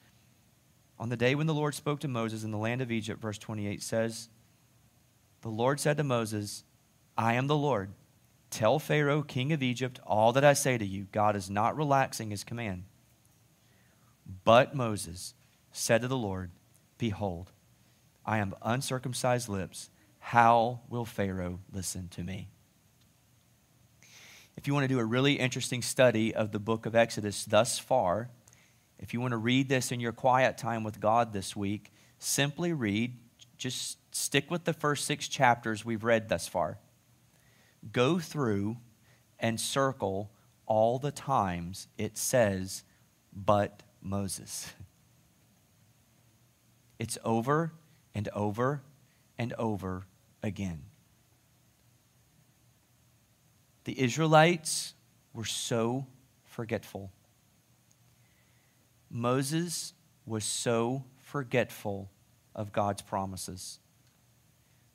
On 1.00 1.10
the 1.10 1.18
day 1.18 1.34
when 1.34 1.48
the 1.48 1.54
Lord 1.54 1.76
spoke 1.76 2.02
to 2.02 2.08
Moses 2.10 2.44
in 2.44 2.52
the 2.52 2.58
land 2.58 2.82
of 2.82 2.92
Egypt, 2.92 3.22
verse 3.22 3.38
28 3.38 3.82
says, 3.82 4.28
The 5.42 5.50
Lord 5.50 5.80
said 5.80 5.98
to 5.98 6.04
Moses, 6.04 6.64
I 7.18 7.36
am 7.36 7.48
the 7.48 7.56
Lord 7.56 7.92
Tell 8.52 8.80
Pharaoh, 8.80 9.24
king 9.24 9.54
of 9.54 9.64
Egypt, 9.64 10.00
all 10.06 10.34
that 10.34 10.44
I 10.44 10.52
say 10.52 10.78
to 10.78 10.86
you. 10.86 11.08
God 11.14 11.38
is 11.38 11.50
not 11.50 11.78
relaxing 11.78 12.30
his 12.30 12.44
command. 12.44 12.84
But 14.44 14.76
Moses 14.76 15.34
said 15.72 16.02
to 16.02 16.10
the 16.10 16.18
Lord, 16.18 16.52
Behold, 16.98 17.54
I 18.26 18.40
am 18.40 18.54
uncircumcised 18.62 19.48
lips. 19.48 19.90
How 20.22 20.80
will 20.88 21.04
Pharaoh 21.04 21.60
listen 21.74 22.08
to 22.10 22.24
me? 22.24 22.48
If 24.56 24.68
you 24.68 24.74
want 24.74 24.86
to 24.86 24.88
do 24.88 25.00
a 25.00 25.06
really 25.06 25.34
interesting 25.34 25.82
study 25.82 26.34
of 26.34 26.52
the 26.52 26.60
book 26.60 26.86
of 26.86 26.96
Exodus 26.96 27.44
thus 27.44 27.78
far, 27.78 28.30
if 28.98 29.14
you 29.14 29.20
want 29.20 29.32
to 29.32 29.38
read 29.38 29.68
this 29.68 29.92
in 29.92 30.00
your 30.00 30.14
quiet 30.14 30.58
time 30.58 30.84
with 30.84 31.02
God 31.02 31.34
this 31.34 31.56
week, 31.56 31.92
simply 32.20 32.72
read, 32.72 33.18
just 33.58 33.98
stick 34.16 34.50
with 34.50 34.64
the 34.64 34.74
first 34.74 35.06
six 35.06 35.28
chapters 35.28 35.84
we've 35.84 36.04
read 36.04 36.30
thus 36.30 36.48
far 36.48 36.78
go 37.92 38.20
through 38.20 38.78
and 39.40 39.60
circle 39.60 40.32
all 40.66 41.00
the 41.00 41.12
times 41.12 41.88
it 41.98 42.18
says, 42.18 42.84
but 43.34 43.84
Moses. 44.02 44.74
It's 47.00 47.18
over 47.26 47.74
and 48.14 48.30
over 48.30 48.84
and 49.38 49.54
over 49.54 50.06
again. 50.44 50.84
The 53.84 54.00
Israelites 54.00 54.94
were 55.34 55.46
so 55.46 56.06
forgetful. 56.44 57.12
Moses 59.10 59.94
was 60.26 60.46
so 60.46 61.04
forgetful 61.18 62.10
of 62.56 62.72
God's 62.72 63.02
promises. 63.02 63.80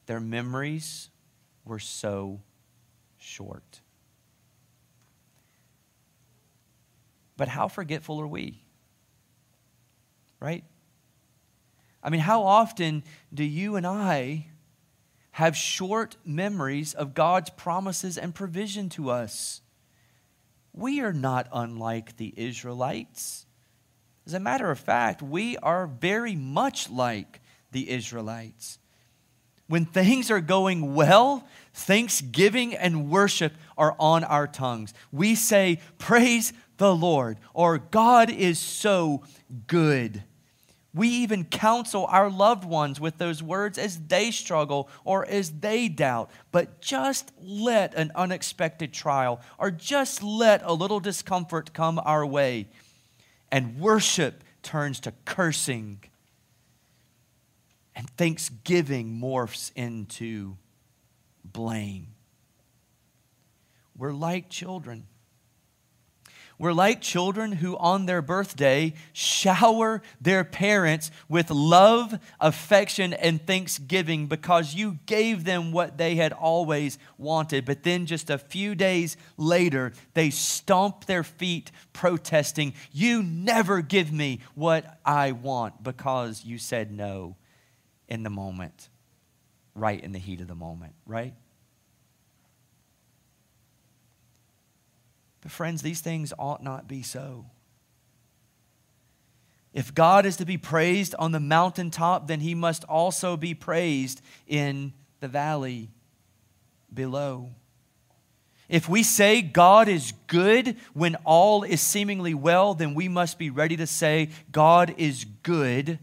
Their 0.06 0.20
memories 0.20 1.10
were 1.64 1.78
so 1.78 2.40
short. 3.18 3.80
But 7.36 7.48
how 7.48 7.68
forgetful 7.68 8.20
are 8.20 8.26
we? 8.26 8.62
Right? 10.40 10.64
I 12.02 12.10
mean, 12.10 12.20
how 12.20 12.44
often 12.44 13.02
do 13.34 13.44
you 13.44 13.76
and 13.76 13.86
I 13.86 14.46
have 15.36 15.54
short 15.54 16.16
memories 16.24 16.94
of 16.94 17.12
God's 17.12 17.50
promises 17.50 18.16
and 18.16 18.34
provision 18.34 18.88
to 18.88 19.10
us? 19.10 19.60
We 20.72 21.02
are 21.02 21.12
not 21.12 21.46
unlike 21.52 22.16
the 22.16 22.32
Israelites. 22.38 23.44
As 24.26 24.32
a 24.32 24.40
matter 24.40 24.70
of 24.70 24.78
fact, 24.78 25.20
we 25.20 25.58
are 25.58 25.86
very 25.86 26.34
much 26.34 26.88
like 26.88 27.42
the 27.70 27.90
Israelites. 27.90 28.78
When 29.66 29.84
things 29.84 30.30
are 30.30 30.40
going 30.40 30.94
well, 30.94 31.46
thanksgiving 31.74 32.74
and 32.74 33.10
worship 33.10 33.52
are 33.76 33.94
on 33.98 34.24
our 34.24 34.46
tongues. 34.46 34.94
We 35.12 35.34
say, 35.34 35.80
Praise 35.98 36.54
the 36.78 36.96
Lord, 36.96 37.36
or 37.52 37.76
God 37.76 38.30
is 38.30 38.58
so 38.58 39.22
good. 39.66 40.22
We 40.96 41.08
even 41.10 41.44
counsel 41.44 42.06
our 42.06 42.30
loved 42.30 42.64
ones 42.64 42.98
with 42.98 43.18
those 43.18 43.42
words 43.42 43.76
as 43.76 44.00
they 44.00 44.30
struggle 44.30 44.88
or 45.04 45.26
as 45.26 45.50
they 45.50 45.88
doubt. 45.88 46.30
But 46.52 46.80
just 46.80 47.32
let 47.38 47.94
an 47.94 48.12
unexpected 48.14 48.94
trial 48.94 49.42
or 49.58 49.70
just 49.70 50.22
let 50.22 50.62
a 50.64 50.72
little 50.72 50.98
discomfort 50.98 51.74
come 51.74 52.00
our 52.02 52.24
way, 52.24 52.68
and 53.52 53.78
worship 53.78 54.42
turns 54.62 54.98
to 55.00 55.12
cursing 55.26 56.02
and 57.94 58.08
thanksgiving 58.16 59.20
morphs 59.20 59.72
into 59.76 60.56
blame. 61.44 62.08
We're 63.94 64.14
like 64.14 64.48
children. 64.48 65.08
We're 66.58 66.72
like 66.72 67.02
children 67.02 67.52
who, 67.52 67.76
on 67.76 68.06
their 68.06 68.22
birthday, 68.22 68.94
shower 69.12 70.00
their 70.20 70.42
parents 70.42 71.10
with 71.28 71.50
love, 71.50 72.18
affection, 72.40 73.12
and 73.12 73.44
thanksgiving 73.46 74.26
because 74.26 74.74
you 74.74 74.98
gave 75.04 75.44
them 75.44 75.70
what 75.70 75.98
they 75.98 76.14
had 76.14 76.32
always 76.32 76.98
wanted. 77.18 77.66
But 77.66 77.82
then, 77.82 78.06
just 78.06 78.30
a 78.30 78.38
few 78.38 78.74
days 78.74 79.18
later, 79.36 79.92
they 80.14 80.30
stomp 80.30 81.04
their 81.04 81.24
feet 81.24 81.70
protesting, 81.92 82.72
You 82.90 83.22
never 83.22 83.82
give 83.82 84.10
me 84.10 84.40
what 84.54 84.98
I 85.04 85.32
want 85.32 85.82
because 85.82 86.42
you 86.42 86.56
said 86.56 86.90
no 86.90 87.36
in 88.08 88.22
the 88.22 88.30
moment, 88.30 88.88
right 89.74 90.02
in 90.02 90.12
the 90.12 90.18
heat 90.18 90.40
of 90.40 90.48
the 90.48 90.54
moment, 90.54 90.94
right? 91.04 91.34
But, 95.46 95.52
friends, 95.52 95.80
these 95.80 96.00
things 96.00 96.32
ought 96.40 96.60
not 96.60 96.88
be 96.88 97.02
so. 97.04 97.46
If 99.72 99.94
God 99.94 100.26
is 100.26 100.38
to 100.38 100.44
be 100.44 100.58
praised 100.58 101.14
on 101.20 101.30
the 101.30 101.38
mountaintop, 101.38 102.26
then 102.26 102.40
he 102.40 102.52
must 102.52 102.82
also 102.88 103.36
be 103.36 103.54
praised 103.54 104.22
in 104.48 104.92
the 105.20 105.28
valley 105.28 105.90
below. 106.92 107.50
If 108.68 108.88
we 108.88 109.04
say 109.04 109.40
God 109.40 109.86
is 109.86 110.14
good 110.26 110.76
when 110.94 111.14
all 111.24 111.62
is 111.62 111.80
seemingly 111.80 112.34
well, 112.34 112.74
then 112.74 112.94
we 112.94 113.06
must 113.06 113.38
be 113.38 113.48
ready 113.48 113.76
to 113.76 113.86
say 113.86 114.30
God 114.50 114.96
is 114.98 115.26
good 115.44 116.00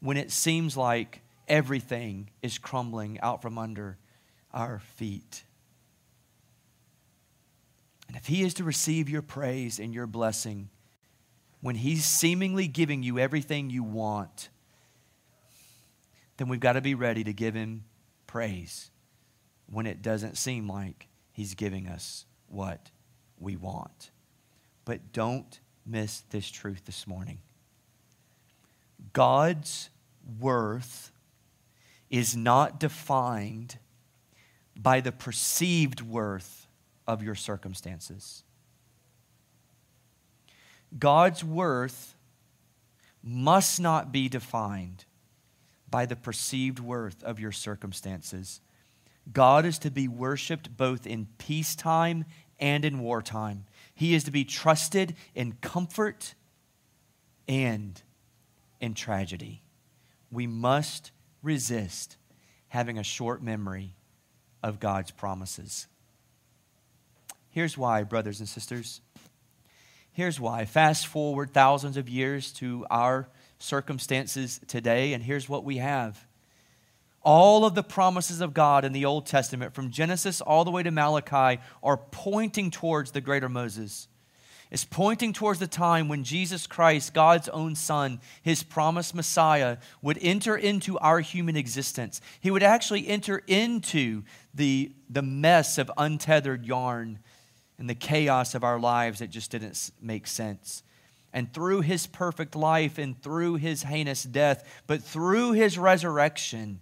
when 0.00 0.16
it 0.16 0.32
seems 0.32 0.76
like 0.76 1.20
everything 1.46 2.30
is 2.42 2.58
crumbling 2.58 3.20
out 3.20 3.40
from 3.40 3.56
under 3.56 3.98
our 4.52 4.80
feet. 4.80 5.44
And 8.08 8.16
if 8.16 8.26
He 8.26 8.42
is 8.42 8.54
to 8.54 8.64
receive 8.64 9.08
your 9.08 9.22
praise 9.22 9.78
and 9.78 9.94
your 9.94 10.06
blessing, 10.06 10.70
when 11.60 11.76
He's 11.76 12.04
seemingly 12.04 12.66
giving 12.66 13.02
you 13.02 13.18
everything 13.18 13.70
you 13.70 13.84
want, 13.84 14.48
then 16.38 16.48
we've 16.48 16.60
got 16.60 16.72
to 16.72 16.80
be 16.80 16.94
ready 16.94 17.22
to 17.24 17.32
give 17.32 17.54
Him 17.54 17.84
praise 18.26 18.90
when 19.70 19.86
it 19.86 20.02
doesn't 20.02 20.36
seem 20.36 20.68
like 20.68 21.06
He's 21.32 21.54
giving 21.54 21.86
us 21.86 22.24
what 22.48 22.90
we 23.38 23.54
want. 23.54 24.10
But 24.84 25.12
don't 25.12 25.60
miss 25.84 26.22
this 26.30 26.50
truth 26.50 26.86
this 26.86 27.06
morning. 27.06 27.38
God's 29.12 29.90
worth 30.40 31.12
is 32.10 32.36
not 32.36 32.80
defined 32.80 33.78
by 34.76 35.00
the 35.00 35.12
perceived 35.12 36.00
worth 36.00 36.57
of 37.08 37.22
your 37.22 37.34
circumstances. 37.34 38.44
God's 40.96 41.42
worth 41.42 42.14
must 43.22 43.80
not 43.80 44.12
be 44.12 44.28
defined 44.28 45.06
by 45.90 46.06
the 46.06 46.16
perceived 46.16 46.78
worth 46.78 47.24
of 47.24 47.40
your 47.40 47.50
circumstances. 47.50 48.60
God 49.32 49.64
is 49.64 49.78
to 49.80 49.90
be 49.90 50.06
worshiped 50.06 50.76
both 50.76 51.06
in 51.06 51.26
peacetime 51.38 52.26
and 52.60 52.84
in 52.84 53.00
wartime. 53.00 53.64
He 53.94 54.14
is 54.14 54.24
to 54.24 54.30
be 54.30 54.44
trusted 54.44 55.16
in 55.34 55.52
comfort 55.60 56.34
and 57.48 58.00
in 58.80 58.94
tragedy. 58.94 59.62
We 60.30 60.46
must 60.46 61.10
resist 61.42 62.16
having 62.68 62.98
a 62.98 63.02
short 63.02 63.42
memory 63.42 63.94
of 64.62 64.78
God's 64.78 65.10
promises. 65.10 65.86
Here's 67.58 67.76
why, 67.76 68.04
brothers 68.04 68.38
and 68.38 68.48
sisters. 68.48 69.00
Here's 70.12 70.38
why. 70.38 70.64
Fast 70.64 71.08
forward 71.08 71.52
thousands 71.52 71.96
of 71.96 72.08
years 72.08 72.52
to 72.52 72.86
our 72.88 73.28
circumstances 73.58 74.60
today, 74.68 75.12
and 75.12 75.24
here's 75.24 75.48
what 75.48 75.64
we 75.64 75.78
have. 75.78 76.24
All 77.22 77.64
of 77.64 77.74
the 77.74 77.82
promises 77.82 78.40
of 78.40 78.54
God 78.54 78.84
in 78.84 78.92
the 78.92 79.04
Old 79.04 79.26
Testament, 79.26 79.74
from 79.74 79.90
Genesis 79.90 80.40
all 80.40 80.64
the 80.64 80.70
way 80.70 80.84
to 80.84 80.92
Malachi, 80.92 81.60
are 81.82 81.96
pointing 81.96 82.70
towards 82.70 83.10
the 83.10 83.20
greater 83.20 83.48
Moses. 83.48 84.06
is 84.70 84.84
pointing 84.84 85.32
towards 85.32 85.58
the 85.58 85.66
time 85.66 86.08
when 86.08 86.22
Jesus 86.22 86.68
Christ, 86.68 87.12
God's 87.12 87.48
own 87.48 87.74
Son, 87.74 88.20
his 88.40 88.62
promised 88.62 89.16
Messiah, 89.16 89.78
would 90.00 90.18
enter 90.20 90.56
into 90.56 90.96
our 91.00 91.18
human 91.18 91.56
existence. 91.56 92.20
He 92.38 92.52
would 92.52 92.62
actually 92.62 93.08
enter 93.08 93.42
into 93.48 94.22
the, 94.54 94.92
the 95.10 95.22
mess 95.22 95.76
of 95.76 95.90
untethered 95.96 96.64
yarn 96.64 97.18
and 97.78 97.88
the 97.88 97.94
chaos 97.94 98.54
of 98.54 98.64
our 98.64 98.78
lives 98.78 99.20
that 99.20 99.30
just 99.30 99.50
didn't 99.50 99.90
make 100.00 100.26
sense. 100.26 100.82
And 101.32 101.52
through 101.52 101.82
his 101.82 102.06
perfect 102.06 102.56
life 102.56 102.98
and 102.98 103.20
through 103.22 103.56
his 103.56 103.82
heinous 103.82 104.22
death, 104.22 104.82
but 104.86 105.02
through 105.02 105.52
his 105.52 105.78
resurrection, 105.78 106.80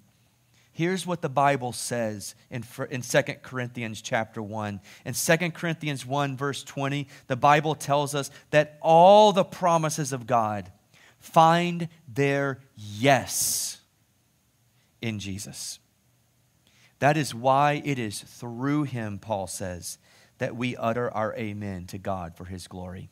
Here's 0.76 1.06
what 1.06 1.22
the 1.22 1.30
Bible 1.30 1.72
says 1.72 2.34
in, 2.50 2.62
in 2.90 3.00
2 3.00 3.22
Corinthians 3.40 4.02
chapter 4.02 4.42
1. 4.42 4.78
In 5.06 5.14
2 5.14 5.36
Corinthians 5.52 6.04
1, 6.04 6.36
verse 6.36 6.62
20, 6.62 7.08
the 7.28 7.34
Bible 7.34 7.74
tells 7.74 8.14
us 8.14 8.30
that 8.50 8.76
all 8.82 9.32
the 9.32 9.42
promises 9.42 10.12
of 10.12 10.26
God 10.26 10.70
find 11.18 11.88
their 12.06 12.60
yes 12.76 13.80
in 15.00 15.18
Jesus. 15.18 15.78
That 16.98 17.16
is 17.16 17.34
why 17.34 17.80
it 17.82 17.98
is 17.98 18.20
through 18.20 18.82
him, 18.82 19.18
Paul 19.18 19.46
says, 19.46 19.96
that 20.38 20.56
we 20.56 20.76
utter 20.76 21.10
our 21.10 21.34
amen 21.36 21.86
to 21.86 21.98
God 21.98 22.36
for 22.36 22.44
his 22.44 22.68
glory. 22.68 23.10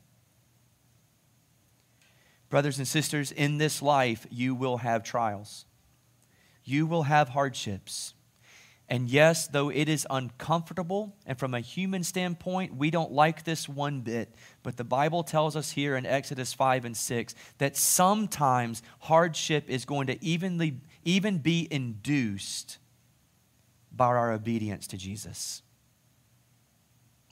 Brothers 2.50 2.78
and 2.78 2.86
sisters, 2.86 3.32
in 3.32 3.58
this 3.58 3.82
life, 3.82 4.26
you 4.30 4.54
will 4.54 4.78
have 4.78 5.02
trials 5.02 5.66
you 6.64 6.86
will 6.86 7.04
have 7.04 7.30
hardships. 7.30 8.14
And 8.88 9.08
yes, 9.08 9.46
though 9.46 9.70
it 9.70 9.88
is 9.88 10.06
uncomfortable, 10.10 11.16
and 11.24 11.38
from 11.38 11.54
a 11.54 11.60
human 11.60 12.04
standpoint, 12.04 12.76
we 12.76 12.90
don't 12.90 13.12
like 13.12 13.44
this 13.44 13.68
one 13.68 14.00
bit, 14.00 14.34
but 14.62 14.76
the 14.76 14.84
Bible 14.84 15.22
tells 15.22 15.56
us 15.56 15.70
here 15.70 15.96
in 15.96 16.04
Exodus 16.04 16.52
5 16.52 16.84
and 16.84 16.96
6 16.96 17.34
that 17.58 17.76
sometimes 17.76 18.82
hardship 19.00 19.70
is 19.70 19.84
going 19.86 20.06
to 20.08 20.22
evenly, 20.22 20.80
even 21.02 21.38
be 21.38 21.66
induced 21.70 22.78
by 23.90 24.06
our 24.06 24.32
obedience 24.32 24.86
to 24.88 24.98
Jesus. 24.98 25.62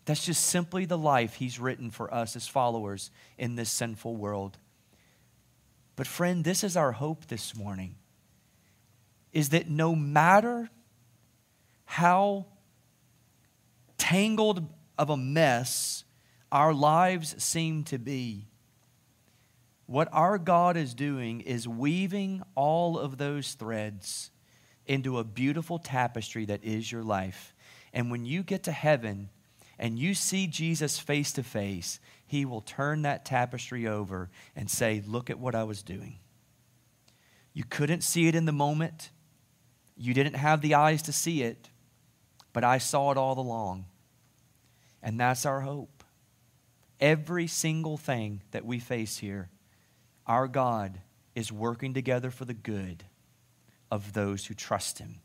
That's 0.05 0.25
just 0.25 0.47
simply 0.47 0.85
the 0.85 0.99
life 0.99 1.35
He's 1.35 1.61
written 1.61 1.91
for 1.91 2.13
us 2.13 2.35
as 2.35 2.49
followers 2.49 3.11
in 3.39 3.55
this 3.55 3.71
sinful 3.71 4.17
world. 4.17 4.59
But, 5.95 6.07
friend, 6.07 6.45
this 6.45 6.65
is 6.65 6.77
our 6.77 6.93
hope 6.93 7.27
this 7.27 7.55
morning 7.55 7.97
is 9.33 9.51
that 9.51 9.69
no 9.69 9.95
matter 9.95 10.69
how 11.85 12.47
tangled 13.97 14.67
of 14.99 15.11
a 15.11 15.17
mess 15.17 16.05
our 16.51 16.75
lives 16.75 17.43
seem 17.43 17.85
to 17.85 17.99
be, 17.99 18.49
what 19.87 20.09
our 20.13 20.39
God 20.39 20.77
is 20.77 20.95
doing 20.95 21.41
is 21.41 21.69
weaving 21.69 22.43
all 22.55 22.99
of 22.99 23.19
those 23.19 23.53
threads 23.53 24.31
into 24.87 25.19
a 25.19 25.25
beautiful 25.25 25.79
tapestry 25.79 26.45
that 26.47 26.65
is 26.65 26.91
your 26.91 27.03
life. 27.03 27.55
And 27.93 28.11
when 28.11 28.25
you 28.25 28.43
get 28.43 28.65
to 28.65 28.73
heaven 28.73 29.29
and 29.79 29.99
you 29.99 30.15
see 30.15 30.47
Jesus 30.47 30.99
face 30.99 31.33
to 31.33 31.43
face, 31.43 31.99
he 32.27 32.45
will 32.45 32.61
turn 32.61 33.03
that 33.03 33.25
tapestry 33.25 33.87
over 33.87 34.31
and 34.55 34.71
say, 34.71 35.03
Look 35.07 35.31
at 35.31 35.39
what 35.39 35.55
I 35.55 35.65
was 35.65 35.83
doing. 35.83 36.19
You 37.53 37.65
couldn't 37.65 38.03
see 38.03 38.29
it 38.29 38.35
in 38.35 38.45
the 38.47 38.53
moment. 38.53 39.11
You 39.97 40.15
didn't 40.15 40.37
have 40.37 40.63
the 40.63 40.75
eyes 40.75 41.03
to 41.03 41.13
see 41.13 41.43
it, 41.43 41.69
but 42.53 42.65
I 42.65 42.79
saw 42.79 43.11
it 43.11 43.19
all 43.19 43.39
along. 43.39 43.87
And 45.03 45.19
that's 45.19 45.45
our 45.45 45.61
hope. 45.61 46.05
Every 47.01 47.47
single 47.47 47.97
thing 47.97 48.43
that 48.53 48.65
we 48.65 48.79
face 48.79 49.19
here, 49.19 49.51
our 50.27 50.49
God 50.49 51.01
is 51.35 51.51
working 51.51 51.95
together 51.95 52.31
for 52.31 52.45
the 52.45 52.55
good 52.55 53.05
of 53.91 54.13
those 54.13 54.47
who 54.47 54.55
trust 54.55 54.99
Him, 54.99 55.21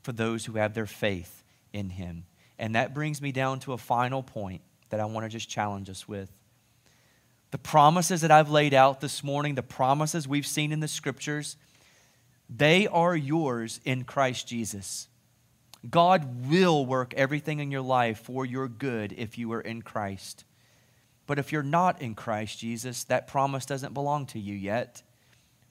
for 0.00 0.12
those 0.12 0.46
who 0.46 0.54
have 0.54 0.74
their 0.74 0.86
faith 0.86 1.42
in 1.72 1.90
Him. 1.90 2.24
And 2.58 2.74
that 2.74 2.94
brings 2.94 3.20
me 3.20 3.32
down 3.32 3.60
to 3.60 3.72
a 3.72 3.78
final 3.78 4.22
point 4.22 4.62
that 4.90 5.00
I 5.00 5.04
want 5.06 5.24
to 5.24 5.30
just 5.30 5.48
challenge 5.48 5.88
us 5.90 6.06
with. 6.06 6.30
The 7.50 7.58
promises 7.58 8.22
that 8.22 8.30
I've 8.30 8.50
laid 8.50 8.72
out 8.72 9.00
this 9.00 9.22
morning, 9.22 9.54
the 9.54 9.62
promises 9.62 10.26
we've 10.26 10.46
seen 10.46 10.72
in 10.72 10.80
the 10.80 10.88
scriptures, 10.88 11.56
they 12.48 12.86
are 12.86 13.16
yours 13.16 13.80
in 13.84 14.04
Christ 14.04 14.46
Jesus. 14.46 15.08
God 15.88 16.48
will 16.48 16.86
work 16.86 17.12
everything 17.14 17.58
in 17.58 17.70
your 17.70 17.82
life 17.82 18.20
for 18.20 18.46
your 18.46 18.68
good 18.68 19.12
if 19.16 19.36
you 19.36 19.52
are 19.52 19.60
in 19.60 19.82
Christ. 19.82 20.44
But 21.26 21.38
if 21.38 21.52
you're 21.52 21.62
not 21.62 22.00
in 22.00 22.14
Christ 22.14 22.58
Jesus, 22.58 23.04
that 23.04 23.26
promise 23.26 23.66
doesn't 23.66 23.94
belong 23.94 24.26
to 24.26 24.38
you 24.38 24.54
yet. 24.54 25.02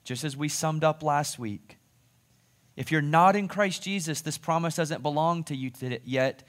Just 0.04 0.24
as 0.24 0.36
we 0.36 0.48
summed 0.48 0.84
up 0.84 1.02
last 1.02 1.38
week. 1.38 1.78
If 2.76 2.90
you're 2.90 3.02
not 3.02 3.36
in 3.36 3.48
Christ 3.48 3.82
Jesus, 3.82 4.20
this 4.20 4.38
promise 4.38 4.76
doesn't 4.76 5.02
belong 5.02 5.44
to 5.44 5.56
you 5.56 5.70
yet. 6.04 6.42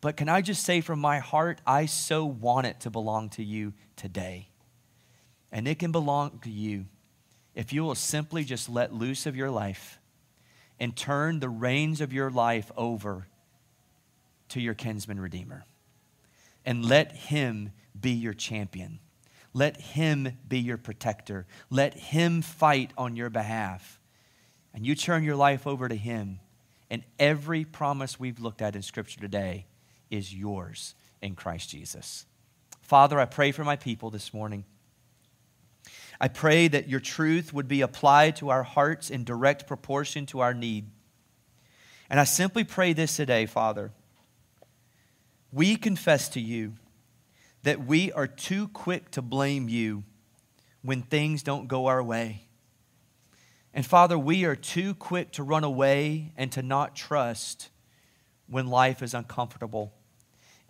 But 0.00 0.16
can 0.16 0.28
I 0.28 0.40
just 0.40 0.64
say 0.64 0.80
from 0.80 0.98
my 0.98 1.18
heart, 1.18 1.60
I 1.66 1.86
so 1.86 2.24
want 2.24 2.66
it 2.66 2.80
to 2.80 2.90
belong 2.90 3.28
to 3.30 3.44
you 3.44 3.74
today. 3.96 4.48
And 5.52 5.68
it 5.68 5.78
can 5.78 5.92
belong 5.92 6.38
to 6.44 6.50
you 6.50 6.86
if 7.54 7.72
you 7.72 7.82
will 7.82 7.94
simply 7.94 8.44
just 8.44 8.68
let 8.68 8.94
loose 8.94 9.26
of 9.26 9.36
your 9.36 9.50
life 9.50 9.98
and 10.78 10.96
turn 10.96 11.40
the 11.40 11.48
reins 11.48 12.00
of 12.00 12.12
your 12.12 12.30
life 12.30 12.70
over 12.76 13.26
to 14.48 14.60
your 14.60 14.74
kinsman 14.74 15.20
redeemer 15.20 15.64
and 16.64 16.84
let 16.84 17.12
him 17.12 17.72
be 17.98 18.12
your 18.12 18.32
champion. 18.32 19.00
Let 19.52 19.80
him 19.80 20.38
be 20.48 20.58
your 20.60 20.78
protector. 20.78 21.46
Let 21.68 21.94
him 21.94 22.42
fight 22.42 22.92
on 22.96 23.16
your 23.16 23.30
behalf. 23.30 24.00
And 24.72 24.86
you 24.86 24.94
turn 24.94 25.24
your 25.24 25.36
life 25.36 25.66
over 25.66 25.88
to 25.88 25.96
him, 25.96 26.38
and 26.88 27.02
every 27.18 27.64
promise 27.64 28.20
we've 28.20 28.38
looked 28.38 28.62
at 28.62 28.76
in 28.76 28.82
Scripture 28.82 29.20
today 29.20 29.66
is 30.10 30.34
yours 30.34 30.94
in 31.22 31.34
Christ 31.34 31.70
Jesus. 31.70 32.26
Father, 32.80 33.20
I 33.20 33.24
pray 33.24 33.52
for 33.52 33.64
my 33.64 33.76
people 33.76 34.10
this 34.10 34.34
morning. 34.34 34.64
I 36.20 36.28
pray 36.28 36.68
that 36.68 36.88
your 36.88 37.00
truth 37.00 37.52
would 37.52 37.68
be 37.68 37.80
applied 37.80 38.36
to 38.36 38.50
our 38.50 38.62
hearts 38.62 39.10
in 39.10 39.24
direct 39.24 39.66
proportion 39.66 40.26
to 40.26 40.40
our 40.40 40.52
need. 40.52 40.86
And 42.10 42.20
I 42.20 42.24
simply 42.24 42.64
pray 42.64 42.92
this 42.92 43.16
today, 43.16 43.46
Father. 43.46 43.92
We 45.52 45.76
confess 45.76 46.28
to 46.30 46.40
you 46.40 46.74
that 47.62 47.86
we 47.86 48.12
are 48.12 48.26
too 48.26 48.68
quick 48.68 49.10
to 49.12 49.22
blame 49.22 49.68
you 49.68 50.04
when 50.82 51.02
things 51.02 51.42
don't 51.42 51.68
go 51.68 51.86
our 51.86 52.02
way. 52.02 52.42
And 53.72 53.86
Father, 53.86 54.18
we 54.18 54.44
are 54.44 54.56
too 54.56 54.94
quick 54.94 55.32
to 55.32 55.42
run 55.42 55.64
away 55.64 56.32
and 56.36 56.50
to 56.52 56.62
not 56.62 56.96
trust 56.96 57.70
when 58.48 58.66
life 58.66 59.02
is 59.02 59.14
uncomfortable. 59.14 59.92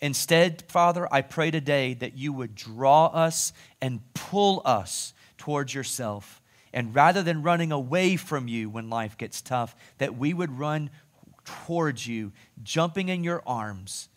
Instead, 0.01 0.65
Father, 0.69 1.07
I 1.13 1.23
pray 1.23 1.51
today 1.51 1.95
that 1.95 2.17
you 2.17 2.33
would 2.33 2.55
draw 2.55 3.07
us 3.07 3.53
and 3.81 4.01
pull 4.15 4.63
us 4.65 5.13
towards 5.37 5.75
yourself. 5.75 6.41
And 6.73 6.95
rather 6.95 7.23
than 7.23 7.43
running 7.43 7.73
away 7.73 8.17
from 8.17 8.49
you 8.49 8.71
when 8.71 8.89
life 8.89 9.19
gets 9.19 9.43
tough, 9.43 9.75
that 9.99 10.17
we 10.17 10.33
would 10.33 10.59
run 10.59 10.91
towards 11.45 12.07
you, 12.07 12.33
jumping 12.63 13.09
in 13.09 13.25
your 13.25 13.43
arms. 13.47 14.09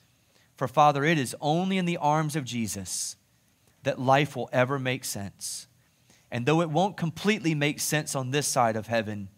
For 0.55 0.67
Father, 0.67 1.03
it 1.03 1.17
is 1.17 1.35
only 1.41 1.77
in 1.77 1.85
the 1.85 1.97
arms 1.97 2.35
of 2.35 2.45
Jesus 2.45 3.15
that 3.83 3.99
life 3.99 4.35
will 4.35 4.49
ever 4.53 4.79
make 4.79 5.03
sense. 5.03 5.67
And 6.31 6.45
though 6.45 6.61
it 6.61 6.69
won't 6.69 6.97
completely 6.97 7.53
make 7.53 7.79
sense 7.79 8.15
on 8.15 8.31
this 8.31 8.47
side 8.47 8.75
of 8.75 8.87
heaven, 8.87 9.29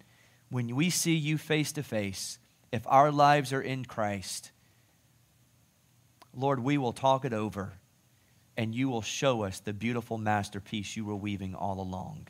when 0.49 0.75
we 0.75 0.89
see 0.89 1.15
you 1.15 1.37
face 1.37 1.71
to 1.73 1.83
face, 1.83 2.37
if 2.71 2.83
our 2.85 3.11
lives 3.11 3.51
are 3.51 3.61
in 3.61 3.85
Christ, 3.85 4.51
Lord, 6.35 6.59
we 6.59 6.77
will 6.77 6.93
talk 6.93 7.25
it 7.25 7.33
over 7.33 7.73
and 8.57 8.75
you 8.75 8.89
will 8.89 9.01
show 9.01 9.43
us 9.43 9.59
the 9.59 9.73
beautiful 9.73 10.17
masterpiece 10.17 10.95
you 10.95 11.05
were 11.05 11.15
weaving 11.15 11.55
all 11.55 11.79
along. 11.79 12.27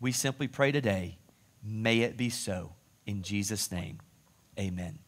We 0.00 0.12
simply 0.12 0.48
pray 0.48 0.72
today, 0.72 1.18
may 1.62 2.00
it 2.00 2.16
be 2.16 2.30
so. 2.30 2.74
In 3.06 3.22
Jesus' 3.22 3.72
name, 3.72 3.98
amen. 4.58 4.98